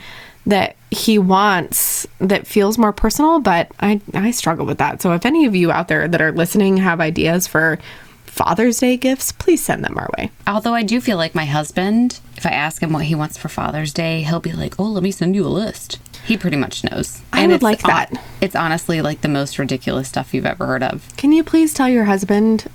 that 0.48 0.76
he 0.90 1.20
wants 1.20 2.08
that 2.20 2.48
feels 2.48 2.78
more 2.78 2.94
personal, 2.94 3.40
but 3.40 3.70
I 3.80 4.02
I 4.14 4.32
struggle 4.32 4.66
with 4.66 4.78
that. 4.80 5.02
So 5.02 5.14
if 5.14 5.26
any 5.26 5.46
of 5.46 5.56
you 5.56 5.72
out 5.72 5.90
there 5.90 6.08
that 6.08 6.22
are 6.22 6.32
listening 6.32 6.78
have 6.78 7.02
ideas 7.02 7.46
for 7.48 7.78
Father's 8.26 8.80
Day 8.80 8.98
gifts, 8.98 9.32
please 9.32 9.64
send 9.64 9.84
them 9.84 9.98
our 9.98 10.10
way. 10.18 10.32
Although 10.48 10.74
I 10.74 10.84
do 10.84 11.02
feel 11.02 11.18
like 11.18 11.36
my 11.36 11.46
husband, 11.46 12.20
if 12.38 12.46
I 12.46 12.52
ask 12.52 12.82
him 12.82 12.94
what 12.94 13.06
he 13.06 13.16
wants 13.16 13.38
for 13.38 13.50
Father's 13.50 13.92
Day, 13.92 14.24
he'll 14.24 14.40
be 14.40 14.54
like, 14.54 14.80
"Oh, 14.80 14.86
let 14.86 15.04
me 15.04 15.12
send 15.12 15.36
you 15.36 15.46
a 15.46 15.50
list." 15.50 16.00
He 16.28 16.36
pretty 16.36 16.58
much 16.58 16.84
knows. 16.84 17.22
I 17.32 17.44
and 17.44 17.54
would 17.54 17.64
like 17.64 17.84
that. 17.84 18.12
it's 18.42 18.54
honestly 18.54 19.02
like 19.02 19.22
the 19.22 19.30
most 19.30 19.58
ridiculous 19.58 20.10
stuff 20.10 20.34
you've 20.34 20.46
ever 20.46 20.66
heard 20.66 20.84
of. 20.84 21.08
Can 21.16 21.32
you 21.32 21.42
please 21.42 21.74
tell 21.74 21.88
your 21.88 22.04
husband 22.04 22.68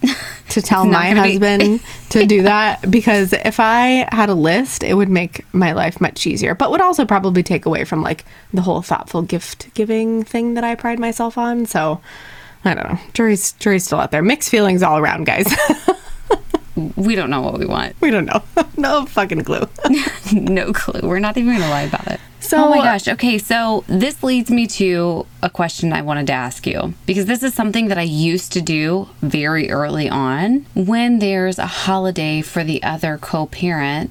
to 0.49 0.63
tell 0.63 0.87
my 0.87 1.11
husband 1.11 1.83
to 2.09 2.25
do 2.25 2.45
that? 2.45 2.91
Because 2.91 3.35
if 3.35 3.61
I 3.61 4.09
had 4.11 4.31
a 4.31 4.35
list, 4.35 4.83
it 4.83 4.95
would 4.95 5.11
make 5.11 5.45
my 5.53 5.73
life 5.73 6.01
much 6.01 6.27
easier, 6.27 6.55
but 6.55 6.71
would 6.71 6.81
also 6.81 7.05
probably 7.05 7.43
take 7.43 7.67
away 7.67 7.85
from 7.85 8.01
like 8.03 8.25
the 8.55 8.63
whole 8.63 8.81
thoughtful 8.81 9.21
gift 9.21 9.75
giving 9.75 10.23
thing 10.23 10.55
that 10.55 10.65
I 10.65 10.75
pride 10.75 10.99
myself 10.99 11.37
on. 11.37 11.67
So 11.67 12.01
I 12.65 12.73
don't 12.73 12.89
know. 12.89 12.99
Jury's 13.13 13.53
jury's 13.53 13.85
still 13.85 14.01
out 14.01 14.13
there. 14.13 14.23
Mixed 14.23 14.49
feelings 14.49 14.83
all 14.83 14.97
around, 14.97 15.27
guys. 15.27 15.55
we 16.97 17.15
don't 17.15 17.31
know 17.31 17.41
what 17.41 17.59
we 17.59 17.67
want. 17.67 17.97
We 18.01 18.11
don't 18.11 18.27
know. 18.27 18.43
no 18.77 19.07
fucking 19.07 19.45
clue. 19.45 19.67
no 20.33 20.73
clue. 20.73 21.07
We're 21.07 21.19
not 21.19 21.37
even 21.37 21.51
going 21.51 21.63
to 21.63 21.69
lie 21.69 21.83
about 21.83 22.07
it. 22.09 22.21
So, 22.41 22.65
oh 22.65 22.71
my 22.71 22.79
gosh. 22.79 23.07
Okay, 23.07 23.39
so 23.39 23.85
this 23.87 24.23
leads 24.23 24.51
me 24.51 24.67
to 24.67 25.27
a 25.43 25.51
question 25.51 25.93
I 25.93 26.03
wanted 26.03 26.27
to 26.27 26.33
ask 26.33 26.67
you 26.67 26.95
because 27.07 27.27
this 27.27 27.43
is 27.43 27.55
something 27.55 27.89
that 27.89 27.99
I 27.99 28.03
used 28.03 28.53
to 28.53 28.61
do 28.61 29.09
very 29.21 29.71
early 29.71 30.09
on. 30.09 30.67
When 30.75 31.19
there's 31.21 31.59
a 31.59 31.67
holiday 31.67 32.43
for 32.43 32.65
the 32.65 32.83
other 32.83 33.17
co 33.19 33.47
parent, 33.47 34.11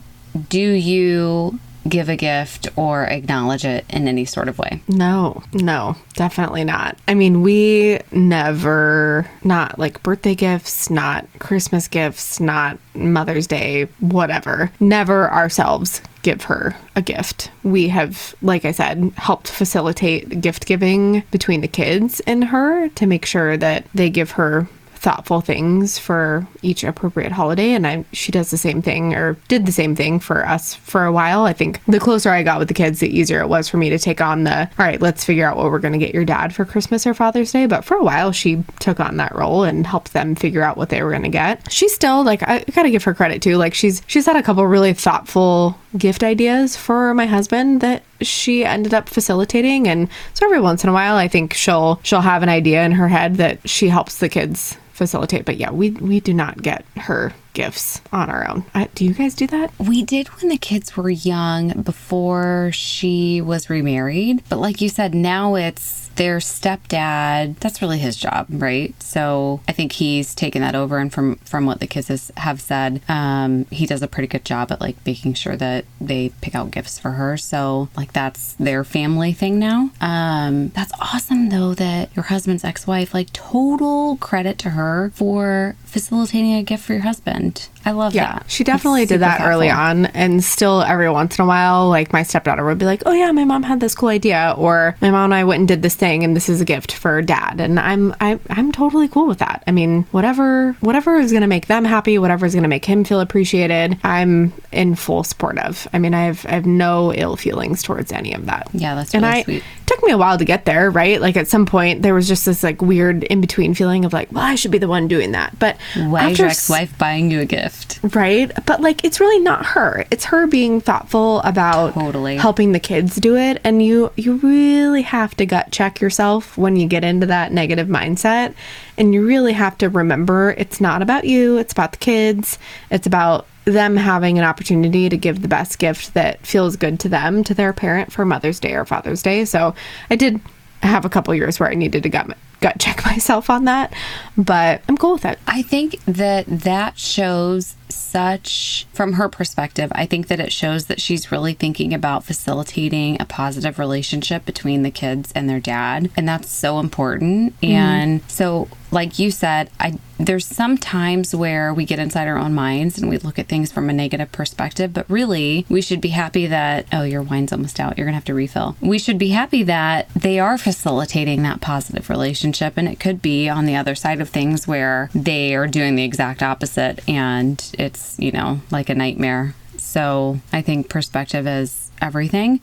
do 0.49 0.59
you 0.59 1.59
give 1.87 2.09
a 2.09 2.15
gift 2.15 2.67
or 2.75 3.03
acknowledge 3.03 3.65
it 3.65 3.85
in 3.89 4.07
any 4.07 4.25
sort 4.25 4.47
of 4.47 4.59
way. 4.59 4.81
No, 4.87 5.43
no, 5.53 5.95
definitely 6.13 6.63
not. 6.63 6.97
I 7.07 7.13
mean, 7.13 7.41
we 7.41 7.99
never, 8.11 9.29
not 9.43 9.79
like 9.79 10.03
birthday 10.03 10.35
gifts, 10.35 10.89
not 10.89 11.27
Christmas 11.39 11.87
gifts, 11.87 12.39
not 12.39 12.77
Mother's 12.93 13.47
Day, 13.47 13.83
whatever, 13.99 14.71
never 14.79 15.31
ourselves 15.31 16.01
give 16.21 16.43
her 16.43 16.75
a 16.95 17.01
gift. 17.01 17.49
We 17.63 17.87
have, 17.89 18.35
like 18.41 18.65
I 18.65 18.71
said, 18.71 19.11
helped 19.17 19.47
facilitate 19.47 20.41
gift 20.41 20.67
giving 20.67 21.21
between 21.31 21.61
the 21.61 21.67
kids 21.67 22.19
and 22.27 22.43
her 22.45 22.89
to 22.89 23.07
make 23.07 23.25
sure 23.25 23.57
that 23.57 23.85
they 23.95 24.09
give 24.09 24.31
her 24.31 24.67
thoughtful 25.01 25.41
things 25.41 25.97
for 25.97 26.47
each 26.61 26.83
appropriate 26.83 27.31
holiday 27.31 27.71
and 27.71 27.87
I 27.87 28.05
she 28.13 28.31
does 28.31 28.51
the 28.51 28.57
same 28.57 28.83
thing 28.83 29.15
or 29.15 29.33
did 29.47 29.65
the 29.65 29.71
same 29.71 29.95
thing 29.95 30.19
for 30.19 30.47
us 30.47 30.75
for 30.75 31.05
a 31.05 31.11
while. 31.11 31.43
I 31.45 31.53
think 31.53 31.83
the 31.85 31.99
closer 31.99 32.29
I 32.29 32.43
got 32.43 32.59
with 32.59 32.67
the 32.67 32.75
kids 32.75 32.99
the 32.99 33.09
easier 33.09 33.41
it 33.41 33.49
was 33.49 33.67
for 33.67 33.77
me 33.77 33.89
to 33.89 33.97
take 33.97 34.21
on 34.21 34.43
the 34.43 34.59
all 34.61 34.85
right, 34.85 35.01
let's 35.01 35.25
figure 35.25 35.47
out 35.47 35.57
what 35.57 35.71
we're 35.71 35.79
going 35.79 35.93
to 35.93 35.97
get 35.97 36.13
your 36.13 36.23
dad 36.23 36.53
for 36.53 36.65
Christmas 36.65 37.07
or 37.07 37.15
Father's 37.15 37.51
Day, 37.51 37.65
but 37.65 37.83
for 37.83 37.97
a 37.97 38.03
while 38.03 38.31
she 38.31 38.63
took 38.79 38.99
on 38.99 39.17
that 39.17 39.33
role 39.33 39.63
and 39.63 39.87
helped 39.87 40.13
them 40.13 40.35
figure 40.35 40.61
out 40.61 40.77
what 40.77 40.89
they 40.89 41.01
were 41.01 41.09
going 41.09 41.23
to 41.23 41.29
get. 41.29 41.71
She's 41.71 41.95
still 41.95 42.23
like 42.23 42.43
I 42.47 42.59
got 42.59 42.83
to 42.83 42.91
give 42.91 43.03
her 43.05 43.15
credit 43.15 43.41
too. 43.41 43.57
Like 43.57 43.73
she's 43.73 44.03
she's 44.05 44.27
had 44.27 44.35
a 44.35 44.43
couple 44.43 44.67
really 44.67 44.93
thoughtful 44.93 45.79
gift 45.97 46.23
ideas 46.23 46.77
for 46.77 47.15
my 47.15 47.25
husband 47.25 47.81
that 47.81 48.03
she 48.25 48.65
ended 48.65 48.93
up 48.93 49.09
facilitating 49.09 49.87
and 49.87 50.09
so 50.33 50.45
every 50.45 50.61
once 50.61 50.83
in 50.83 50.89
a 50.89 50.93
while 50.93 51.15
I 51.15 51.27
think 51.27 51.53
she'll 51.53 51.99
she'll 52.03 52.21
have 52.21 52.43
an 52.43 52.49
idea 52.49 52.83
in 52.83 52.93
her 52.93 53.07
head 53.07 53.35
that 53.35 53.67
she 53.69 53.89
helps 53.89 54.17
the 54.17 54.29
kids 54.29 54.77
facilitate. 55.01 55.45
But 55.45 55.57
yeah, 55.57 55.71
we 55.71 55.89
we 55.91 56.19
do 56.19 56.31
not 56.31 56.61
get 56.61 56.85
her 56.95 57.33
gifts 57.53 58.01
on 58.13 58.29
our 58.29 58.47
own. 58.47 58.63
Uh, 58.75 58.85
do 58.93 59.03
you 59.03 59.13
guys 59.15 59.33
do 59.33 59.47
that? 59.47 59.71
We 59.79 60.03
did 60.03 60.27
when 60.27 60.49
the 60.49 60.57
kids 60.57 60.95
were 60.95 61.09
young 61.09 61.81
before 61.81 62.69
she 62.71 63.41
was 63.41 63.67
remarried. 63.67 64.43
But 64.47 64.59
like 64.59 64.79
you 64.79 64.89
said, 64.89 65.15
now 65.15 65.55
it's 65.55 66.10
their 66.15 66.37
stepdad, 66.37 67.57
that's 67.59 67.81
really 67.81 67.99
his 67.99 68.15
job, 68.15 68.47
right? 68.49 68.93
So 69.01 69.61
I 69.67 69.71
think 69.71 69.93
he's 69.93 70.35
taken 70.35 70.61
that 70.61 70.75
over. 70.75 70.97
And 70.97 71.11
from 71.11 71.35
from 71.37 71.65
what 71.65 71.79
the 71.79 71.87
kids 71.87 72.07
has, 72.07 72.31
have 72.37 72.61
said, 72.61 73.01
um, 73.07 73.65
he 73.65 73.85
does 73.85 74.01
a 74.01 74.07
pretty 74.07 74.27
good 74.27 74.45
job 74.45 74.71
at 74.71 74.81
like 74.81 74.97
making 75.05 75.33
sure 75.33 75.55
that 75.57 75.85
they 75.99 76.31
pick 76.41 76.55
out 76.55 76.71
gifts 76.71 76.99
for 76.99 77.11
her. 77.11 77.37
So 77.37 77.89
like 77.95 78.13
that's 78.13 78.53
their 78.53 78.83
family 78.83 79.33
thing 79.33 79.59
now. 79.59 79.91
Um, 79.99 80.69
that's 80.69 80.91
awesome 80.99 81.49
though 81.49 81.73
that 81.75 82.15
your 82.15 82.23
husband's 82.23 82.63
ex-wife, 82.63 83.13
like 83.13 83.31
total 83.33 84.17
credit 84.17 84.57
to 84.59 84.71
her 84.71 85.11
for 85.15 85.75
facilitating 85.85 86.53
a 86.53 86.63
gift 86.63 86.85
for 86.85 86.93
your 86.93 87.01
husband. 87.01 87.67
I 87.85 87.91
love 87.91 88.13
yeah, 88.13 88.33
that. 88.33 88.49
She 88.49 88.63
definitely 88.63 89.05
did 89.05 89.21
that 89.21 89.39
thoughtful. 89.39 89.47
early 89.47 89.69
on. 89.69 90.05
And 90.07 90.43
still, 90.43 90.81
every 90.81 91.09
once 91.09 91.37
in 91.37 91.43
a 91.43 91.47
while, 91.47 91.89
like 91.89 92.13
my 92.13 92.23
stepdaughter 92.23 92.63
would 92.63 92.77
be 92.77 92.85
like, 92.85 93.03
oh, 93.05 93.11
yeah, 93.11 93.31
my 93.31 93.43
mom 93.43 93.63
had 93.63 93.79
this 93.79 93.95
cool 93.95 94.09
idea. 94.09 94.53
Or 94.57 94.95
my 95.01 95.09
mom 95.09 95.25
and 95.25 95.33
I 95.33 95.43
went 95.43 95.59
and 95.59 95.67
did 95.67 95.81
this 95.81 95.95
thing, 96.01 96.23
and 96.23 96.35
this 96.35 96.49
is 96.49 96.59
a 96.59 96.65
gift 96.65 96.91
for 96.91 97.21
dad. 97.21 97.61
And 97.61 97.79
I'm, 97.79 98.13
I, 98.19 98.39
I'm 98.49 98.71
totally 98.71 99.07
cool 99.07 99.27
with 99.27 99.37
that. 99.37 99.63
I 99.67 99.71
mean, 99.71 100.03
whatever, 100.11 100.73
whatever 100.81 101.15
is 101.15 101.31
going 101.31 101.41
to 101.41 101.47
make 101.47 101.67
them 101.67 101.85
happy, 101.85 102.17
whatever 102.17 102.45
is 102.45 102.53
going 102.53 102.63
to 102.63 102.69
make 102.69 102.83
him 102.83 103.03
feel 103.03 103.21
appreciated, 103.21 103.97
I'm 104.03 104.51
in 104.71 104.95
full 104.95 105.23
support 105.23 105.59
of. 105.59 105.87
I 105.93 105.99
mean, 105.99 106.13
I 106.13 106.23
have, 106.23 106.45
I 106.47 106.53
have 106.53 106.65
no 106.65 107.13
ill 107.13 107.37
feelings 107.37 107.83
towards 107.83 108.11
any 108.11 108.33
of 108.33 108.47
that. 108.47 108.67
Yeah, 108.73 108.95
that's 108.95 109.13
really 109.13 109.27
and 109.27 109.35
I, 109.35 109.43
sweet. 109.43 109.63
took 109.85 110.03
me 110.03 110.11
a 110.11 110.17
while 110.17 110.39
to 110.39 110.45
get 110.45 110.65
there, 110.65 110.89
right? 110.89 111.21
Like 111.21 111.37
at 111.37 111.47
some 111.47 111.67
point, 111.67 112.01
there 112.01 112.15
was 112.15 112.27
just 112.27 112.45
this 112.45 112.63
like 112.63 112.81
weird 112.81 113.23
in 113.25 113.39
between 113.39 113.75
feeling 113.75 114.03
of 114.03 114.11
like, 114.11 114.31
well, 114.31 114.43
I 114.43 114.55
should 114.55 114.71
be 114.71 114.79
the 114.79 114.87
one 114.87 115.07
doing 115.07 115.33
that. 115.33 115.57
But 115.59 115.77
why 115.95 116.31
is 116.31 116.39
your 116.39 116.47
ex-wife 116.47 116.97
buying 116.97 117.29
you 117.29 117.41
a 117.41 117.45
gift? 117.45 117.99
Right 118.15 118.51
but 118.65 118.81
like 118.81 119.03
it's 119.03 119.19
really 119.19 119.39
not 119.39 119.65
her 119.65 120.05
it's 120.11 120.25
her 120.25 120.47
being 120.47 120.79
thoughtful 120.79 121.41
about 121.41 121.93
totally 121.93 122.37
helping 122.37 122.71
the 122.71 122.79
kids 122.79 123.15
do 123.17 123.35
it 123.35 123.59
and 123.63 123.83
you 123.83 124.11
you 124.15 124.37
really 124.37 125.01
have 125.01 125.35
to 125.35 125.45
gut 125.45 125.71
check 125.71 125.90
yourself 125.99 126.57
when 126.57 126.75
you 126.75 126.87
get 126.87 127.03
into 127.03 127.25
that 127.25 127.51
negative 127.51 127.87
mindset 127.87 128.53
and 128.97 129.13
you 129.13 129.25
really 129.25 129.53
have 129.53 129.77
to 129.79 129.89
remember 129.89 130.51
it's 130.57 130.79
not 130.79 131.01
about 131.01 131.25
you 131.25 131.57
it's 131.57 131.73
about 131.73 131.91
the 131.91 131.97
kids 131.97 132.57
it's 132.89 133.07
about 133.07 133.45
them 133.65 133.95
having 133.95 134.37
an 134.37 134.43
opportunity 134.43 135.09
to 135.09 135.17
give 135.17 135.41
the 135.41 135.47
best 135.47 135.79
gift 135.79 136.13
that 136.13 136.45
feels 136.45 136.75
good 136.75 136.99
to 136.99 137.09
them 137.09 137.43
to 137.43 137.53
their 137.53 137.73
parent 137.73 138.11
for 138.11 138.25
Mother's 138.25 138.59
Day 138.59 138.73
or 138.73 138.85
Father's 138.85 139.21
Day. 139.21 139.45
So 139.45 139.75
I 140.09 140.15
did 140.15 140.39
have 140.81 141.05
a 141.05 141.09
couple 141.09 141.33
years 141.35 141.59
where 141.59 141.69
I 141.69 141.75
needed 141.75 142.03
to 142.03 142.09
gut 142.09 142.35
gut 142.59 142.79
check 142.79 143.05
myself 143.05 143.49
on 143.49 143.65
that, 143.65 143.93
but 144.37 144.81
I'm 144.87 144.97
cool 144.97 145.13
with 145.13 145.25
it. 145.25 145.39
I 145.47 145.61
think 145.61 146.03
that 146.05 146.45
that 146.47 146.97
shows 146.97 147.75
such 147.95 148.87
from 148.93 149.13
her 149.13 149.29
perspective. 149.29 149.91
I 149.93 150.05
think 150.05 150.27
that 150.27 150.39
it 150.39 150.51
shows 150.51 150.85
that 150.85 151.01
she's 151.01 151.31
really 151.31 151.53
thinking 151.53 151.93
about 151.93 152.23
facilitating 152.23 153.21
a 153.21 153.25
positive 153.25 153.79
relationship 153.79 154.45
between 154.45 154.83
the 154.83 154.91
kids 154.91 155.31
and 155.33 155.49
their 155.49 155.59
dad, 155.59 156.11
and 156.15 156.27
that's 156.27 156.49
so 156.49 156.79
important. 156.79 157.59
Mm. 157.61 157.69
And 157.69 158.21
so 158.27 158.67
like 158.91 159.19
you 159.19 159.31
said, 159.31 159.69
I 159.79 159.97
there's 160.25 160.45
some 160.45 160.77
times 160.77 161.35
where 161.35 161.73
we 161.73 161.83
get 161.83 161.97
inside 161.97 162.27
our 162.27 162.37
own 162.37 162.53
minds 162.53 162.99
and 162.99 163.09
we 163.09 163.17
look 163.17 163.39
at 163.39 163.47
things 163.47 163.71
from 163.71 163.89
a 163.89 163.93
negative 163.93 164.31
perspective, 164.31 164.93
but 164.93 165.09
really 165.09 165.65
we 165.67 165.81
should 165.81 165.99
be 165.99 166.09
happy 166.09 166.45
that, 166.47 166.85
oh, 166.93 167.01
your 167.01 167.23
wine's 167.23 167.51
almost 167.51 167.79
out. 167.79 167.97
You're 167.97 168.05
going 168.05 168.13
to 168.13 168.17
have 168.17 168.25
to 168.25 168.33
refill. 168.35 168.75
We 168.81 168.99
should 168.99 169.17
be 169.17 169.29
happy 169.29 169.63
that 169.63 170.09
they 170.09 170.39
are 170.39 170.59
facilitating 170.59 171.41
that 171.43 171.59
positive 171.59 172.07
relationship. 172.09 172.73
And 172.77 172.87
it 172.87 172.99
could 172.99 173.21
be 173.21 173.49
on 173.49 173.65
the 173.65 173.75
other 173.75 173.95
side 173.95 174.21
of 174.21 174.29
things 174.29 174.67
where 174.67 175.09
they 175.15 175.55
are 175.55 175.67
doing 175.67 175.95
the 175.95 176.03
exact 176.03 176.43
opposite 176.43 176.99
and 177.09 177.57
it's, 177.81 178.17
you 178.19 178.31
know, 178.31 178.61
like 178.71 178.89
a 178.89 178.95
nightmare. 178.95 179.55
So 179.77 180.39
I 180.53 180.61
think 180.61 180.89
perspective 180.89 181.47
is 181.47 181.91
everything. 182.01 182.61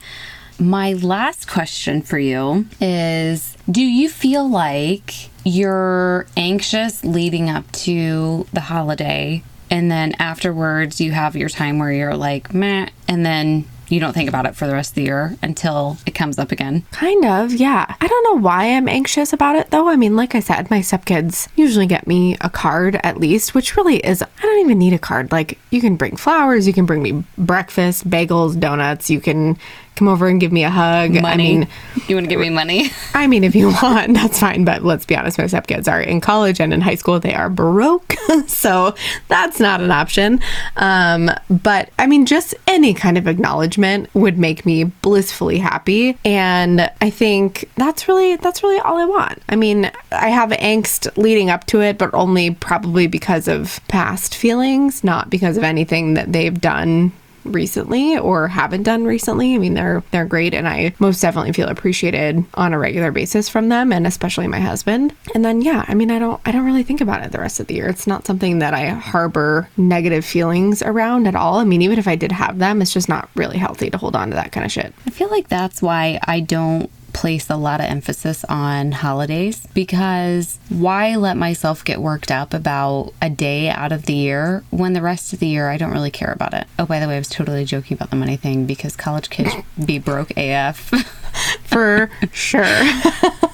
My 0.59 0.95
last 0.95 1.49
question 1.49 2.03
for 2.03 2.19
you 2.19 2.66
is 2.81 3.57
Do 3.71 3.83
you 3.83 4.09
feel 4.09 4.49
like 4.49 5.31
you're 5.45 6.27
anxious 6.37 7.05
leading 7.05 7.49
up 7.49 7.71
to 7.73 8.47
the 8.53 8.62
holiday? 8.62 9.43
And 9.71 9.91
then 9.91 10.14
afterwards, 10.19 11.01
you 11.01 11.12
have 11.12 11.37
your 11.37 11.51
time 11.51 11.79
where 11.79 11.93
you're 11.93 12.16
like, 12.16 12.55
meh, 12.55 12.89
and 13.07 13.25
then 13.25 13.66
you 13.91 14.01
don't 14.01 14.12
think 14.12 14.28
about 14.28 14.47
it 14.47 14.57
for 14.57 14.66
the 14.66 14.72
rest 14.72 14.93
of 14.93 14.95
the 14.97 15.03
year 15.03 15.36
until 15.43 15.99
it 16.07 16.14
comes 16.14 16.39
up 16.39 16.53
again. 16.53 16.84
Kind 16.91 17.24
of, 17.24 17.53
yeah. 17.53 17.95
I 18.01 18.07
don't 18.07 18.24
know 18.24 18.41
why 18.41 18.66
I'm 18.66 18.89
anxious 18.89 19.32
about 19.32 19.57
it 19.57 19.70
though. 19.70 19.89
I 19.89 19.97
mean, 19.97 20.16
like 20.16 20.34
I 20.34 20.41
said, 20.41 20.70
my 20.70 20.80
stepkids 20.80 21.49
usually 21.57 21.86
get 21.86 22.07
me 22.07 22.36
a 22.41 22.51
card 22.51 23.01
at 23.03 23.18
least, 23.18 23.55
which 23.55 23.76
really 23.76 23.97
is, 23.99 24.22
I 24.22 24.43
don't 24.43 24.61
even 24.61 24.78
need 24.78 24.93
a 24.93 24.99
card. 24.99 25.32
Like, 25.32 25.59
you 25.70 25.80
can 25.80 25.97
bring 25.97 26.16
flowers, 26.16 26.66
you 26.66 26.72
can 26.72 26.86
bring 26.86 27.03
me 27.03 27.24
breakfast, 27.36 28.09
bagels, 28.09 28.59
donuts, 28.59 29.11
you 29.11 29.20
can 29.20 29.59
come 29.99 30.09
over 30.09 30.28
and 30.28 30.40
give 30.40 30.53
me 30.53 30.64
a 30.64 30.70
hug. 30.70 31.12
Money. 31.14 31.26
I 31.26 31.36
mean, 31.36 31.68
you 32.07 32.14
want 32.14 32.24
to 32.24 32.28
give 32.28 32.40
me 32.40 32.51
money? 32.51 32.90
I 33.14 33.26
mean, 33.26 33.44
if 33.44 33.55
you 33.55 33.68
want, 33.82 34.14
that's 34.14 34.38
fine. 34.38 34.64
But 34.64 34.84
let's 34.84 35.05
be 35.05 35.16
honest, 35.16 35.38
my 35.38 35.44
stepkids 35.44 35.90
are 35.90 36.01
in 36.01 36.20
college 36.20 36.61
and 36.61 36.72
in 36.72 36.80
high 36.80 36.94
school. 36.94 37.18
They 37.18 37.34
are 37.34 37.51
broke. 37.51 38.14
so 38.46 38.94
that's 39.26 39.59
not 39.61 39.80
an 39.80 39.90
option. 39.90 40.40
Um, 40.76 41.30
but 41.51 41.90
I 41.99 42.07
mean, 42.07 42.26
just 42.26 42.55
any 42.66 42.94
kind 42.94 43.18
of 43.18 43.26
acknowledgement 43.26 44.09
would 44.14 44.38
make 44.38 44.64
me 44.64 44.84
blissfully 44.84 45.59
happy. 45.59 46.16
And 46.24 46.90
I 47.01 47.11
think 47.11 47.68
that's 47.76 48.09
really, 48.09 48.36
that's 48.36 48.62
really 48.62 48.78
all 48.78 48.96
I 48.96 49.05
want. 49.05 49.42
I 49.49 49.57
mean, 49.57 49.90
I 50.12 50.28
have 50.28 50.51
angst 50.51 51.16
leading 51.16 51.51
up 51.51 51.66
to 51.66 51.80
it, 51.80 51.99
but 51.99 52.14
only 52.14 52.53
probably 52.53 53.07
because 53.07 53.49
of 53.49 53.80
past 53.88 54.34
feelings, 54.34 55.03
not 55.03 55.28
because 55.28 55.57
of 55.57 55.64
anything 55.64 56.14
that 56.14 56.32
they've 56.32 56.61
done 56.61 57.12
recently 57.53 58.18
or 58.18 58.49
haven't 58.49 58.84
done 58.84 59.05
recently. 59.05 59.55
I 59.55 59.59
mean, 59.59 59.74
they're 59.74 60.03
they're 60.11 60.24
great 60.24 60.55
and 60.55 60.68
I 60.68 60.94
most 60.99 61.20
definitely 61.20 61.53
feel 61.53 61.68
appreciated 61.68 62.44
on 62.55 62.72
a 62.72 62.78
regular 62.78 63.12
basis 63.12 63.49
from 63.49 63.68
them 63.68 63.92
and 63.92 64.07
especially 64.07 64.49
my 64.49 64.61
husband. 64.61 65.14
And 65.34 65.44
then 65.44 65.61
yeah, 65.61 65.84
I 65.88 65.94
mean, 65.94 66.11
I 66.11 66.18
don't 66.18 66.40
I 66.44 66.53
don't 66.53 66.64
really 66.64 66.82
think 66.82 67.01
about 67.01 67.24
it 67.24 67.32
the 67.32 67.40
rest 67.40 67.61
of 67.61 67.66
the 67.66 67.74
year. 67.74 67.88
It's 67.88 68.07
not 68.07 68.26
something 68.26 68.59
that 68.61 68.74
I 68.74 68.86
harbor 68.86 69.68
negative 69.76 70.24
feelings 70.24 70.82
around 70.82 71.26
at 71.26 71.34
all. 71.34 71.57
I 71.59 71.64
mean, 71.64 71.82
even 71.82 71.99
if 71.99 72.09
I 72.09 72.16
did 72.16 72.32
have 72.32 72.59
them, 72.59 72.82
it's 72.82 72.92
just 72.92 73.09
not 73.09 73.28
really 73.34 73.59
healthy 73.59 73.90
to 73.90 73.99
hold 73.99 74.16
on 74.16 74.30
to 74.30 74.36
that 74.36 74.53
kind 74.53 74.64
of 74.64 74.72
shit. 74.72 74.92
I 75.07 75.11
feel 75.11 75.30
like 75.30 75.49
that's 75.49 75.82
why 75.82 76.18
I 76.26 76.40
don't 76.40 76.90
place 77.19 77.51
a 77.51 77.57
lot 77.57 77.81
of 77.81 77.87
emphasis 77.87 78.45
on 78.45 78.93
holidays 78.93 79.66
because 79.75 80.61
why 80.69 81.16
let 81.16 81.37
myself 81.37 81.85
get 81.85 82.01
worked 82.01 82.31
up 82.31 82.55
about 82.55 83.12
a 83.21 83.29
day 83.29 83.69
out 83.69 83.91
of 83.91 84.05
the 84.05 84.14
year 84.14 84.62
when 84.71 84.93
the 84.93 85.03
rest 85.03 85.33
of 85.33 85.41
the 85.41 85.49
year 85.49 85.69
I 85.69 85.79
don't 85.79 85.91
really 85.91 86.12
care 86.12 86.31
about 86.31 86.55
it? 86.55 86.69
Oh, 86.79 86.87
by 86.87 87.01
the 87.01 87.09
way, 87.09 87.16
I 87.16 87.19
was 87.19 87.29
totally 87.29 87.64
joking 87.64 87.97
about 87.97 88.11
the 88.11 88.16
money 88.16 88.37
thing 88.37 88.66
because 88.66 88.95
college 88.95 89.31
kids 89.31 89.53
be 89.85 89.99
broke 89.99 90.31
AF. 90.37 90.91
For 91.64 92.11
sure. 92.33 92.64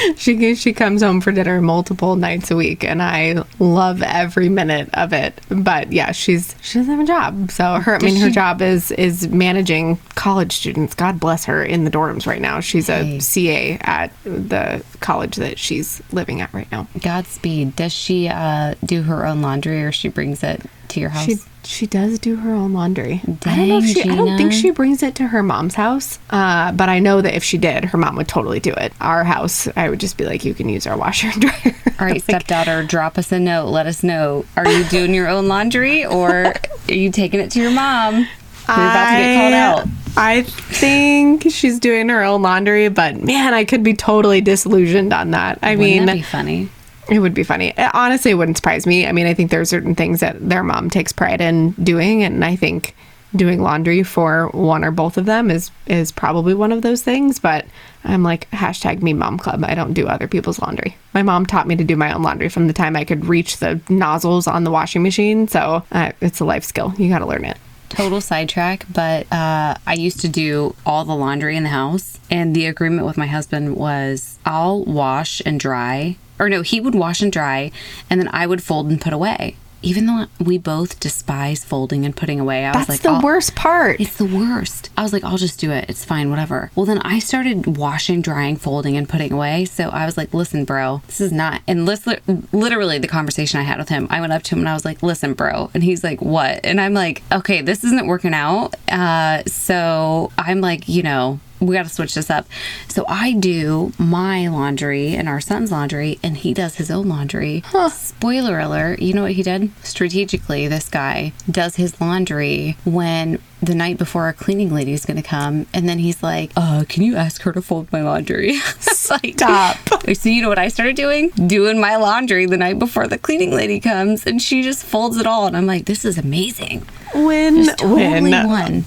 she 0.16 0.54
she 0.54 0.72
comes 0.72 1.02
home 1.02 1.20
for 1.20 1.32
dinner 1.32 1.60
multiple 1.60 2.16
nights 2.16 2.50
a 2.50 2.56
week, 2.56 2.84
and 2.84 3.02
I 3.02 3.42
love 3.58 4.02
every 4.02 4.48
minute 4.48 4.88
of 4.94 5.12
it. 5.12 5.40
But 5.48 5.92
yeah, 5.92 6.12
she's 6.12 6.54
she 6.62 6.78
doesn't 6.78 6.90
have 6.90 7.00
a 7.02 7.06
job, 7.06 7.50
so 7.50 7.74
her 7.74 7.96
I 7.96 7.98
mean 7.98 8.16
her 8.16 8.30
job 8.30 8.62
is 8.62 8.90
is 8.92 9.28
managing 9.28 9.98
college 10.14 10.52
students. 10.52 10.94
God 10.94 11.18
bless 11.20 11.44
her 11.46 11.64
in 11.64 11.84
the 11.84 11.90
dorms 11.90 12.26
right 12.26 12.40
now. 12.40 12.60
She's 12.60 12.86
Hey. 12.88 13.16
a 13.16 13.20
CA 13.20 13.78
at 13.82 14.12
the 14.24 14.84
college 15.00 15.36
that 15.36 15.58
she's 15.58 16.02
living 16.12 16.40
at 16.40 16.52
right 16.52 16.70
now. 16.72 16.86
Godspeed. 17.00 17.76
Does 17.76 17.92
she 17.92 18.28
uh, 18.28 18.74
do 18.84 19.02
her 19.02 19.26
own 19.26 19.42
laundry 19.42 19.82
or 19.84 19.92
she 19.92 20.08
brings 20.08 20.42
it 20.42 20.62
to 20.88 21.00
your 21.00 21.10
house? 21.10 21.24
She 21.26 21.36
she 21.70 21.86
does 21.86 22.18
do 22.18 22.36
her 22.36 22.52
own 22.52 22.72
laundry. 22.72 23.22
I 23.46 23.56
don't 23.56 23.68
know 23.68 23.78
if 23.78 23.84
Dang, 23.84 23.94
she. 23.94 24.10
I 24.10 24.16
don't 24.16 24.36
think 24.36 24.52
she 24.52 24.70
brings 24.70 25.02
it 25.02 25.14
to 25.14 25.28
her 25.28 25.42
mom's 25.42 25.76
house. 25.76 26.18
Uh, 26.28 26.72
but 26.72 26.88
I 26.88 26.98
know 26.98 27.20
that 27.20 27.34
if 27.34 27.44
she 27.44 27.58
did, 27.58 27.84
her 27.86 27.98
mom 27.98 28.16
would 28.16 28.26
totally 28.26 28.58
do 28.58 28.72
it. 28.72 28.92
Our 29.00 29.22
house, 29.22 29.68
I 29.76 29.88
would 29.88 30.00
just 30.00 30.16
be 30.16 30.24
like, 30.24 30.44
you 30.44 30.52
can 30.52 30.68
use 30.68 30.86
our 30.86 30.98
washer 30.98 31.28
and 31.28 31.40
dryer. 31.40 31.76
All 32.00 32.06
right, 32.06 32.20
stepdaughter, 32.22 32.82
drop 32.82 33.18
us 33.18 33.30
a 33.30 33.38
note. 33.38 33.68
Let 33.68 33.86
us 33.86 34.02
know. 34.02 34.44
Are 34.56 34.68
you 34.68 34.84
doing 34.84 35.14
your 35.14 35.28
own 35.28 35.46
laundry 35.46 36.04
or 36.04 36.46
are 36.88 36.94
you 36.94 37.10
taking 37.12 37.38
it 37.38 37.52
to 37.52 37.60
your 37.60 37.70
mom? 37.70 38.16
You're 38.16 38.76
about 38.76 39.10
to 39.10 39.18
get 39.18 39.40
called 39.40 39.54
out. 39.54 39.88
I 40.16 40.42
think 40.42 41.50
she's 41.50 41.78
doing 41.78 42.08
her 42.08 42.22
own 42.22 42.42
laundry, 42.42 42.88
but 42.88 43.20
man, 43.20 43.54
I 43.54 43.64
could 43.64 43.82
be 43.84 43.94
totally 43.94 44.40
disillusioned 44.40 45.12
on 45.12 45.30
that. 45.30 45.60
I 45.62 45.76
Wouldn't 45.76 45.80
mean, 45.80 46.06
that 46.06 46.14
be 46.14 46.22
funny? 46.22 46.68
It 47.10 47.18
would 47.18 47.34
be 47.34 47.42
funny. 47.44 47.76
Uh, 47.76 47.90
Honestly, 47.92 48.30
it 48.30 48.34
wouldn't 48.34 48.56
surprise 48.56 48.86
me. 48.86 49.06
I 49.06 49.12
mean, 49.12 49.26
I 49.26 49.34
think 49.34 49.50
there 49.50 49.60
are 49.60 49.64
certain 49.66 49.94
things 49.94 50.20
that 50.20 50.36
their 50.48 50.62
mom 50.62 50.88
takes 50.88 51.12
pride 51.12 51.40
in 51.40 51.72
doing, 51.72 52.22
and 52.22 52.44
I 52.44 52.56
think 52.56 52.94
doing 53.36 53.62
laundry 53.62 54.02
for 54.02 54.48
one 54.48 54.82
or 54.84 54.90
both 54.90 55.16
of 55.16 55.24
them 55.24 55.50
is 55.50 55.70
is 55.86 56.10
probably 56.10 56.54
one 56.54 56.72
of 56.72 56.82
those 56.82 57.02
things. 57.02 57.38
But 57.38 57.66
I'm 58.04 58.22
like 58.22 58.50
hashtag 58.50 59.02
me 59.02 59.12
mom 59.12 59.38
club. 59.38 59.64
I 59.64 59.74
don't 59.74 59.92
do 59.92 60.08
other 60.08 60.28
people's 60.28 60.60
laundry. 60.60 60.96
My 61.14 61.22
mom 61.22 61.46
taught 61.46 61.66
me 61.66 61.76
to 61.76 61.84
do 61.84 61.96
my 61.96 62.12
own 62.12 62.22
laundry 62.22 62.48
from 62.48 62.66
the 62.66 62.72
time 62.72 62.96
I 62.96 63.04
could 63.04 63.26
reach 63.26 63.58
the 63.58 63.80
nozzles 63.88 64.46
on 64.46 64.64
the 64.64 64.70
washing 64.70 65.02
machine. 65.02 65.48
So 65.48 65.84
uh, 65.92 66.12
it's 66.20 66.40
a 66.40 66.44
life 66.44 66.64
skill. 66.64 66.94
You 66.96 67.08
got 67.08 67.20
to 67.20 67.26
learn 67.26 67.44
it. 67.44 67.56
Total 67.90 68.20
sidetrack, 68.20 68.86
but 68.92 69.30
uh, 69.32 69.74
I 69.86 69.94
used 69.94 70.20
to 70.20 70.28
do 70.28 70.74
all 70.86 71.04
the 71.04 71.14
laundry 71.14 71.56
in 71.56 71.64
the 71.64 71.70
house, 71.70 72.18
and 72.30 72.56
the 72.56 72.66
agreement 72.66 73.04
with 73.04 73.18
my 73.18 73.26
husband 73.26 73.76
was 73.76 74.38
I'll 74.46 74.84
wash 74.84 75.42
and 75.44 75.60
dry, 75.60 76.16
or 76.38 76.48
no, 76.48 76.62
he 76.62 76.80
would 76.80 76.94
wash 76.94 77.20
and 77.20 77.30
dry, 77.32 77.72
and 78.08 78.20
then 78.20 78.28
I 78.32 78.46
would 78.46 78.62
fold 78.62 78.88
and 78.88 79.00
put 79.00 79.12
away. 79.12 79.56
Even 79.82 80.06
though 80.06 80.26
we 80.38 80.58
both 80.58 81.00
despise 81.00 81.64
folding 81.64 82.04
and 82.04 82.14
putting 82.14 82.38
away, 82.38 82.66
I 82.66 82.72
That's 82.72 82.88
was 82.88 83.04
like, 83.04 83.20
the 83.20 83.24
worst 83.24 83.54
part. 83.54 84.00
It's 84.00 84.16
the 84.16 84.24
worst. 84.24 84.90
I 84.96 85.02
was 85.02 85.12
like, 85.12 85.24
I'll 85.24 85.38
just 85.38 85.58
do 85.58 85.70
it. 85.70 85.88
It's 85.88 86.04
fine, 86.04 86.30
whatever. 86.30 86.70
Well, 86.74 86.86
then 86.86 86.98
I 86.98 87.18
started 87.18 87.76
washing, 87.76 88.20
drying, 88.22 88.56
folding, 88.56 88.96
and 88.96 89.08
putting 89.08 89.32
away. 89.32 89.64
So 89.64 89.88
I 89.88 90.04
was 90.06 90.16
like, 90.16 90.34
listen, 90.34 90.64
bro, 90.64 91.02
this 91.06 91.20
is 91.20 91.32
not. 91.32 91.62
And 91.66 91.86
listen, 91.86 92.46
literally, 92.52 92.98
the 92.98 93.08
conversation 93.08 93.58
I 93.60 93.62
had 93.62 93.78
with 93.78 93.88
him, 93.88 94.06
I 94.10 94.20
went 94.20 94.32
up 94.32 94.42
to 94.44 94.54
him 94.54 94.60
and 94.60 94.68
I 94.68 94.74
was 94.74 94.84
like, 94.84 95.02
listen, 95.02 95.34
bro. 95.34 95.70
And 95.74 95.82
he's 95.82 96.04
like, 96.04 96.20
what? 96.20 96.60
And 96.64 96.80
I'm 96.80 96.94
like, 96.94 97.22
okay, 97.32 97.62
this 97.62 97.84
isn't 97.84 98.06
working 98.06 98.34
out. 98.34 98.74
Uh, 98.90 99.42
so 99.46 100.30
I'm 100.36 100.60
like, 100.60 100.88
you 100.88 101.02
know, 101.02 101.40
we 101.60 101.74
got 101.74 101.84
to 101.84 101.88
switch 101.88 102.14
this 102.14 102.30
up. 102.30 102.46
So 102.88 103.04
I 103.08 103.32
do 103.34 103.92
my 103.98 104.48
laundry 104.48 105.14
and 105.14 105.28
our 105.28 105.40
son's 105.40 105.70
laundry, 105.70 106.18
and 106.22 106.36
he 106.38 106.54
does 106.54 106.76
his 106.76 106.90
own 106.90 107.08
laundry. 107.08 107.62
Spoiler 107.92 108.58
alert, 108.58 109.00
you 109.00 109.12
know 109.14 109.22
what 109.22 109.32
he 109.32 109.42
did? 109.42 109.70
Strategically, 109.84 110.66
this 110.68 110.88
guy 110.88 111.32
does 111.50 111.76
his 111.76 112.00
laundry 112.00 112.76
when 112.84 113.40
the 113.62 113.74
night 113.74 113.98
before 113.98 114.24
our 114.24 114.32
cleaning 114.32 114.72
lady 114.72 114.92
is 114.94 115.04
going 115.04 115.18
to 115.18 115.28
come, 115.28 115.66
and 115.74 115.86
then 115.88 115.98
he's 115.98 116.22
like, 116.22 116.50
uh, 116.56 116.84
can 116.88 117.02
you 117.02 117.16
ask 117.16 117.42
her 117.42 117.52
to 117.52 117.60
fold 117.60 117.92
my 117.92 118.02
laundry? 118.02 118.52
It's 118.90 119.10
like, 119.10 119.34
Stop. 119.38 119.76
so 120.14 120.28
you 120.28 120.40
know 120.42 120.48
what 120.48 120.58
I 120.58 120.68
started 120.68 120.94
doing? 120.96 121.30
Doing 121.30 121.80
my 121.80 121.96
laundry 121.96 122.46
the 122.46 122.56
night 122.56 122.78
before 122.78 123.06
the 123.08 123.18
cleaning 123.18 123.50
lady 123.50 123.80
comes, 123.80 124.26
and 124.26 124.40
she 124.40 124.62
just 124.62 124.84
folds 124.84 125.16
it 125.18 125.26
all, 125.26 125.46
and 125.46 125.56
I'm 125.56 125.66
like, 125.66 125.84
this 125.86 126.04
is 126.04 126.16
amazing. 126.18 126.86
Win, 127.14 127.64
Just 127.64 127.78
totally 127.78 128.30
win. 128.30 128.46
won. 128.46 128.84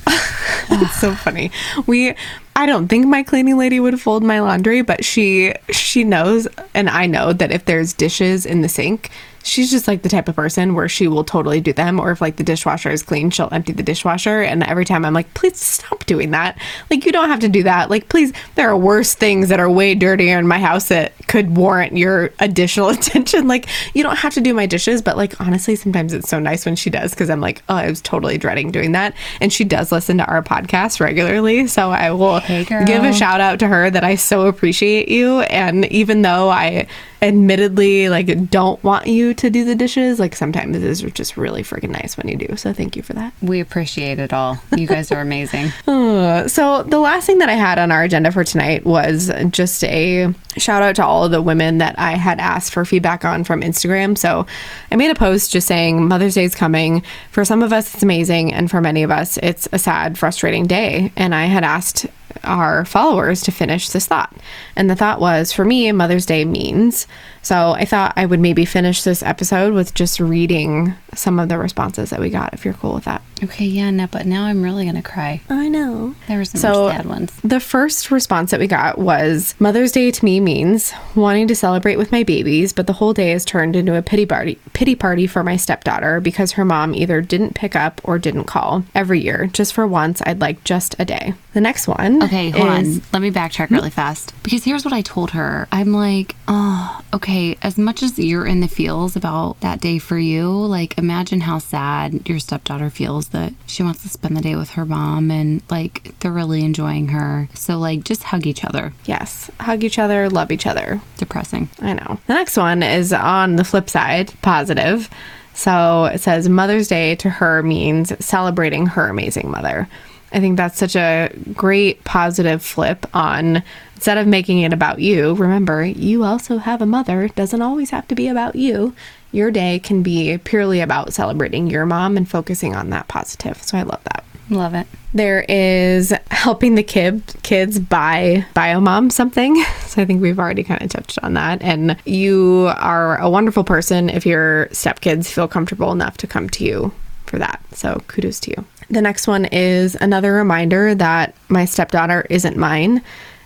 It's 0.69 0.95
so 1.01 1.13
funny. 1.13 1.51
We 1.85 2.15
I 2.55 2.65
don't 2.65 2.87
think 2.87 3.07
my 3.07 3.23
cleaning 3.23 3.57
lady 3.57 3.79
would 3.79 3.99
fold 3.99 4.23
my 4.23 4.39
laundry, 4.39 4.81
but 4.81 5.03
she 5.03 5.53
she 5.71 6.03
knows 6.03 6.47
and 6.73 6.89
I 6.89 7.07
know 7.07 7.33
that 7.33 7.51
if 7.51 7.65
there's 7.65 7.93
dishes 7.93 8.45
in 8.45 8.61
the 8.61 8.69
sink, 8.69 9.09
she's 9.43 9.69
just 9.69 9.87
like 9.87 10.01
the 10.01 10.09
type 10.09 10.27
of 10.27 10.35
person 10.35 10.73
where 10.73 10.89
she 10.89 11.07
will 11.07 11.23
totally 11.23 11.61
do 11.61 11.73
them 11.73 11.99
or 11.99 12.11
if 12.11 12.21
like 12.21 12.37
the 12.37 12.43
dishwasher 12.43 12.89
is 12.89 13.03
clean, 13.03 13.29
she'll 13.29 13.49
empty 13.51 13.73
the 13.73 13.83
dishwasher 13.83 14.41
and 14.41 14.63
every 14.63 14.85
time 14.85 15.05
I'm 15.05 15.13
like, 15.13 15.33
"Please 15.33 15.59
stop 15.59 16.05
doing 16.05 16.31
that." 16.31 16.57
Like 16.89 17.05
you 17.05 17.11
don't 17.11 17.29
have 17.29 17.41
to 17.41 17.49
do 17.49 17.63
that. 17.63 17.89
Like 17.89 18.09
please, 18.09 18.33
there 18.55 18.69
are 18.69 18.77
worse 18.77 19.13
things 19.13 19.49
that 19.49 19.59
are 19.59 19.69
way 19.69 19.95
dirtier 19.95 20.39
in 20.39 20.47
my 20.47 20.59
house 20.59 20.87
that 20.87 21.13
could 21.27 21.55
warrant 21.55 21.97
your 21.97 22.31
additional 22.39 22.89
attention. 22.97 23.47
Like 23.47 23.67
you 23.93 24.03
don't 24.03 24.17
have 24.17 24.33
to 24.33 24.41
do 24.41 24.53
my 24.53 24.65
dishes, 24.65 25.01
but 25.01 25.17
like 25.17 25.39
honestly, 25.39 25.75
sometimes 25.75 26.13
it's 26.13 26.29
so 26.29 26.39
nice 26.39 26.65
when 26.65 26.75
she 26.75 26.89
does 26.89 27.11
because 27.11 27.29
I'm 27.29 27.41
like, 27.41 27.61
"Oh, 27.69 27.75
I 27.75 27.89
was 27.89 28.01
totally 28.01 28.37
dreading 28.37 28.71
doing 28.71 28.93
that." 28.93 29.13
And 29.41 29.51
she 29.51 29.63
does 29.63 29.91
listen 29.91 30.17
to 30.17 30.25
our 30.25 30.41
podcast 30.41 30.99
regularly, 30.99 31.67
so 31.67 31.91
I 31.91 32.11
will 32.11 32.39
Hey, 32.39 32.63
give 32.63 33.03
a 33.03 33.13
shout 33.13 33.41
out 33.41 33.59
to 33.59 33.67
her 33.67 33.89
that 33.89 34.03
I 34.03 34.15
so 34.15 34.47
appreciate 34.47 35.09
you 35.09 35.41
and 35.41 35.85
even 35.85 36.21
though 36.21 36.49
I 36.49 36.87
admittedly 37.21 38.09
like 38.09 38.49
don't 38.49 38.83
want 38.83 39.07
you 39.07 39.32
you 39.33 39.49
to 39.49 39.49
do 39.49 39.65
the 39.65 39.75
dishes. 39.75 40.19
Like 40.19 40.35
sometimes 40.35 40.75
it 40.75 40.83
is 40.83 41.01
just 41.01 41.37
really 41.37 41.63
freaking 41.63 41.89
nice 41.89 42.17
when 42.17 42.27
you 42.27 42.37
do. 42.37 42.55
So 42.55 42.73
thank 42.73 42.95
you 42.95 43.01
for 43.01 43.13
that. 43.13 43.33
We 43.41 43.59
appreciate 43.59 44.19
it 44.19 44.33
all. 44.33 44.59
You 44.75 44.87
guys 44.87 45.11
are 45.11 45.21
amazing. 45.21 45.71
Uh, 46.03 46.47
so 46.47 46.83
the 46.83 46.99
last 46.99 47.25
thing 47.25 47.37
that 47.37 47.49
I 47.49 47.53
had 47.53 47.77
on 47.77 47.91
our 47.91 48.03
agenda 48.03 48.31
for 48.31 48.43
tonight 48.43 48.85
was 48.85 49.31
just 49.51 49.83
a 49.83 50.33
shout 50.57 50.81
out 50.81 50.95
to 50.95 51.05
all 51.05 51.25
of 51.25 51.31
the 51.31 51.41
women 51.41 51.79
that 51.79 51.97
I 51.97 52.11
had 52.11 52.39
asked 52.39 52.73
for 52.73 52.85
feedback 52.85 53.25
on 53.25 53.43
from 53.43 53.61
Instagram. 53.61 54.17
So 54.17 54.45
I 54.91 54.95
made 54.95 55.11
a 55.11 55.15
post 55.15 55.51
just 55.51 55.67
saying 55.67 56.07
Mother's 56.07 56.35
Day 56.35 56.43
is 56.43 56.55
coming. 56.55 57.03
For 57.31 57.45
some 57.45 57.63
of 57.63 57.73
us, 57.73 57.93
it's 57.93 58.03
amazing, 58.03 58.53
and 58.53 58.69
for 58.69 58.81
many 58.81 59.03
of 59.03 59.11
us, 59.11 59.37
it's 59.37 59.67
a 59.71 59.79
sad, 59.79 60.17
frustrating 60.17 60.65
day. 60.65 61.11
And 61.15 61.33
I 61.33 61.45
had 61.45 61.63
asked 61.63 62.05
our 62.43 62.83
followers 62.85 63.41
to 63.43 63.51
finish 63.51 63.89
this 63.89 64.05
thought. 64.07 64.33
And 64.75 64.89
the 64.89 64.95
thought 64.95 65.19
was 65.21 65.51
for 65.53 65.63
me, 65.65 65.91
Mother's 65.91 66.25
Day 66.25 66.45
means. 66.45 67.07
So 67.41 67.71
I 67.71 67.85
thought 67.85 68.13
I 68.15 68.25
would 68.25 68.39
maybe 68.39 68.63
finish 68.65 69.03
this 69.03 69.21
episode 69.21 69.73
with 69.73 69.93
just 69.93 70.19
reading 70.19 70.93
some 71.13 71.39
of 71.39 71.49
the 71.49 71.57
responses 71.57 72.09
that 72.09 72.19
we 72.19 72.29
got, 72.29 72.53
if 72.53 72.63
you're 72.65 72.73
cool 72.75 72.93
with 72.93 73.03
that. 73.03 73.21
Okay, 73.43 73.65
yeah, 73.65 73.91
no, 73.91 74.07
but 74.07 74.25
now 74.25 74.45
I'm 74.45 74.61
really 74.63 74.85
gonna 74.85 75.01
cry. 75.01 75.41
I 75.49 75.67
know. 75.67 76.15
There 76.27 76.37
were 76.37 76.45
some 76.45 76.61
So- 76.61 76.89
sad 76.89 77.05
ones. 77.05 77.31
The 77.43 77.59
first 77.59 78.09
response 78.11 78.51
that 78.51 78.59
we 78.61 78.67
got 78.67 78.97
was 78.97 79.55
Mother's 79.59 79.91
Day 79.91 80.09
to 80.11 80.25
me 80.25 80.39
means 80.39 80.93
wanting 81.15 81.47
to 81.49 81.55
celebrate 81.55 81.97
with 81.97 82.11
my 82.13 82.23
babies, 82.23 82.71
but 82.71 82.87
the 82.87 82.93
whole 82.93 83.13
day 83.13 83.31
has 83.31 83.43
turned 83.45 83.75
into 83.75 83.95
a 83.95 84.01
pity 84.01 84.25
party 84.25 84.57
pity 84.71 84.95
party 84.95 85.27
for 85.27 85.43
my 85.43 85.55
stepdaughter 85.57 86.19
because 86.19 86.53
her 86.53 86.65
mom 86.65 86.95
either 86.95 87.21
didn't 87.21 87.53
pick 87.55 87.75
up 87.75 87.99
or 88.03 88.17
didn't 88.17 88.45
call 88.45 88.83
every 88.95 89.19
year. 89.19 89.47
Just 89.51 89.73
for 89.73 89.85
once, 89.85 90.21
I'd 90.25 90.41
like 90.41 90.63
just 90.63 90.95
a 90.97 91.05
day. 91.05 91.33
The 91.53 91.61
next 91.61 91.87
one. 91.87 92.12
Okay, 92.21 92.49
hold 92.51 92.67
is- 92.79 92.97
on. 92.97 93.03
Let 93.13 93.21
me 93.21 93.31
backtrack 93.31 93.69
really 93.69 93.89
fast. 93.89 94.33
Because 94.43 94.63
here's 94.63 94.83
what 94.85 94.93
I 94.93 95.01
told 95.01 95.31
her. 95.31 95.67
I'm 95.71 95.93
like, 95.93 96.35
oh, 96.47 97.01
okay, 97.13 97.57
as 97.61 97.77
much 97.77 98.03
as 98.03 98.19
you're 98.19 98.45
in 98.45 98.59
the 98.59 98.67
feels 98.67 99.15
about 99.15 99.59
that 99.61 99.79
day 99.81 99.97
for 99.99 100.17
you, 100.17 100.49
like 100.49 100.97
imagine 100.97 101.41
how 101.41 101.59
sad 101.59 102.27
your 102.27 102.39
stepdaughter 102.39 102.89
feels 102.89 103.29
that 103.29 103.53
she 103.65 103.83
wants 103.83 104.03
to 104.03 104.09
spend 104.09 104.35
the 104.37 104.41
day 104.41 104.55
with 104.55 104.71
her 104.71 104.85
mom 104.85 105.31
and 105.31 105.61
like 105.71 106.13
they're 106.19 106.31
really 106.31 106.63
enjoying 106.63 107.07
her. 107.09 107.47
So 107.53 107.77
like 107.77 108.03
just 108.03 108.23
hug 108.23 108.45
each 108.45 108.63
other. 108.65 108.93
Yes, 109.05 109.49
hug 109.59 109.83
each 109.83 109.97
other, 109.97 110.29
love 110.29 110.51
each 110.51 110.67
other. 110.67 111.01
Depressing. 111.17 111.69
I 111.81 111.93
know. 111.93 112.19
The 112.27 112.33
next 112.33 112.57
one 112.57 112.83
is 112.83 113.13
on 113.13 113.55
the 113.55 113.63
flip 113.63 113.89
side, 113.89 114.33
positive. 114.41 115.09
So 115.55 116.05
it 116.05 116.19
says 116.19 116.49
Mother's 116.49 116.87
Day 116.87 117.15
to 117.17 117.29
her 117.29 117.61
means 117.61 118.11
celebrating 118.25 118.87
her 118.87 119.07
amazing 119.07 119.51
mother. 119.51 119.87
I 120.33 120.39
think 120.39 120.57
that's 120.57 120.77
such 120.77 120.95
a 120.95 121.29
great 121.53 122.03
positive 122.03 122.63
flip 122.63 123.05
on 123.13 123.63
instead 123.95 124.17
of 124.17 124.27
making 124.27 124.59
it 124.59 124.73
about 124.73 124.99
you. 124.99 125.33
Remember, 125.35 125.85
you 125.85 126.23
also 126.23 126.57
have 126.57 126.81
a 126.81 126.85
mother. 126.85 127.23
It 127.23 127.35
doesn't 127.35 127.61
always 127.61 127.91
have 127.91 128.07
to 128.09 128.15
be 128.15 128.27
about 128.27 128.55
you. 128.55 128.95
Your 129.31 129.49
day 129.49 129.79
can 129.79 130.03
be 130.03 130.37
purely 130.39 130.81
about 130.81 131.13
celebrating 131.13 131.67
your 131.67 131.85
mom 131.85 132.17
and 132.17 132.29
focusing 132.29 132.75
on 132.75 132.89
that 132.89 133.07
positive. 133.07 133.61
So 133.63 133.77
I 133.77 133.83
love 133.83 134.03
that. 134.03 134.23
Love 134.49 134.73
it. 134.73 134.87
There 135.13 135.45
is 135.47 136.13
helping 136.31 136.75
the 136.75 136.83
kid 136.83 137.23
kids 137.43 137.79
buy 137.79 138.45
BioMom 138.55 139.11
something. 139.11 139.63
So 139.93 140.01
I 140.01 140.05
think 140.05 140.23
we've 140.23 140.39
already 140.39 140.63
kind 140.63 140.81
of 140.81 140.89
touched 140.89 141.19
on 141.21 141.35
that. 141.35 141.61
And 141.61 141.97
you 142.03 142.71
are 142.77 143.19
a 143.19 143.29
wonderful 143.29 143.63
person 143.63 144.09
if 144.09 144.25
your 144.25 144.65
stepkids 144.71 145.27
feel 145.27 145.47
comfortable 145.47 145.91
enough 145.91 146.17
to 146.17 146.25
come 146.25 146.49
to 146.49 146.63
you 146.65 146.91
for 147.27 147.37
that. 147.37 147.61
So 147.73 148.01
kudos 148.07 148.39
to 148.39 148.49
you. 148.51 148.65
The 148.93 149.01
next 149.01 149.25
one 149.25 149.45
is 149.45 149.95
another 149.95 150.33
reminder 150.33 150.93
that 150.93 151.33
my 151.49 151.65
stepdaughter 151.65 152.27
isn't 152.29 152.55
mine 152.55 153.01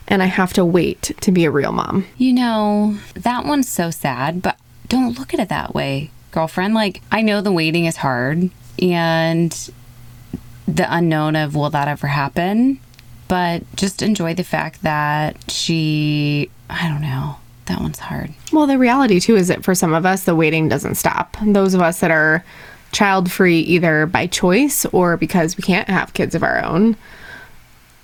and 0.10 0.22
I 0.22 0.26
have 0.26 0.52
to 0.54 0.66
wait 0.66 1.14
to 1.22 1.32
be 1.32 1.46
a 1.46 1.52
real 1.52 1.72
mom. 1.72 2.06
You 2.18 2.34
know, 2.34 2.98
that 3.14 3.46
one's 3.46 3.70
so 3.70 3.90
sad, 3.90 4.42
but 4.42 4.58
don't 4.90 5.18
look 5.18 5.34
at 5.34 5.40
it 5.40 5.48
that 5.48 5.74
way, 5.74 6.12
girlfriend. 6.32 6.74
Like, 6.74 7.02
I 7.14 7.22
know 7.22 7.40
the 7.40 7.54
waiting 7.54 7.86
is 7.86 7.96
hard 7.96 8.50
and 8.82 9.72
the 10.68 10.94
unknown 10.94 11.38
of 11.38 11.56
will 11.56 11.70
that 11.70 11.88
ever 11.88 12.08
happen, 12.08 12.82
but 13.30 13.64
just 13.78 14.02
enjoy 14.02 14.34
the 14.34 14.44
fact 14.44 14.82
that 14.82 15.50
she, 15.50 16.52
I 16.70 16.90
don't 16.90 17.02
know, 17.02 17.38
that 17.68 17.80
one's 17.80 18.00
hard. 18.00 18.34
Well, 18.52 18.68
the 18.68 18.78
reality 18.78 19.22
too 19.22 19.38
is 19.38 19.48
that 19.48 19.64
for 19.64 19.76
some 19.76 19.94
of 19.94 20.06
us, 20.06 20.26
the 20.26 20.36
waiting 20.36 20.68
doesn't 20.68 20.96
stop. 20.96 21.38
Those 21.42 21.74
of 21.74 21.82
us 21.82 22.02
that 22.02 22.12
are 22.12 22.44
child 22.98 23.32
free 23.32 23.60
either 23.60 24.08
by 24.08 24.26
choice 24.26 24.84
or 24.88 25.18
because 25.18 25.56
we 25.56 25.62
can't 25.62 25.88
have 25.88 26.16
kids 26.16 26.34
of 26.34 26.42
our 26.42 26.66
own, 26.66 26.96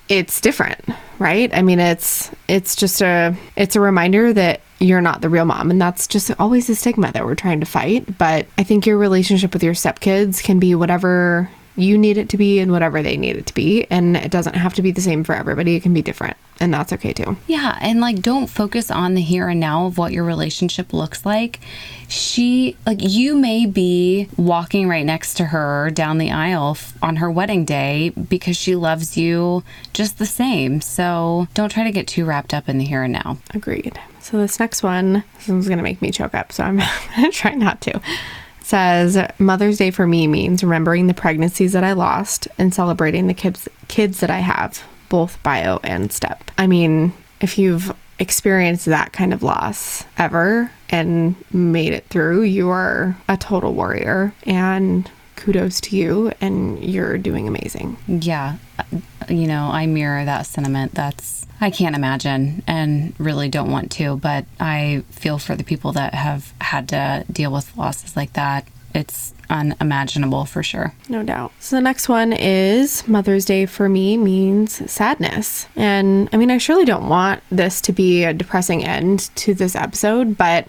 it's 0.08 0.40
different, 0.40 0.86
right? 1.18 1.50
I 1.52 1.64
mean, 1.64 1.80
it's 1.80 2.30
it's 2.48 2.76
just 2.76 3.02
a 3.02 3.36
it's 3.56 3.76
a 3.76 3.80
reminder 3.80 4.32
that 4.34 4.62
you're 4.80 5.02
not 5.02 5.22
the 5.22 5.30
real 5.30 5.46
mom, 5.46 5.72
and 5.72 5.82
that's 5.82 6.06
just 6.06 6.30
always 6.40 6.70
a 6.70 6.76
stigma 6.76 7.12
that 7.14 7.26
we're 7.26 7.34
trying 7.34 7.60
to 7.62 7.66
fight. 7.66 8.20
But 8.20 8.46
I 8.60 8.64
think 8.64 8.86
your 8.86 9.00
relationship 9.00 9.52
with 9.54 9.64
your 9.64 9.74
stepkids 9.74 10.44
can 10.44 10.60
be 10.60 10.76
whatever 10.76 11.50
you 11.76 11.98
need 11.98 12.18
it 12.18 12.30
to 12.30 12.38
be 12.38 12.60
and 12.60 12.72
whatever 12.72 13.02
they 13.02 13.18
need 13.18 13.36
it 13.36 13.46
to 13.48 13.54
be, 13.54 13.86
and 13.90 14.16
it 14.16 14.32
doesn't 14.32 14.56
have 14.56 14.74
to 14.76 14.82
be 14.82 14.92
the 14.92 15.02
same 15.02 15.24
for 15.24 15.34
everybody. 15.36 15.76
It 15.76 15.82
can 15.84 15.94
be 15.94 16.02
different, 16.02 16.38
and 16.60 16.74
that's 16.74 16.94
okay 16.94 17.14
too. 17.14 17.38
Yeah, 17.48 17.78
and 17.82 18.00
like 18.00 18.22
don't 18.22 18.48
focus 18.48 18.92
on 18.92 19.16
the 19.16 19.22
here 19.22 19.48
and 19.50 19.60
now 19.60 19.88
of 19.88 19.98
what 19.98 20.12
your 20.12 20.24
relationship 20.24 20.94
looks 20.94 21.26
like. 21.26 21.60
She 22.08 22.78
like 22.86 23.00
you 23.02 23.36
may 23.36 23.66
be 23.66 24.28
walking 24.38 24.88
right 24.88 25.06
next 25.06 25.34
to 25.36 25.46
her 25.46 25.90
down 25.90 26.20
the 26.20 26.30
aisle 26.32 26.72
f- 26.72 26.94
on 27.02 27.16
her 27.16 27.32
wedding 27.32 27.66
day 27.66 28.10
because 28.10 28.56
she 28.56 28.76
loves 28.76 29.18
you 29.18 29.64
just 29.94 30.20
the 30.20 30.26
same. 30.28 30.80
So 30.82 31.48
don't 31.56 31.70
try 31.72 31.84
to 31.86 31.92
get 31.92 32.08
too 32.08 32.24
wrapped 32.26 32.54
up 32.54 32.70
in 32.70 32.78
the 32.78 32.86
here 32.86 33.02
and 33.04 33.14
now. 33.14 33.40
Agreed. 33.52 34.00
So 34.20 34.38
this 34.38 34.60
next 34.60 34.84
one, 34.84 35.24
this 35.38 35.48
one's 35.48 35.68
gonna 35.68 35.82
make 35.84 36.02
me 36.02 36.12
choke 36.12 36.36
up, 36.36 36.52
so 36.52 36.64
I'm 36.64 36.78
gonna 37.16 37.32
try 37.32 37.56
not 37.56 37.82
to. 37.82 38.00
Says 38.74 39.20
Mother's 39.38 39.78
Day 39.78 39.92
for 39.92 40.08
me 40.08 40.26
means 40.26 40.64
remembering 40.64 41.06
the 41.06 41.14
pregnancies 41.14 41.74
that 41.74 41.84
I 41.84 41.94
lost 41.94 42.48
and 42.58 42.74
celebrating 42.74 43.28
the 43.28 43.36
kids 43.36 43.70
kids 43.88 44.20
that 44.22 44.32
I 44.32 44.40
have, 44.40 44.84
both 45.10 45.38
bio 45.44 45.80
and 45.84 46.12
step. 46.12 46.50
I 46.58 46.66
mean, 46.66 47.14
if 47.40 47.60
you've 47.60 47.96
experienced 48.18 48.88
that 48.88 49.14
kind 49.14 49.32
of 49.32 49.44
loss 49.44 50.06
ever 50.18 50.72
and 50.90 51.36
made 51.54 51.94
it 51.94 52.08
through, 52.08 52.42
you 52.42 52.70
are 52.70 53.16
a 53.30 53.38
total 53.38 53.76
warrior 53.76 54.34
and 54.42 55.08
kudos 55.36 55.80
to 55.82 55.96
you 55.96 56.32
and 56.42 56.84
you're 56.84 57.20
doing 57.20 57.48
amazing. 57.48 57.96
Yeah, 58.08 58.58
you 59.30 59.46
know, 59.46 59.70
I 59.72 59.86
mirror 59.86 60.26
that 60.26 60.48
sentiment. 60.48 60.96
That's 60.96 61.43
I 61.64 61.72
can't 61.72 61.96
imagine 61.96 62.62
and 62.68 63.14
really 63.18 63.48
don't 63.48 63.72
want 63.72 63.90
to, 63.94 64.18
but 64.18 64.44
I 64.60 65.04
feel 65.12 65.38
for 65.38 65.56
the 65.56 65.64
people 65.64 65.94
that 65.94 66.14
have 66.14 66.54
had 66.60 66.90
to 66.90 67.24
deal 67.32 67.54
with 67.54 67.78
losses 67.78 68.18
like 68.18 68.34
that. 68.34 68.68
It's 68.94 69.34
unimaginable 69.50 70.44
for 70.44 70.62
sure. 70.62 70.94
No 71.08 71.24
doubt. 71.24 71.54
So 71.62 71.78
the 71.78 71.82
next 71.82 72.10
one 72.10 72.34
is 72.34 73.08
Mother's 73.08 73.46
Day 73.46 73.66
for 73.66 73.88
me 73.88 74.18
means 74.18 74.92
sadness. 74.92 75.68
And 75.78 76.28
I 76.34 76.38
mean, 76.38 76.52
I 76.52 76.58
surely 76.58 76.84
don't 76.84 77.08
want 77.08 77.42
this 77.50 77.80
to 77.82 77.94
be 77.94 78.26
a 78.26 78.34
depressing 78.34 78.84
end 78.84 79.34
to 79.36 79.54
this 79.54 79.74
episode, 79.74 80.38
but 80.38 80.68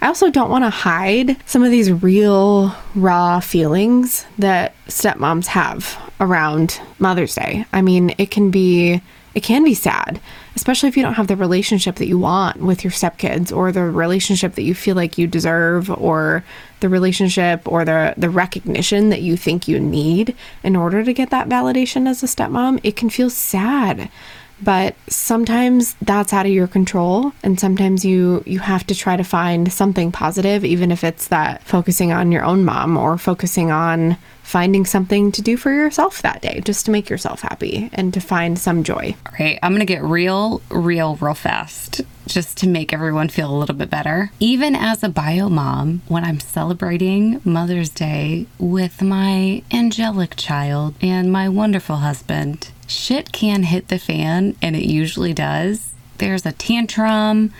I 0.00 0.06
also 0.06 0.30
don't 0.30 0.50
want 0.50 0.62
to 0.62 0.70
hide 0.70 1.36
some 1.48 1.64
of 1.64 1.72
these 1.72 1.90
real, 1.90 2.72
raw 2.94 3.40
feelings 3.40 4.24
that 4.38 4.76
stepmoms 4.86 5.46
have 5.46 5.98
around 6.20 6.80
Mother's 7.00 7.34
Day. 7.34 7.66
I 7.72 7.82
mean, 7.82 8.14
it 8.16 8.30
can 8.30 8.52
be. 8.52 9.02
It 9.36 9.42
can 9.42 9.64
be 9.64 9.74
sad, 9.74 10.18
especially 10.54 10.88
if 10.88 10.96
you 10.96 11.02
don't 11.02 11.12
have 11.12 11.26
the 11.26 11.36
relationship 11.36 11.96
that 11.96 12.08
you 12.08 12.18
want 12.18 12.56
with 12.62 12.82
your 12.82 12.90
stepkids 12.90 13.54
or 13.54 13.70
the 13.70 13.82
relationship 13.82 14.54
that 14.54 14.62
you 14.62 14.74
feel 14.74 14.96
like 14.96 15.18
you 15.18 15.26
deserve 15.26 15.90
or 15.90 16.42
the 16.80 16.88
relationship 16.88 17.60
or 17.70 17.84
the 17.84 18.14
the 18.16 18.30
recognition 18.30 19.10
that 19.10 19.20
you 19.20 19.36
think 19.36 19.68
you 19.68 19.78
need 19.78 20.34
in 20.62 20.74
order 20.74 21.04
to 21.04 21.12
get 21.12 21.28
that 21.28 21.50
validation 21.50 22.08
as 22.08 22.22
a 22.22 22.26
stepmom. 22.26 22.80
It 22.82 22.96
can 22.96 23.10
feel 23.10 23.28
sad 23.28 24.08
but 24.62 24.94
sometimes 25.08 25.94
that's 26.02 26.32
out 26.32 26.46
of 26.46 26.52
your 26.52 26.66
control 26.66 27.32
and 27.42 27.60
sometimes 27.60 28.04
you 28.04 28.42
you 28.46 28.58
have 28.58 28.86
to 28.86 28.94
try 28.94 29.16
to 29.16 29.24
find 29.24 29.72
something 29.72 30.10
positive 30.10 30.64
even 30.64 30.90
if 30.90 31.04
it's 31.04 31.28
that 31.28 31.62
focusing 31.62 32.12
on 32.12 32.32
your 32.32 32.44
own 32.44 32.64
mom 32.64 32.96
or 32.96 33.18
focusing 33.18 33.70
on 33.70 34.16
finding 34.42 34.86
something 34.86 35.32
to 35.32 35.42
do 35.42 35.56
for 35.56 35.72
yourself 35.72 36.22
that 36.22 36.40
day 36.40 36.60
just 36.64 36.86
to 36.86 36.90
make 36.90 37.10
yourself 37.10 37.40
happy 37.40 37.90
and 37.92 38.14
to 38.14 38.20
find 38.20 38.58
some 38.58 38.82
joy 38.82 39.14
All 39.26 39.32
right, 39.38 39.58
I'm 39.62 39.72
going 39.72 39.80
to 39.80 39.86
get 39.86 40.02
real, 40.02 40.62
real, 40.70 41.16
real 41.16 41.34
fast 41.34 42.02
just 42.26 42.56
to 42.58 42.68
make 42.68 42.92
everyone 42.92 43.28
feel 43.28 43.50
a 43.50 43.56
little 43.56 43.74
bit 43.74 43.88
better. 43.88 44.30
Even 44.40 44.74
as 44.74 45.02
a 45.02 45.08
bio 45.08 45.48
mom, 45.48 46.02
when 46.08 46.24
I'm 46.24 46.40
celebrating 46.40 47.40
Mother's 47.44 47.90
Day 47.90 48.46
with 48.58 49.00
my 49.00 49.62
angelic 49.72 50.34
child 50.36 50.94
and 51.00 51.32
my 51.32 51.48
wonderful 51.48 51.96
husband, 51.96 52.72
shit 52.86 53.32
can 53.32 53.64
hit 53.64 53.88
the 53.88 53.98
fan, 53.98 54.56
and 54.62 54.76
it 54.76 54.84
usually 54.84 55.32
does. 55.32 55.92
There's 56.18 56.46
a 56.46 56.52
tantrum. 56.52 57.52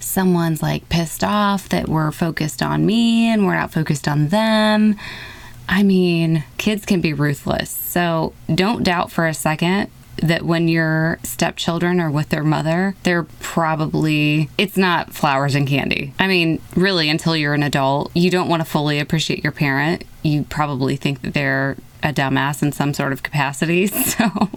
Someone's 0.00 0.62
like 0.62 0.88
pissed 0.88 1.22
off 1.22 1.68
that 1.68 1.88
we're 1.88 2.10
focused 2.10 2.62
on 2.62 2.84
me 2.84 3.32
and 3.32 3.46
we're 3.46 3.54
not 3.54 3.72
focused 3.72 4.08
on 4.08 4.28
them. 4.28 4.96
I 5.68 5.82
mean, 5.82 6.44
kids 6.58 6.84
can 6.84 7.00
be 7.00 7.12
ruthless. 7.12 7.70
So 7.70 8.32
don't 8.52 8.82
doubt 8.82 9.12
for 9.12 9.26
a 9.26 9.34
second 9.34 9.90
that 10.16 10.42
when 10.42 10.68
your 10.68 11.18
stepchildren 11.22 12.00
are 12.00 12.10
with 12.10 12.28
their 12.28 12.44
mother, 12.44 12.94
they're 13.04 13.22
probably, 13.40 14.50
it's 14.58 14.76
not 14.76 15.14
flowers 15.14 15.54
and 15.54 15.66
candy. 15.66 16.12
I 16.18 16.26
mean, 16.26 16.60
really, 16.74 17.08
until 17.08 17.36
you're 17.36 17.54
an 17.54 17.62
adult, 17.62 18.10
you 18.14 18.30
don't 18.30 18.48
want 18.48 18.60
to 18.60 18.68
fully 18.68 18.98
appreciate 18.98 19.42
your 19.42 19.52
parent. 19.52 20.04
You 20.22 20.44
probably 20.44 20.96
think 20.96 21.22
that 21.22 21.34
they're 21.34 21.76
a 22.02 22.12
dumbass 22.12 22.62
in 22.62 22.72
some 22.72 22.94
sort 22.94 23.12
of 23.12 23.22
capacity. 23.22 23.90
So 24.02 24.48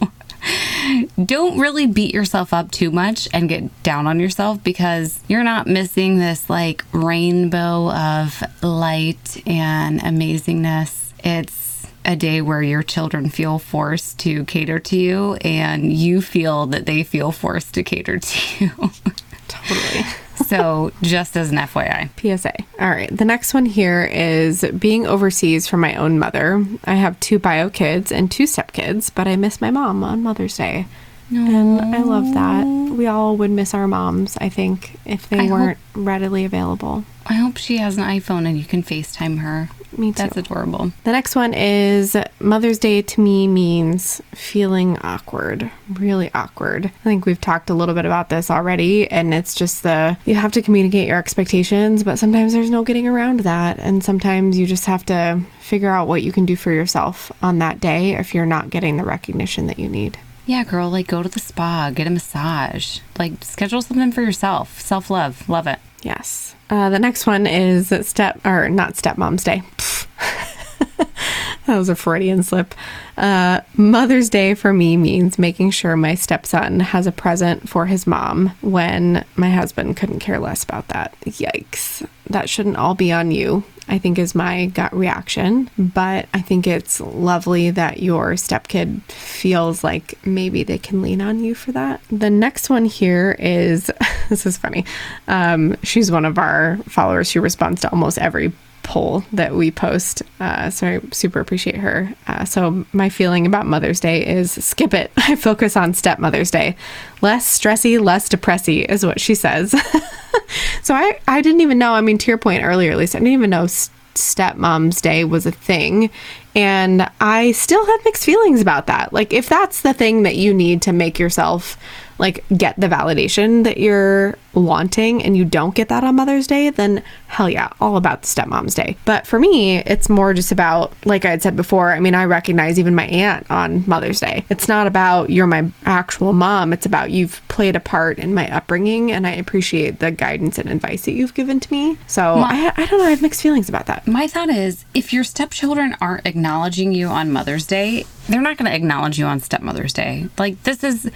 don't 1.24 1.60
really 1.60 1.88
beat 1.88 2.14
yourself 2.14 2.54
up 2.54 2.70
too 2.72 2.92
much 2.92 3.28
and 3.34 3.50
get 3.50 3.84
down 3.84 4.06
on 4.06 4.20
yourself 4.20 4.64
because 4.64 5.20
you're 5.28 5.44
not 5.44 5.66
missing 5.66 6.20
this 6.20 6.50
like 6.50 6.84
rainbow 6.92 7.92
of 7.92 8.44
light 8.62 9.42
and 9.48 10.00
amazingness. 10.02 11.14
It's 11.24 11.88
a 12.04 12.16
day 12.16 12.42
where 12.42 12.62
your 12.62 12.84
children 12.84 13.30
feel 13.30 13.58
forced 13.58 14.20
to 14.20 14.46
cater 14.46 14.78
to 14.80 14.98
you 14.98 15.34
and 15.36 15.92
you 15.92 16.22
feel 16.22 16.68
that 16.68 16.86
they 16.86 17.04
feel 17.04 17.32
forced 17.32 17.74
to 17.74 17.84
cater 17.84 18.20
to 18.20 18.66
you. 18.66 18.70
Totally. 19.48 20.06
So, 20.36 20.92
just 21.02 21.36
as 21.38 21.52
an 21.52 21.58
FYI. 21.58 22.10
PSA. 22.20 22.54
All 22.80 22.90
right. 22.90 23.16
The 23.16 23.26
next 23.26 23.54
one 23.54 23.66
here 23.66 24.04
is 24.04 24.66
being 24.78 25.06
overseas 25.08 25.68
from 25.68 25.80
my 25.82 25.96
own 25.96 26.20
mother. 26.20 26.66
I 26.86 26.96
have 26.96 27.20
two 27.20 27.40
bio 27.40 27.70
kids 27.70 28.12
and 28.12 28.32
two 28.32 28.44
stepkids, 28.44 29.12
but 29.14 29.28
I 29.28 29.36
miss 29.36 29.62
my 29.62 29.72
mom 29.72 30.04
on 30.04 30.24
Mother's 30.24 30.58
Day. 30.58 30.86
And 31.32 31.82
I 31.96 32.02
love 32.02 32.34
that. 32.34 32.66
We 32.66 33.08
all 33.08 33.36
would 33.38 33.50
miss 33.50 33.74
our 33.74 33.88
moms, 33.88 34.38
I 34.38 34.50
think, 34.50 35.00
if 35.06 35.28
they 35.28 35.48
I 35.48 35.52
weren't 35.52 35.80
readily 35.96 36.46
available. 36.46 37.04
I 37.26 37.34
hope 37.34 37.58
she 37.58 37.78
has 37.78 37.98
an 37.98 38.04
iPhone 38.04 38.48
and 38.48 38.58
you 38.58 38.66
can 38.66 38.84
FaceTime 38.84 39.40
her. 39.40 39.70
Me 39.98 40.12
too. 40.12 40.24
That's 40.24 40.38
adorable. 40.38 40.92
The 41.04 41.12
next 41.12 41.36
one 41.36 41.54
is 41.54 42.16
Mother's 42.40 42.80
Day 42.80 43.02
to 43.02 43.22
me 43.22 43.48
means 43.48 44.22
feeling 44.34 44.98
awkward, 45.00 45.72
really 45.94 46.32
awkward. 46.34 46.86
I 46.86 47.04
think 47.04 47.26
we've 47.26 47.40
talked 47.40 47.70
a 47.70 47.74
little 47.74 47.96
bit 47.96 48.06
about 48.06 48.30
this 48.30 48.52
already, 48.52 49.10
and 49.10 49.34
it's 49.34 49.56
just 49.56 49.84
the 49.84 50.18
you 50.26 50.36
have 50.36 50.52
to 50.54 50.62
communicate 50.62 51.08
your 51.08 51.18
expectations, 51.18 52.04
but 52.04 52.20
sometimes 52.20 52.54
there's 52.54 52.70
no 52.70 52.84
getting 52.84 53.08
around 53.08 53.42
that. 53.42 53.80
And 53.80 54.04
sometimes 54.04 54.58
you 54.58 54.66
just 54.66 54.86
have 54.86 55.06
to 55.08 55.42
figure 55.60 55.90
out 55.90 56.08
what 56.08 56.24
you 56.24 56.32
can 56.32 56.46
do 56.46 56.56
for 56.56 56.72
yourself 56.72 57.32
on 57.42 57.60
that 57.60 57.80
day 57.80 58.16
if 58.16 58.34
you're 58.34 58.46
not 58.46 58.70
getting 58.70 58.98
the 58.98 59.04
recognition 59.04 59.68
that 59.68 59.80
you 59.80 59.90
need. 59.90 60.18
Yeah, 60.46 60.64
girl, 60.64 60.90
like 60.90 61.08
go 61.08 61.24
to 61.24 61.30
the 61.30 61.40
spa, 61.40 61.90
get 61.90 62.06
a 62.06 62.12
massage, 62.12 63.00
like 63.18 63.44
schedule 63.44 63.82
something 63.82 64.12
for 64.12 64.22
yourself. 64.22 64.80
Self 64.80 65.10
love, 65.10 65.50
love 65.50 65.66
it. 65.66 65.80
Yes. 66.04 66.55
Uh, 66.70 66.90
the 66.90 67.00
next 67.00 67.28
one 67.28 67.46
is 67.46 67.94
step 68.08 68.44
or 68.46 68.70
not 68.70 68.94
stepmom's 68.94 69.44
day. 69.44 69.62
that 71.66 71.78
was 71.78 71.90
a 71.90 71.96
Freudian 71.96 72.44
slip. 72.44 72.74
Uh, 73.18 73.62
Mother's 73.76 74.30
Day 74.30 74.54
for 74.54 74.74
me 74.74 74.98
means 74.98 75.40
making 75.40 75.72
sure 75.72 75.96
my 75.96 76.16
stepson 76.16 76.80
has 76.80 77.08
a 77.08 77.12
present 77.12 77.70
for 77.70 77.86
his 77.86 78.06
mom 78.06 78.50
when 78.62 79.26
my 79.36 79.50
husband 79.50 79.98
couldn't 79.98 80.20
care 80.20 80.40
less 80.40 80.64
about 80.64 80.88
that. 80.90 81.16
Yikes. 81.26 82.08
That 82.30 82.50
shouldn't 82.50 82.78
all 82.78 82.96
be 82.96 83.12
on 83.12 83.32
you. 83.32 83.64
I 83.88 84.00
think 84.00 84.18
is 84.18 84.34
my 84.34 84.66
gut 84.68 84.96
reaction, 84.96 85.70
but 85.78 86.28
I 86.34 86.42
think 86.42 86.66
it's 86.66 87.00
lovely 87.00 87.70
that 87.70 88.02
your 88.02 88.32
stepkid 88.32 89.04
feels 89.12 89.84
like 89.84 90.18
maybe 90.26 90.64
they 90.64 90.80
can 90.80 91.04
lean 91.04 91.22
on 91.22 91.44
you 91.44 91.54
for 91.54 91.72
that. 91.74 92.02
The 92.10 92.32
next 92.32 92.70
one 92.70 92.86
here 92.86 93.36
is 93.38 93.92
this 94.30 94.46
is 94.48 94.58
funny. 94.58 94.86
Um, 95.28 95.76
she's 95.84 96.12
one 96.12 96.26
of 96.26 96.40
our 96.40 96.78
followers. 96.88 97.30
She 97.30 97.38
responds 97.38 97.82
to 97.82 97.92
almost 97.92 98.18
every 98.18 98.52
poll 98.86 99.24
that 99.34 99.54
we 99.54 99.72
post. 99.72 100.22
Uh, 100.40 100.70
so 100.70 100.88
I 100.88 101.02
super 101.12 101.40
appreciate 101.40 101.76
her. 101.78 102.14
Uh, 102.28 102.46
so 102.46 102.86
my 102.94 103.10
feeling 103.10 103.46
about 103.46 103.66
Mother's 103.66 104.00
Day 104.00 104.26
is 104.26 104.52
skip 104.64 104.94
it. 104.94 105.12
I 105.18 105.36
focus 105.36 105.76
on 105.76 105.94
stepmother's 105.94 106.52
day. 106.52 106.78
Less 107.22 107.60
stressy, 107.60 108.00
less 108.00 108.30
depressy 108.30 108.86
is 108.86 109.06
what 109.06 109.20
she 109.20 109.36
says. 109.36 109.72
so 110.84 110.94
I, 110.94 111.20
I 111.28 111.42
didn't 111.42 111.62
even 111.62 111.78
know. 111.78 111.94
I 111.94 112.02
mean, 112.02 112.18
to 112.20 112.32
your 112.32 112.38
point 112.38 112.64
earlier, 112.64 112.92
at 112.92 112.98
least 112.98 113.16
I 113.16 113.20
didn't 113.20 113.34
even 113.34 113.50
know 113.50 113.66
stepmom's 113.66 115.02
day 115.02 115.26
was 115.26 115.46
a 115.46 115.52
thing. 115.52 116.10
And 116.56 117.10
I 117.20 117.52
still 117.52 117.86
have 117.86 118.06
mixed 118.06 118.24
feelings 118.24 118.62
about 118.62 118.88
that. 118.88 119.12
Like, 119.12 119.34
if 119.34 119.50
that's 119.50 119.82
the 119.82 119.94
thing 119.94 120.24
that 120.24 120.38
you 120.38 120.54
need 120.54 120.82
to 120.84 120.94
make 120.94 121.20
yourself 121.20 121.78
like 122.18 122.46
get 122.56 122.80
the 122.80 122.88
validation 122.88 123.64
that 123.64 123.78
you're 123.78 124.38
wanting 124.54 125.24
and 125.24 125.36
you 125.36 125.44
don't 125.44 125.76
get 125.76 125.90
that 125.90 126.04
on 126.04 126.16
Mother's 126.16 126.48
Day, 126.48 126.70
then 126.70 127.04
hell 127.28 127.50
yeah, 127.50 127.70
all 127.82 127.98
about 127.98 128.22
the 128.22 128.28
stepmom's 128.28 128.74
day. 128.74 128.96
But 129.06 129.28
for 129.28 129.38
me, 129.38 129.80
it's 129.80 130.10
more 130.10 130.34
just 130.34 130.52
about, 130.52 130.94
like 131.06 131.26
I 131.26 131.32
had 131.32 131.42
said 131.42 131.56
before, 131.56 131.92
I 131.92 132.00
mean, 132.00 132.16
I 132.16 132.26
recognize 132.26 132.80
even 132.80 132.96
my 132.96 133.06
aunt 133.08 133.50
on 133.52 133.84
Mother's 133.88 134.20
Day. 134.20 134.46
It's 134.50 134.68
not 134.68 134.88
about 134.88 135.30
you're 135.30 135.48
my 135.48 135.70
actual 135.86 136.32
mom, 136.32 136.72
it's 136.72 136.86
about 136.86 137.12
you've 137.12 137.42
played 137.50 137.76
a 137.76 137.82
part 137.82 138.18
in 138.18 138.34
my 138.34 138.50
upbringing 138.56 139.12
and 139.12 139.28
I 139.28 139.32
appreciate 139.32 140.00
the 140.00 140.12
guidance 140.12 140.58
and 140.58 140.70
advice 140.70 141.06
that 141.06 141.14
you've 141.14 141.34
given 141.34 141.60
to 141.60 141.72
me. 141.72 141.98
So 142.08 142.38
my, 142.38 142.72
I, 142.78 142.84
I 142.84 142.86
don't 142.86 143.00
know, 143.00 143.06
I 143.06 143.10
have 143.10 143.22
mixed 143.22 143.42
feelings 143.42 143.68
about 143.68 143.88
that. 143.88 144.08
My 144.08 144.28
thought 144.28 144.50
is 144.50 144.86
if 144.94 145.12
your 145.12 145.24
stepchildren 145.24 145.96
aren't 146.00 146.26
acknowledging 146.26 146.94
you 146.94 147.08
on 147.08 147.32
Mother's 147.32 147.68
Day, 147.68 148.06
they're 148.28 148.42
not 148.42 148.58
going 148.58 148.70
to 148.70 148.76
acknowledge 148.76 149.20
you 149.20 149.26
on 149.26 149.40
stepmother's 149.40 149.94
day. 149.94 150.28
Like, 150.38 150.64
this 150.64 150.84
is 150.84 151.12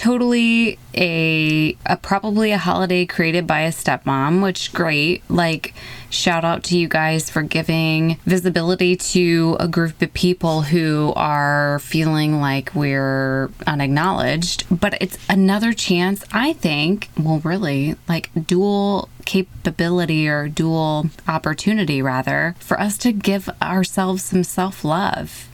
totally 0.00 0.78
a, 0.94 1.76
a, 1.84 1.96
probably 1.98 2.52
a 2.52 2.58
holiday 2.58 3.04
created 3.04 3.46
by 3.46 3.60
a 3.60 3.70
stepmom 3.70 4.42
which 4.42 4.72
great. 4.72 5.22
Like 5.28 5.74
shout 6.08 6.42
out 6.42 6.64
to 6.64 6.78
you 6.78 6.88
guys 6.88 7.28
for 7.28 7.42
giving 7.42 8.18
visibility 8.24 8.96
to 8.96 9.58
a 9.60 9.68
group 9.68 10.00
of 10.00 10.14
people 10.14 10.62
who 10.62 11.12
are 11.16 11.80
feeling 11.80 12.40
like 12.40 12.74
we're 12.74 13.50
unacknowledged. 13.66 14.64
But 14.70 14.96
it's 15.02 15.18
another 15.28 15.72
chance 15.72 16.24
i 16.32 16.52
think 16.54 17.08
well 17.18 17.40
really 17.40 17.96
like 18.08 18.30
dual 18.46 19.08
capability 19.24 20.28
or 20.28 20.48
dual 20.48 21.06
opportunity 21.28 22.00
rather 22.00 22.54
for 22.58 22.80
us 22.80 22.96
to 22.98 23.12
give 23.12 23.48
ourselves 23.60 24.24
some 24.24 24.42
self-love 24.42 25.49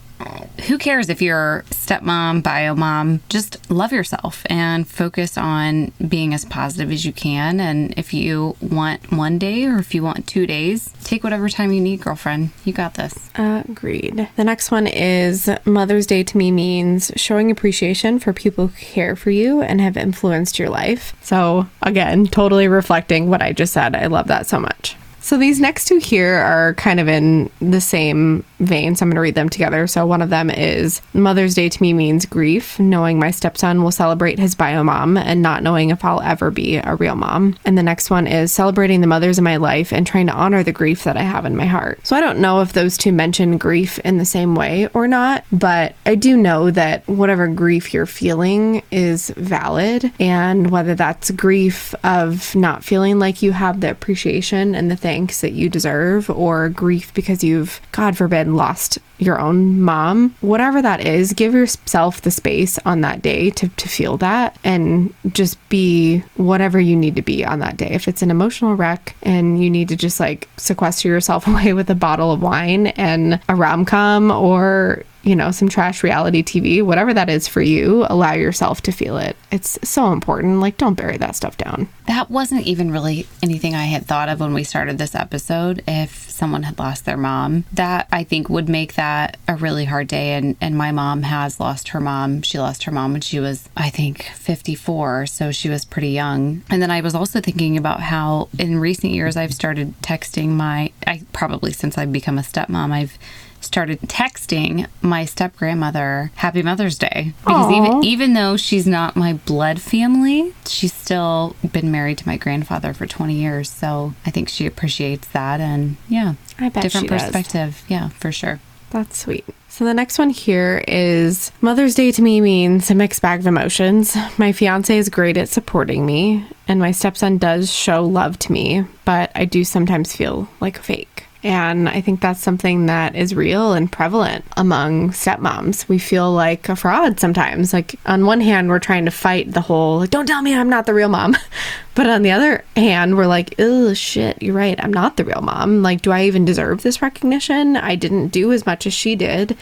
who 0.66 0.78
cares 0.78 1.08
if 1.08 1.22
you're 1.22 1.64
stepmom, 1.70 2.42
bio 2.42 2.74
mom? 2.74 3.20
Just 3.28 3.70
love 3.70 3.92
yourself 3.92 4.44
and 4.50 4.86
focus 4.86 5.38
on 5.38 5.92
being 6.06 6.34
as 6.34 6.44
positive 6.44 6.90
as 6.90 7.04
you 7.04 7.12
can. 7.12 7.60
And 7.60 7.94
if 7.96 8.12
you 8.12 8.56
want 8.60 9.12
one 9.12 9.38
day 9.38 9.64
or 9.66 9.78
if 9.78 9.94
you 9.94 10.02
want 10.02 10.26
two 10.26 10.46
days, 10.46 10.92
take 11.04 11.22
whatever 11.22 11.48
time 11.48 11.72
you 11.72 11.80
need, 11.80 12.00
girlfriend. 12.00 12.50
You 12.64 12.72
got 12.72 12.94
this. 12.94 13.30
Agreed. 13.36 14.28
The 14.36 14.44
next 14.44 14.70
one 14.70 14.86
is 14.86 15.50
Mother's 15.64 16.06
Day 16.06 16.24
to 16.24 16.38
me 16.38 16.50
means 16.50 17.12
showing 17.16 17.50
appreciation 17.50 18.18
for 18.18 18.32
people 18.32 18.68
who 18.68 18.76
care 18.76 19.16
for 19.16 19.30
you 19.30 19.62
and 19.62 19.80
have 19.80 19.96
influenced 19.96 20.58
your 20.58 20.70
life. 20.70 21.14
So, 21.22 21.68
again, 21.82 22.26
totally 22.26 22.68
reflecting 22.68 23.28
what 23.28 23.42
I 23.42 23.52
just 23.52 23.72
said. 23.72 23.94
I 23.94 24.06
love 24.06 24.28
that 24.28 24.46
so 24.46 24.58
much. 24.58 24.96
So 25.26 25.36
these 25.36 25.58
next 25.58 25.86
two 25.86 25.98
here 25.98 26.36
are 26.36 26.74
kind 26.74 27.00
of 27.00 27.08
in 27.08 27.50
the 27.60 27.80
same 27.80 28.44
vein, 28.60 28.96
so 28.96 29.04
I'm 29.04 29.10
going 29.10 29.16
to 29.16 29.20
read 29.20 29.34
them 29.34 29.48
together. 29.48 29.86
So 29.86 30.06
one 30.06 30.22
of 30.22 30.30
them 30.30 30.50
is 30.50 31.02
Mother's 31.12 31.54
Day 31.54 31.68
to 31.68 31.82
me 31.82 31.92
means 31.92 32.26
grief, 32.26 32.78
knowing 32.78 33.18
my 33.18 33.30
stepson 33.30 33.82
will 33.82 33.90
celebrate 33.90 34.38
his 34.38 34.54
bio 34.54 34.82
mom 34.82 35.16
and 35.16 35.42
not 35.42 35.62
knowing 35.62 35.90
if 35.90 36.04
I'll 36.04 36.20
ever 36.22 36.50
be 36.50 36.76
a 36.76 36.96
real 36.96 37.16
mom. 37.16 37.56
And 37.64 37.76
the 37.76 37.82
next 37.82 38.10
one 38.10 38.26
is 38.26 38.52
celebrating 38.52 39.00
the 39.00 39.06
mothers 39.06 39.38
in 39.38 39.44
my 39.44 39.56
life 39.56 39.92
and 39.92 40.06
trying 40.06 40.26
to 40.26 40.32
honor 40.32 40.62
the 40.62 40.72
grief 40.72 41.04
that 41.04 41.16
I 41.16 41.22
have 41.22 41.44
in 41.44 41.56
my 41.56 41.66
heart. 41.66 42.00
So 42.06 42.16
I 42.16 42.20
don't 42.20 42.38
know 42.38 42.60
if 42.60 42.72
those 42.72 42.96
two 42.96 43.12
mention 43.12 43.58
grief 43.58 43.98
in 44.00 44.18
the 44.18 44.24
same 44.24 44.54
way 44.54 44.88
or 44.94 45.06
not, 45.08 45.44
but 45.52 45.94
I 46.04 46.14
do 46.14 46.36
know 46.36 46.70
that 46.70 47.06
whatever 47.08 47.48
grief 47.48 47.92
you're 47.92 48.06
feeling 48.06 48.82
is 48.90 49.30
valid 49.36 50.12
and 50.18 50.70
whether 50.70 50.94
that's 50.94 51.30
grief 51.30 51.94
of 52.04 52.54
not 52.54 52.84
feeling 52.84 53.18
like 53.18 53.42
you 53.42 53.52
have 53.52 53.80
the 53.80 53.90
appreciation 53.90 54.74
and 54.74 54.90
the 54.90 54.96
thanks 54.96 55.40
that 55.40 55.52
you 55.52 55.68
deserve 55.68 56.30
or 56.30 56.68
grief 56.68 57.12
because 57.14 57.44
you've, 57.44 57.80
God 57.92 58.16
forbid, 58.16 58.45
lost 58.54 58.98
your 59.18 59.38
own 59.38 59.80
mom, 59.80 60.34
whatever 60.40 60.82
that 60.82 61.00
is, 61.00 61.32
give 61.32 61.54
yourself 61.54 62.22
the 62.22 62.30
space 62.30 62.78
on 62.84 63.00
that 63.00 63.22
day 63.22 63.50
to, 63.50 63.68
to 63.68 63.88
feel 63.88 64.16
that 64.18 64.56
and 64.64 65.12
just 65.32 65.56
be 65.68 66.18
whatever 66.36 66.78
you 66.78 66.96
need 66.96 67.16
to 67.16 67.22
be 67.22 67.44
on 67.44 67.60
that 67.60 67.76
day. 67.76 67.90
If 67.90 68.08
it's 68.08 68.22
an 68.22 68.30
emotional 68.30 68.74
wreck 68.74 69.16
and 69.22 69.62
you 69.62 69.70
need 69.70 69.88
to 69.88 69.96
just 69.96 70.20
like 70.20 70.48
sequester 70.56 71.08
yourself 71.08 71.46
away 71.46 71.72
with 71.72 71.90
a 71.90 71.94
bottle 71.94 72.32
of 72.32 72.42
wine 72.42 72.88
and 72.88 73.40
a 73.48 73.54
rom 73.54 73.84
com 73.84 74.30
or 74.30 75.04
you 75.26 75.34
know, 75.34 75.50
some 75.50 75.68
trash 75.68 76.04
reality 76.04 76.42
TV, 76.42 76.84
whatever 76.84 77.12
that 77.12 77.28
is 77.28 77.48
for 77.48 77.60
you, 77.60 78.06
allow 78.08 78.32
yourself 78.32 78.80
to 78.82 78.92
feel 78.92 79.18
it. 79.18 79.36
It's 79.50 79.76
so 79.82 80.12
important. 80.12 80.60
Like, 80.60 80.76
don't 80.76 80.94
bury 80.94 81.16
that 81.16 81.34
stuff 81.34 81.56
down. 81.56 81.88
That 82.06 82.30
wasn't 82.30 82.64
even 82.64 82.92
really 82.92 83.26
anything 83.42 83.74
I 83.74 83.86
had 83.86 84.06
thought 84.06 84.28
of 84.28 84.38
when 84.38 84.54
we 84.54 84.62
started 84.62 84.98
this 84.98 85.16
episode. 85.16 85.82
If 85.88 86.30
someone 86.30 86.62
had 86.62 86.78
lost 86.78 87.06
their 87.06 87.16
mom, 87.16 87.64
that 87.72 88.06
I 88.12 88.22
think 88.22 88.48
would 88.48 88.68
make 88.68 88.94
that 88.94 89.05
a 89.48 89.56
really 89.56 89.84
hard 89.84 90.08
day. 90.08 90.34
And, 90.34 90.56
and 90.60 90.76
my 90.76 90.92
mom 90.92 91.22
has 91.22 91.60
lost 91.60 91.88
her 91.88 92.00
mom. 92.00 92.42
She 92.42 92.58
lost 92.58 92.84
her 92.84 92.92
mom 92.92 93.12
when 93.12 93.20
she 93.20 93.40
was, 93.40 93.68
I 93.76 93.90
think, 93.90 94.22
54. 94.22 95.26
So 95.26 95.52
she 95.52 95.68
was 95.68 95.84
pretty 95.84 96.10
young. 96.10 96.62
And 96.70 96.80
then 96.82 96.90
I 96.90 97.00
was 97.00 97.14
also 97.14 97.40
thinking 97.40 97.76
about 97.76 98.00
how 98.00 98.48
in 98.58 98.78
recent 98.78 99.12
years 99.12 99.36
I've 99.36 99.54
started 99.54 99.94
texting 100.02 100.50
my, 100.50 100.92
I 101.06 101.22
probably 101.32 101.72
since 101.72 101.98
I've 101.98 102.12
become 102.12 102.38
a 102.38 102.42
stepmom, 102.42 102.92
I've 102.92 103.18
started 103.60 104.00
texting 104.02 104.86
my 105.02 105.24
step 105.24 105.56
grandmother 105.56 106.30
Happy 106.36 106.62
Mother's 106.62 106.96
Day 106.98 107.32
because 107.44 107.70
even 107.72 108.04
even 108.04 108.34
though 108.34 108.56
she's 108.56 108.86
not 108.86 109.16
my 109.16 109.32
blood 109.32 109.80
family, 109.80 110.54
she's 110.66 110.92
still 110.92 111.56
been 111.72 111.90
married 111.90 112.18
to 112.18 112.26
my 112.26 112.36
grandfather 112.36 112.94
for 112.94 113.06
20 113.06 113.34
years. 113.34 113.68
So 113.68 114.14
I 114.24 114.30
think 114.30 114.48
she 114.48 114.66
appreciates 114.66 115.28
that 115.28 115.60
and 115.60 115.96
yeah, 116.08 116.34
I 116.58 116.68
bet 116.68 116.84
different 116.84 117.06
she 117.06 117.08
does. 117.08 117.22
perspective. 117.22 117.82
Yeah, 117.88 118.08
for 118.10 118.32
sure. 118.32 118.60
That's 118.90 119.18
sweet. 119.18 119.44
So 119.68 119.84
the 119.84 119.94
next 119.94 120.18
one 120.18 120.30
here 120.30 120.82
is 120.88 121.52
Mother's 121.60 121.94
Day 121.94 122.10
to 122.12 122.22
me 122.22 122.40
means 122.40 122.90
a 122.90 122.94
mixed 122.94 123.20
bag 123.20 123.40
of 123.40 123.46
emotions. 123.46 124.16
My 124.38 124.52
fiance 124.52 124.96
is 124.96 125.08
great 125.08 125.36
at 125.36 125.48
supporting 125.48 126.06
me, 126.06 126.46
and 126.66 126.80
my 126.80 126.92
stepson 126.92 127.38
does 127.38 127.70
show 127.72 128.04
love 128.04 128.38
to 128.40 128.52
me, 128.52 128.84
but 129.04 129.30
I 129.34 129.44
do 129.44 129.64
sometimes 129.64 130.16
feel 130.16 130.48
like 130.60 130.78
a 130.78 130.82
fake. 130.82 131.15
And 131.46 131.88
I 131.88 132.00
think 132.00 132.20
that's 132.20 132.40
something 132.40 132.86
that 132.86 133.14
is 133.14 133.32
real 133.32 133.72
and 133.72 133.90
prevalent 133.90 134.44
among 134.56 135.10
stepmoms. 135.10 135.88
We 135.88 135.96
feel 135.96 136.32
like 136.32 136.68
a 136.68 136.74
fraud 136.74 137.20
sometimes. 137.20 137.72
Like, 137.72 137.94
on 138.04 138.26
one 138.26 138.40
hand, 138.40 138.68
we're 138.68 138.80
trying 138.80 139.04
to 139.04 139.12
fight 139.12 139.52
the 139.52 139.60
whole, 139.60 140.06
don't 140.06 140.26
tell 140.26 140.42
me 140.42 140.56
I'm 140.56 140.68
not 140.68 140.86
the 140.86 140.94
real 140.94 141.08
mom. 141.08 141.36
But 141.94 142.10
on 142.10 142.20
the 142.20 142.30
other 142.30 142.62
hand, 142.76 143.16
we're 143.16 143.26
like, 143.26 143.54
oh 143.58 143.94
shit, 143.94 144.42
you're 144.42 144.54
right. 144.54 144.78
I'm 144.84 144.92
not 144.92 145.16
the 145.16 145.24
real 145.24 145.40
mom. 145.40 145.80
Like, 145.82 146.02
do 146.02 146.10
I 146.10 146.24
even 146.24 146.44
deserve 146.44 146.82
this 146.82 147.00
recognition? 147.00 147.74
I 147.74 147.94
didn't 147.94 148.28
do 148.28 148.52
as 148.52 148.66
much 148.66 148.86
as 148.86 148.92
she 148.92 149.16
did. 149.16 149.56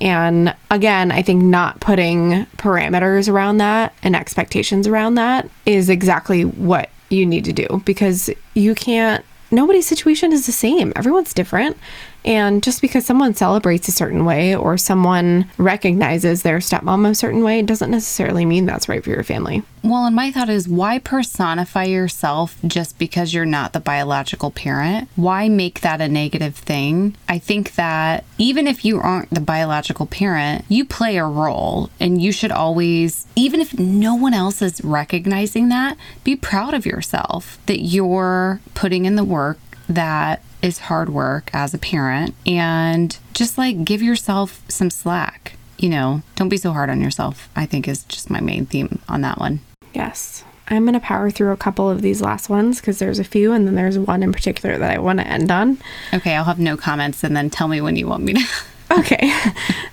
And 0.00 0.54
again, 0.70 1.10
I 1.10 1.22
think 1.22 1.42
not 1.42 1.80
putting 1.80 2.46
parameters 2.56 3.28
around 3.28 3.56
that 3.56 3.94
and 4.04 4.14
expectations 4.14 4.86
around 4.86 5.16
that 5.16 5.50
is 5.66 5.88
exactly 5.88 6.44
what 6.44 6.88
you 7.08 7.26
need 7.26 7.46
to 7.46 7.52
do 7.52 7.82
because 7.84 8.30
you 8.54 8.76
can't, 8.76 9.24
nobody's 9.52 9.86
situation 9.86 10.32
is 10.32 10.46
the 10.46 10.52
same. 10.52 10.92
Everyone's 10.96 11.34
different. 11.34 11.76
And 12.24 12.62
just 12.62 12.80
because 12.80 13.04
someone 13.04 13.34
celebrates 13.34 13.88
a 13.88 13.92
certain 13.92 14.24
way 14.24 14.54
or 14.54 14.76
someone 14.78 15.50
recognizes 15.58 16.42
their 16.42 16.58
stepmom 16.58 17.08
a 17.08 17.14
certain 17.14 17.44
way 17.44 17.62
doesn't 17.62 17.90
necessarily 17.90 18.44
mean 18.44 18.66
that's 18.66 18.88
right 18.88 19.02
for 19.02 19.10
your 19.10 19.24
family. 19.24 19.62
Well, 19.84 20.06
and 20.06 20.14
my 20.14 20.30
thought 20.30 20.48
is 20.48 20.68
why 20.68 21.00
personify 21.00 21.84
yourself 21.84 22.56
just 22.64 22.98
because 22.98 23.34
you're 23.34 23.44
not 23.44 23.72
the 23.72 23.80
biological 23.80 24.52
parent? 24.52 25.08
Why 25.16 25.48
make 25.48 25.80
that 25.80 26.00
a 26.00 26.08
negative 26.08 26.54
thing? 26.54 27.16
I 27.28 27.38
think 27.38 27.74
that 27.74 28.24
even 28.38 28.68
if 28.68 28.84
you 28.84 29.00
aren't 29.00 29.30
the 29.30 29.40
biological 29.40 30.06
parent, 30.06 30.64
you 30.68 30.84
play 30.84 31.16
a 31.16 31.24
role 31.24 31.90
and 31.98 32.22
you 32.22 32.30
should 32.30 32.52
always, 32.52 33.26
even 33.34 33.60
if 33.60 33.76
no 33.76 34.14
one 34.14 34.34
else 34.34 34.62
is 34.62 34.84
recognizing 34.84 35.68
that, 35.70 35.96
be 36.22 36.36
proud 36.36 36.74
of 36.74 36.86
yourself 36.86 37.58
that 37.66 37.80
you're 37.80 38.60
putting 38.74 39.04
in 39.04 39.16
the 39.16 39.24
work 39.24 39.58
that 39.88 40.44
is 40.62 40.78
hard 40.78 41.08
work 41.08 41.50
as 41.52 41.74
a 41.74 41.78
parent 41.78 42.36
and 42.46 43.18
just 43.34 43.58
like 43.58 43.84
give 43.84 44.00
yourself 44.00 44.62
some 44.68 44.90
slack. 44.90 45.56
You 45.76 45.88
know, 45.88 46.22
don't 46.36 46.48
be 46.48 46.56
so 46.56 46.70
hard 46.70 46.88
on 46.88 47.00
yourself, 47.00 47.48
I 47.56 47.66
think 47.66 47.88
is 47.88 48.04
just 48.04 48.30
my 48.30 48.40
main 48.40 48.66
theme 48.66 49.00
on 49.08 49.22
that 49.22 49.38
one. 49.38 49.60
Yes. 49.94 50.44
I'm 50.68 50.84
going 50.84 50.94
to 50.94 51.00
power 51.00 51.30
through 51.30 51.52
a 51.52 51.56
couple 51.56 51.90
of 51.90 52.02
these 52.02 52.22
last 52.22 52.48
ones 52.48 52.80
because 52.80 52.98
there's 52.98 53.18
a 53.18 53.24
few, 53.24 53.52
and 53.52 53.66
then 53.66 53.74
there's 53.74 53.98
one 53.98 54.22
in 54.22 54.32
particular 54.32 54.78
that 54.78 54.90
I 54.90 54.98
want 54.98 55.18
to 55.18 55.26
end 55.26 55.50
on. 55.50 55.78
Okay, 56.14 56.34
I'll 56.34 56.44
have 56.44 56.58
no 56.58 56.76
comments 56.76 57.24
and 57.24 57.36
then 57.36 57.50
tell 57.50 57.68
me 57.68 57.80
when 57.80 57.96
you 57.96 58.06
want 58.06 58.22
me 58.24 58.34
to. 58.34 58.44
Okay. 58.98 59.32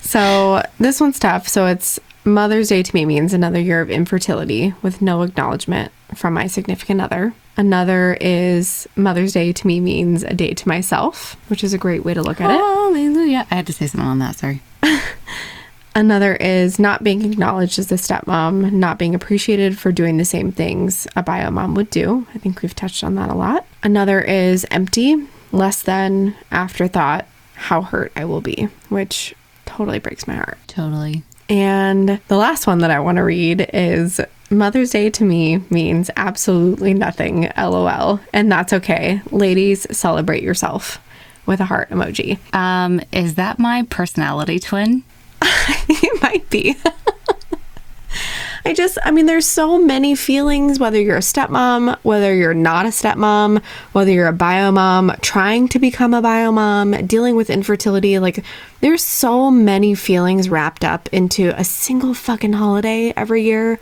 so 0.01 0.61
this 0.77 0.99
one's 0.99 1.19
tough. 1.19 1.47
So 1.47 1.67
it's 1.67 2.01
Mother's 2.25 2.67
Day 2.67 2.83
to 2.83 2.93
me 2.93 3.05
means 3.05 3.33
another 3.33 3.59
year 3.61 3.79
of 3.79 3.89
infertility 3.89 4.73
with 4.81 5.01
no 5.01 5.21
acknowledgement 5.21 5.93
from 6.15 6.33
my 6.33 6.47
significant 6.47 6.99
other. 6.99 7.33
Another 7.55 8.17
is 8.19 8.89
Mother's 8.97 9.31
Day 9.31 9.53
to 9.53 9.67
me 9.67 9.79
means 9.79 10.23
a 10.23 10.33
day 10.33 10.53
to 10.53 10.67
myself, 10.67 11.37
which 11.49 11.63
is 11.63 11.73
a 11.73 11.77
great 11.77 12.03
way 12.03 12.13
to 12.13 12.21
look 12.21 12.41
at 12.41 12.51
it. 12.51 12.57
Hallelujah. 12.57 13.47
I 13.49 13.55
had 13.55 13.67
to 13.67 13.73
say 13.73 13.87
something 13.87 14.07
on 14.07 14.19
that, 14.19 14.35
sorry. 14.35 14.61
Another 15.95 16.35
is 16.35 16.79
not 16.79 17.03
being 17.03 17.25
acknowledged 17.25 17.79
as 17.79 17.91
a 17.91 17.95
stepmom, 17.95 18.71
not 18.71 18.99
being 18.99 19.15
appreciated 19.15 19.77
for 19.77 19.91
doing 19.91 20.17
the 20.17 20.25
same 20.25 20.51
things 20.51 21.07
a 21.15 21.23
bio 21.23 21.49
mom 21.49 21.75
would 21.75 21.89
do. 21.89 22.27
I 22.33 22.37
think 22.37 22.61
we've 22.61 22.75
touched 22.75 23.03
on 23.03 23.15
that 23.15 23.29
a 23.29 23.35
lot. 23.35 23.65
Another 23.83 24.21
is 24.21 24.65
empty, 24.71 25.27
less 25.51 25.81
than, 25.81 26.35
afterthought, 26.51 27.25
how 27.55 27.81
hurt 27.81 28.11
I 28.15 28.25
will 28.25 28.41
be, 28.41 28.69
which 28.89 29.35
totally 29.65 29.99
breaks 29.99 30.27
my 30.27 30.35
heart. 30.35 30.57
Totally. 30.67 31.23
And 31.49 32.21
the 32.27 32.37
last 32.37 32.67
one 32.67 32.79
that 32.79 32.91
I 32.91 32.99
want 32.99 33.15
to 33.17 33.23
read 33.23 33.69
is 33.73 34.21
Mother's 34.51 34.91
Day 34.91 35.09
to 35.09 35.23
me 35.23 35.57
means 35.69 36.11
absolutely 36.15 36.93
nothing, 36.93 37.51
lol. 37.57 38.19
And 38.31 38.51
that's 38.51 38.73
okay. 38.73 39.21
Ladies, 39.31 39.85
celebrate 39.95 40.43
yourself 40.43 40.99
with 41.45 41.59
a 41.59 41.65
heart 41.65 41.89
emoji. 41.89 42.37
Um, 42.53 43.01
is 43.11 43.35
that 43.35 43.57
my 43.57 43.83
personality 43.89 44.59
twin? 44.59 45.03
it 45.89 46.21
might 46.21 46.49
be. 46.49 46.75
I 48.65 48.73
just, 48.73 48.97
I 49.03 49.11
mean, 49.11 49.25
there's 49.25 49.47
so 49.47 49.79
many 49.79 50.15
feelings, 50.15 50.79
whether 50.79 50.99
you're 50.99 51.17
a 51.17 51.21
stepmom, 51.21 51.97
whether 52.03 52.35
you're 52.35 52.53
not 52.53 52.85
a 52.85 52.89
stepmom, 52.89 53.63
whether 53.93 54.11
you're 54.11 54.27
a 54.27 54.33
bio 54.33 54.71
mom, 54.71 55.13
trying 55.21 55.67
to 55.69 55.79
become 55.79 56.13
a 56.13 56.21
bio 56.21 56.51
mom, 56.51 56.91
dealing 57.07 57.35
with 57.35 57.49
infertility. 57.49 58.19
Like, 58.19 58.43
there's 58.81 59.03
so 59.03 59.49
many 59.49 59.95
feelings 59.95 60.49
wrapped 60.49 60.83
up 60.83 61.07
into 61.11 61.49
a 61.59 61.63
single 61.63 62.13
fucking 62.13 62.53
holiday 62.53 63.13
every 63.15 63.43
year 63.43 63.79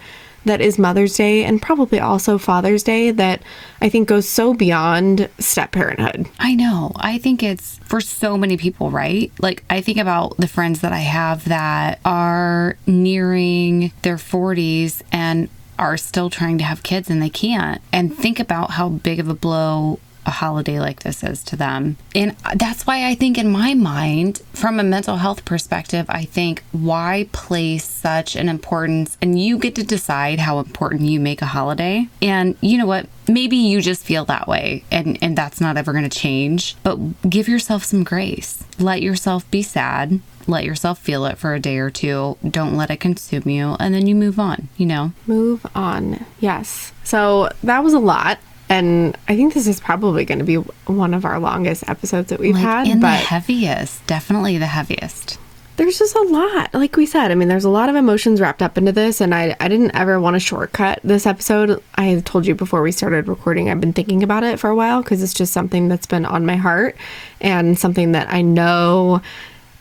that 0.48 0.62
is 0.62 0.78
Mother's 0.80 1.16
Day 1.16 1.44
and 1.44 1.62
probably 1.62 2.00
also 2.00 2.38
Father's 2.38 2.84
Day 2.84 3.12
that 3.12 3.42
I 3.82 3.90
think 3.90 4.08
goes 4.08 4.28
so 4.28 4.54
beyond 4.54 5.30
step 5.40 5.72
parenthood. 5.72 6.28
I 6.40 6.56
know. 6.56 6.92
I 6.96 7.18
think 7.18 7.44
it's 7.44 7.78
for 7.80 8.02
so 8.02 8.38
many 8.38 8.58
people, 8.58 8.92
right? 8.92 9.32
Like, 9.40 9.64
I 9.70 9.82
think 9.82 9.98
about 9.98 10.38
the 10.38 10.48
friends 10.48 10.82
that 10.82 10.92
I 10.94 11.00
have 11.00 11.46
that 11.46 12.00
are 12.04 12.78
nearing 12.86 13.92
their 14.02 14.18
40s 14.18 15.02
and 15.12 15.50
are 15.80 15.98
still 15.98 16.30
trying 16.30 16.58
to 16.58 16.64
have 16.64 16.84
kids 16.84 17.10
and 17.10 17.22
they 17.22 17.30
can't. 17.30 17.82
And 17.94 18.16
think 18.16 18.40
about 18.40 18.72
how 18.72 18.90
big 18.90 19.20
of 19.20 19.30
a 19.30 19.36
blow 19.36 20.00
a 20.28 20.32
holiday 20.32 20.80
like 20.80 21.02
this 21.02 21.24
is 21.24 21.42
to 21.46 21.56
them. 21.56 21.98
And 22.14 22.36
that's 22.56 22.86
why 22.86 23.08
I 23.08 23.16
think, 23.16 23.38
in 23.38 23.50
my 23.50 23.74
mind, 23.74 24.42
from 24.54 24.80
a 24.80 24.84
mental 24.84 25.16
health 25.16 25.46
perspective, 25.46 26.06
I 26.10 26.26
think 26.26 26.64
why 26.72 27.30
place 27.32 27.86
such 27.86 28.36
an 28.36 28.50
importance, 28.50 29.18
and 29.22 29.42
you 29.42 29.58
get 29.58 29.74
to 29.76 29.84
decide 29.84 30.40
how 30.40 30.60
important 30.60 31.02
you 31.02 31.20
make 31.20 31.42
a 31.42 31.46
holiday. 31.46 32.10
And 32.22 32.56
you 32.62 32.78
know 32.78 32.86
what? 32.86 33.08
Maybe 33.28 33.56
you 33.56 33.82
just 33.82 34.04
feel 34.04 34.26
that 34.26 34.48
way, 34.48 34.84
and, 34.92 35.18
and 35.22 35.38
that's 35.38 35.60
not 35.60 35.78
ever 35.78 35.94
going 35.94 36.08
to 36.08 36.20
change, 36.20 36.76
but 36.84 36.98
give 37.28 37.48
yourself 37.48 37.84
some 37.84 38.04
grace. 38.04 38.64
Let 38.78 39.02
yourself 39.02 39.50
be 39.50 39.62
sad. 39.62 40.20
Let 40.46 40.64
yourself 40.64 41.00
feel 41.00 41.26
it 41.26 41.38
for 41.38 41.54
a 41.54 41.60
day 41.60 41.78
or 41.78 41.90
two. 41.90 42.38
Don't 42.50 42.78
let 42.78 42.90
it 42.90 43.02
consume 43.02 43.50
you, 43.50 43.76
and 43.80 43.94
then 43.94 44.08
you 44.08 44.16
move 44.16 44.40
on, 44.40 44.70
you 44.78 44.86
know? 44.86 45.12
Move 45.26 45.66
on. 45.76 46.26
Yes. 46.40 46.94
So 47.04 47.50
that 47.64 47.84
was 47.84 47.94
a 47.94 48.00
lot. 48.00 48.40
And 48.70 49.18
I 49.28 49.36
think 49.36 49.54
this 49.54 49.68
is 49.68 49.80
probably 49.80 50.26
going 50.26 50.40
to 50.40 50.46
be 50.46 50.56
one 50.56 51.14
of 51.14 51.24
our 51.26 51.40
longest 51.40 51.88
episodes 51.88 52.30
that 52.30 52.40
we've 52.40 52.54
Like 52.56 52.64
had. 52.64 52.88
in 52.88 53.00
the 53.00 53.08
heaviest, 53.08 54.06
definitely 54.08 54.58
the 54.58 54.66
heaviest. 54.68 55.40
there's 55.78 56.00
just 56.00 56.16
a 56.16 56.22
lot. 56.22 56.74
Like 56.74 56.98
we 56.98 57.06
said, 57.06 57.32
I 57.32 57.36
mean, 57.36 57.48
there's 57.48 57.64
a 57.64 57.70
lot 57.70 57.88
of 57.88 57.96
emotions 57.96 58.42
wrapped 58.42 58.62
up 58.64 58.78
into 58.78 58.92
this. 58.92 59.22
And 59.22 59.34
I, 59.34 59.56
I 59.60 59.68
didn't 59.68 59.92
ever 59.96 60.20
want 60.20 60.34
to 60.34 60.40
shortcut 60.40 61.00
this 61.04 61.26
episode. 61.28 61.82
I 61.96 62.20
told 62.26 62.46
you 62.48 62.56
before 62.56 62.82
we 62.82 62.92
started 62.92 63.28
recording, 63.28 63.70
I've 63.70 63.80
been 63.80 63.94
thinking 63.94 64.22
about 64.24 64.44
it 64.44 64.60
for 64.60 64.70
a 64.70 64.76
while 64.76 65.02
because 65.04 65.22
it's 65.24 65.36
just 65.36 65.54
something 65.54 65.88
that's 65.88 66.08
been 66.08 66.26
on 66.26 66.46
my 66.46 66.56
heart 66.56 66.98
and 67.40 67.78
something 67.78 68.14
that 68.14 68.28
I 68.34 68.42
know 68.42 69.22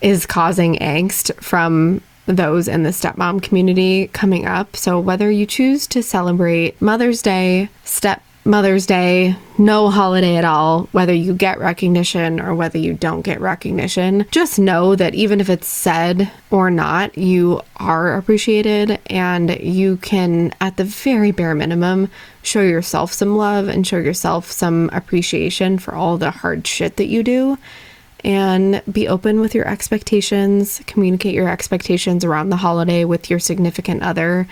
is 0.02 0.26
causing 0.26 0.76
angst 0.76 1.34
from 1.42 2.02
those 2.26 2.68
in 2.68 2.82
the 2.82 2.90
stepmom 2.90 3.42
community 3.42 4.08
coming 4.08 4.46
up. 4.46 4.76
So 4.76 5.00
whether 5.00 5.30
you 5.30 5.46
choose 5.46 5.86
to 5.88 6.02
celebrate 6.02 6.80
Mother's 6.82 7.22
Day, 7.22 7.68
step 7.84 8.22
Mother's 8.46 8.86
Day, 8.86 9.34
no 9.58 9.90
holiday 9.90 10.36
at 10.36 10.44
all, 10.44 10.84
whether 10.92 11.12
you 11.12 11.34
get 11.34 11.58
recognition 11.58 12.40
or 12.40 12.54
whether 12.54 12.78
you 12.78 12.94
don't 12.94 13.22
get 13.22 13.40
recognition, 13.40 14.24
just 14.30 14.56
know 14.56 14.94
that 14.94 15.16
even 15.16 15.40
if 15.40 15.50
it's 15.50 15.66
said 15.66 16.30
or 16.52 16.70
not, 16.70 17.18
you 17.18 17.60
are 17.78 18.16
appreciated 18.16 19.00
and 19.06 19.58
you 19.58 19.96
can, 19.96 20.54
at 20.60 20.76
the 20.76 20.84
very 20.84 21.32
bare 21.32 21.56
minimum, 21.56 22.08
show 22.42 22.60
yourself 22.60 23.12
some 23.12 23.36
love 23.36 23.66
and 23.66 23.84
show 23.84 23.98
yourself 23.98 24.48
some 24.52 24.90
appreciation 24.92 25.76
for 25.76 25.96
all 25.96 26.16
the 26.16 26.30
hard 26.30 26.64
shit 26.68 26.98
that 26.98 27.06
you 27.06 27.24
do. 27.24 27.58
And 28.24 28.80
be 28.90 29.08
open 29.08 29.40
with 29.40 29.56
your 29.56 29.66
expectations, 29.66 30.80
communicate 30.86 31.34
your 31.34 31.48
expectations 31.48 32.24
around 32.24 32.50
the 32.50 32.56
holiday 32.56 33.04
with 33.04 33.28
your 33.28 33.40
significant 33.40 34.04
other 34.04 34.46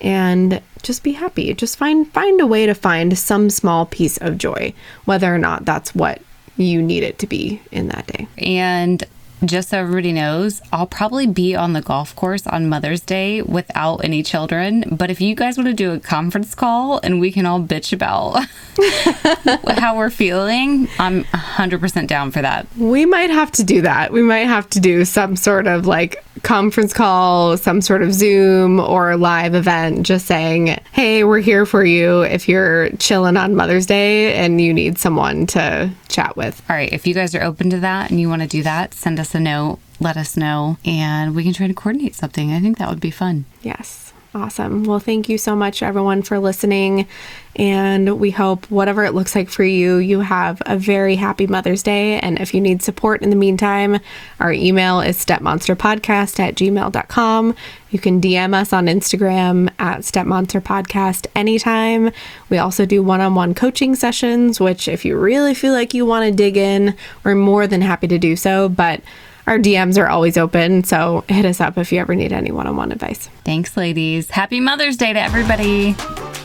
and 0.00 0.60
just 0.82 1.02
be 1.02 1.12
happy. 1.12 1.52
Just 1.54 1.76
find 1.76 2.10
find 2.12 2.40
a 2.40 2.46
way 2.46 2.66
to 2.66 2.74
find 2.74 3.16
some 3.18 3.50
small 3.50 3.86
piece 3.86 4.18
of 4.18 4.38
joy, 4.38 4.74
whether 5.04 5.34
or 5.34 5.38
not 5.38 5.64
that's 5.64 5.94
what 5.94 6.20
you 6.56 6.80
need 6.82 7.02
it 7.02 7.18
to 7.18 7.26
be 7.26 7.60
in 7.72 7.88
that 7.88 8.06
day. 8.06 8.28
And 8.38 9.02
just 9.46 9.70
so 9.70 9.78
everybody 9.78 10.12
knows, 10.12 10.60
I'll 10.72 10.86
probably 10.86 11.26
be 11.26 11.54
on 11.54 11.72
the 11.72 11.80
golf 11.80 12.14
course 12.16 12.46
on 12.46 12.68
Mother's 12.68 13.00
Day 13.00 13.42
without 13.42 14.04
any 14.04 14.22
children. 14.22 14.84
But 14.90 15.10
if 15.10 15.20
you 15.20 15.34
guys 15.34 15.56
want 15.56 15.68
to 15.68 15.74
do 15.74 15.92
a 15.92 16.00
conference 16.00 16.54
call 16.54 17.00
and 17.02 17.20
we 17.20 17.32
can 17.32 17.46
all 17.46 17.60
bitch 17.60 17.92
about 17.92 18.44
how 19.78 19.96
we're 19.96 20.10
feeling, 20.10 20.88
I'm 20.98 21.24
100% 21.24 22.06
down 22.06 22.30
for 22.30 22.42
that. 22.42 22.66
We 22.76 23.06
might 23.06 23.30
have 23.30 23.52
to 23.52 23.64
do 23.64 23.82
that. 23.82 24.12
We 24.12 24.22
might 24.22 24.46
have 24.46 24.68
to 24.70 24.80
do 24.80 25.04
some 25.04 25.36
sort 25.36 25.66
of 25.66 25.86
like 25.86 26.24
conference 26.42 26.92
call, 26.92 27.56
some 27.56 27.80
sort 27.80 28.02
of 28.02 28.12
Zoom 28.12 28.80
or 28.80 29.16
live 29.16 29.54
event 29.54 30.04
just 30.04 30.26
saying, 30.26 30.78
hey, 30.92 31.24
we're 31.24 31.40
here 31.40 31.64
for 31.64 31.84
you 31.84 32.22
if 32.22 32.48
you're 32.48 32.90
chilling 32.98 33.36
on 33.36 33.54
Mother's 33.54 33.86
Day 33.86 34.34
and 34.34 34.60
you 34.60 34.74
need 34.74 34.98
someone 34.98 35.46
to 35.46 35.90
chat 36.08 36.36
with. 36.36 36.62
All 36.68 36.76
right. 36.76 36.92
If 36.92 37.06
you 37.06 37.14
guys 37.14 37.34
are 37.34 37.42
open 37.42 37.70
to 37.70 37.80
that 37.80 38.10
and 38.10 38.20
you 38.20 38.28
want 38.28 38.42
to 38.42 38.48
do 38.48 38.62
that, 38.62 38.94
send 38.94 39.18
us 39.34 39.40
a 39.40 39.42
note, 39.42 39.78
let 40.00 40.16
us 40.16 40.36
know, 40.36 40.76
and 40.84 41.34
we 41.34 41.42
can 41.42 41.52
try 41.52 41.66
to 41.66 41.74
coordinate 41.74 42.14
something. 42.14 42.52
I 42.52 42.60
think 42.60 42.78
that 42.78 42.88
would 42.88 43.00
be 43.00 43.10
fun. 43.10 43.44
Yes. 43.62 44.03
Awesome. 44.36 44.82
Well, 44.82 44.98
thank 44.98 45.28
you 45.28 45.38
so 45.38 45.54
much, 45.54 45.80
everyone, 45.80 46.22
for 46.22 46.40
listening. 46.40 47.06
And 47.54 48.18
we 48.18 48.32
hope 48.32 48.68
whatever 48.68 49.04
it 49.04 49.14
looks 49.14 49.36
like 49.36 49.48
for 49.48 49.62
you, 49.62 49.98
you 49.98 50.20
have 50.20 50.60
a 50.66 50.76
very 50.76 51.14
happy 51.14 51.46
Mother's 51.46 51.84
Day. 51.84 52.18
And 52.18 52.40
if 52.40 52.52
you 52.52 52.60
need 52.60 52.82
support 52.82 53.22
in 53.22 53.30
the 53.30 53.36
meantime, 53.36 54.00
our 54.40 54.52
email 54.52 55.00
is 55.00 55.24
stepmonsterpodcast 55.24 56.40
at 56.40 56.56
gmail.com. 56.56 57.54
You 57.90 57.98
can 58.00 58.20
DM 58.20 58.54
us 58.54 58.72
on 58.72 58.86
Instagram 58.86 59.70
at 59.78 60.00
stepmonsterpodcast 60.00 61.28
anytime. 61.36 62.10
We 62.48 62.58
also 62.58 62.86
do 62.86 63.04
one 63.04 63.20
on 63.20 63.36
one 63.36 63.54
coaching 63.54 63.94
sessions, 63.94 64.58
which, 64.58 64.88
if 64.88 65.04
you 65.04 65.16
really 65.16 65.54
feel 65.54 65.74
like 65.74 65.94
you 65.94 66.04
want 66.04 66.26
to 66.28 66.32
dig 66.32 66.56
in, 66.56 66.96
we're 67.22 67.36
more 67.36 67.68
than 67.68 67.82
happy 67.82 68.08
to 68.08 68.18
do 68.18 68.34
so. 68.34 68.68
But 68.68 69.00
our 69.46 69.58
DMs 69.58 69.98
are 69.98 70.08
always 70.08 70.36
open, 70.36 70.84
so 70.84 71.24
hit 71.28 71.44
us 71.44 71.60
up 71.60 71.76
if 71.78 71.92
you 71.92 72.00
ever 72.00 72.14
need 72.14 72.32
any 72.32 72.50
one 72.50 72.66
on 72.66 72.76
one 72.76 72.92
advice. 72.92 73.28
Thanks, 73.44 73.76
ladies. 73.76 74.30
Happy 74.30 74.60
Mother's 74.60 74.96
Day 74.96 75.12
to 75.12 75.20
everybody. 75.20 75.90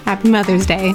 Happy 0.06 0.30
Mother's 0.30 0.66
Day. 0.66 0.93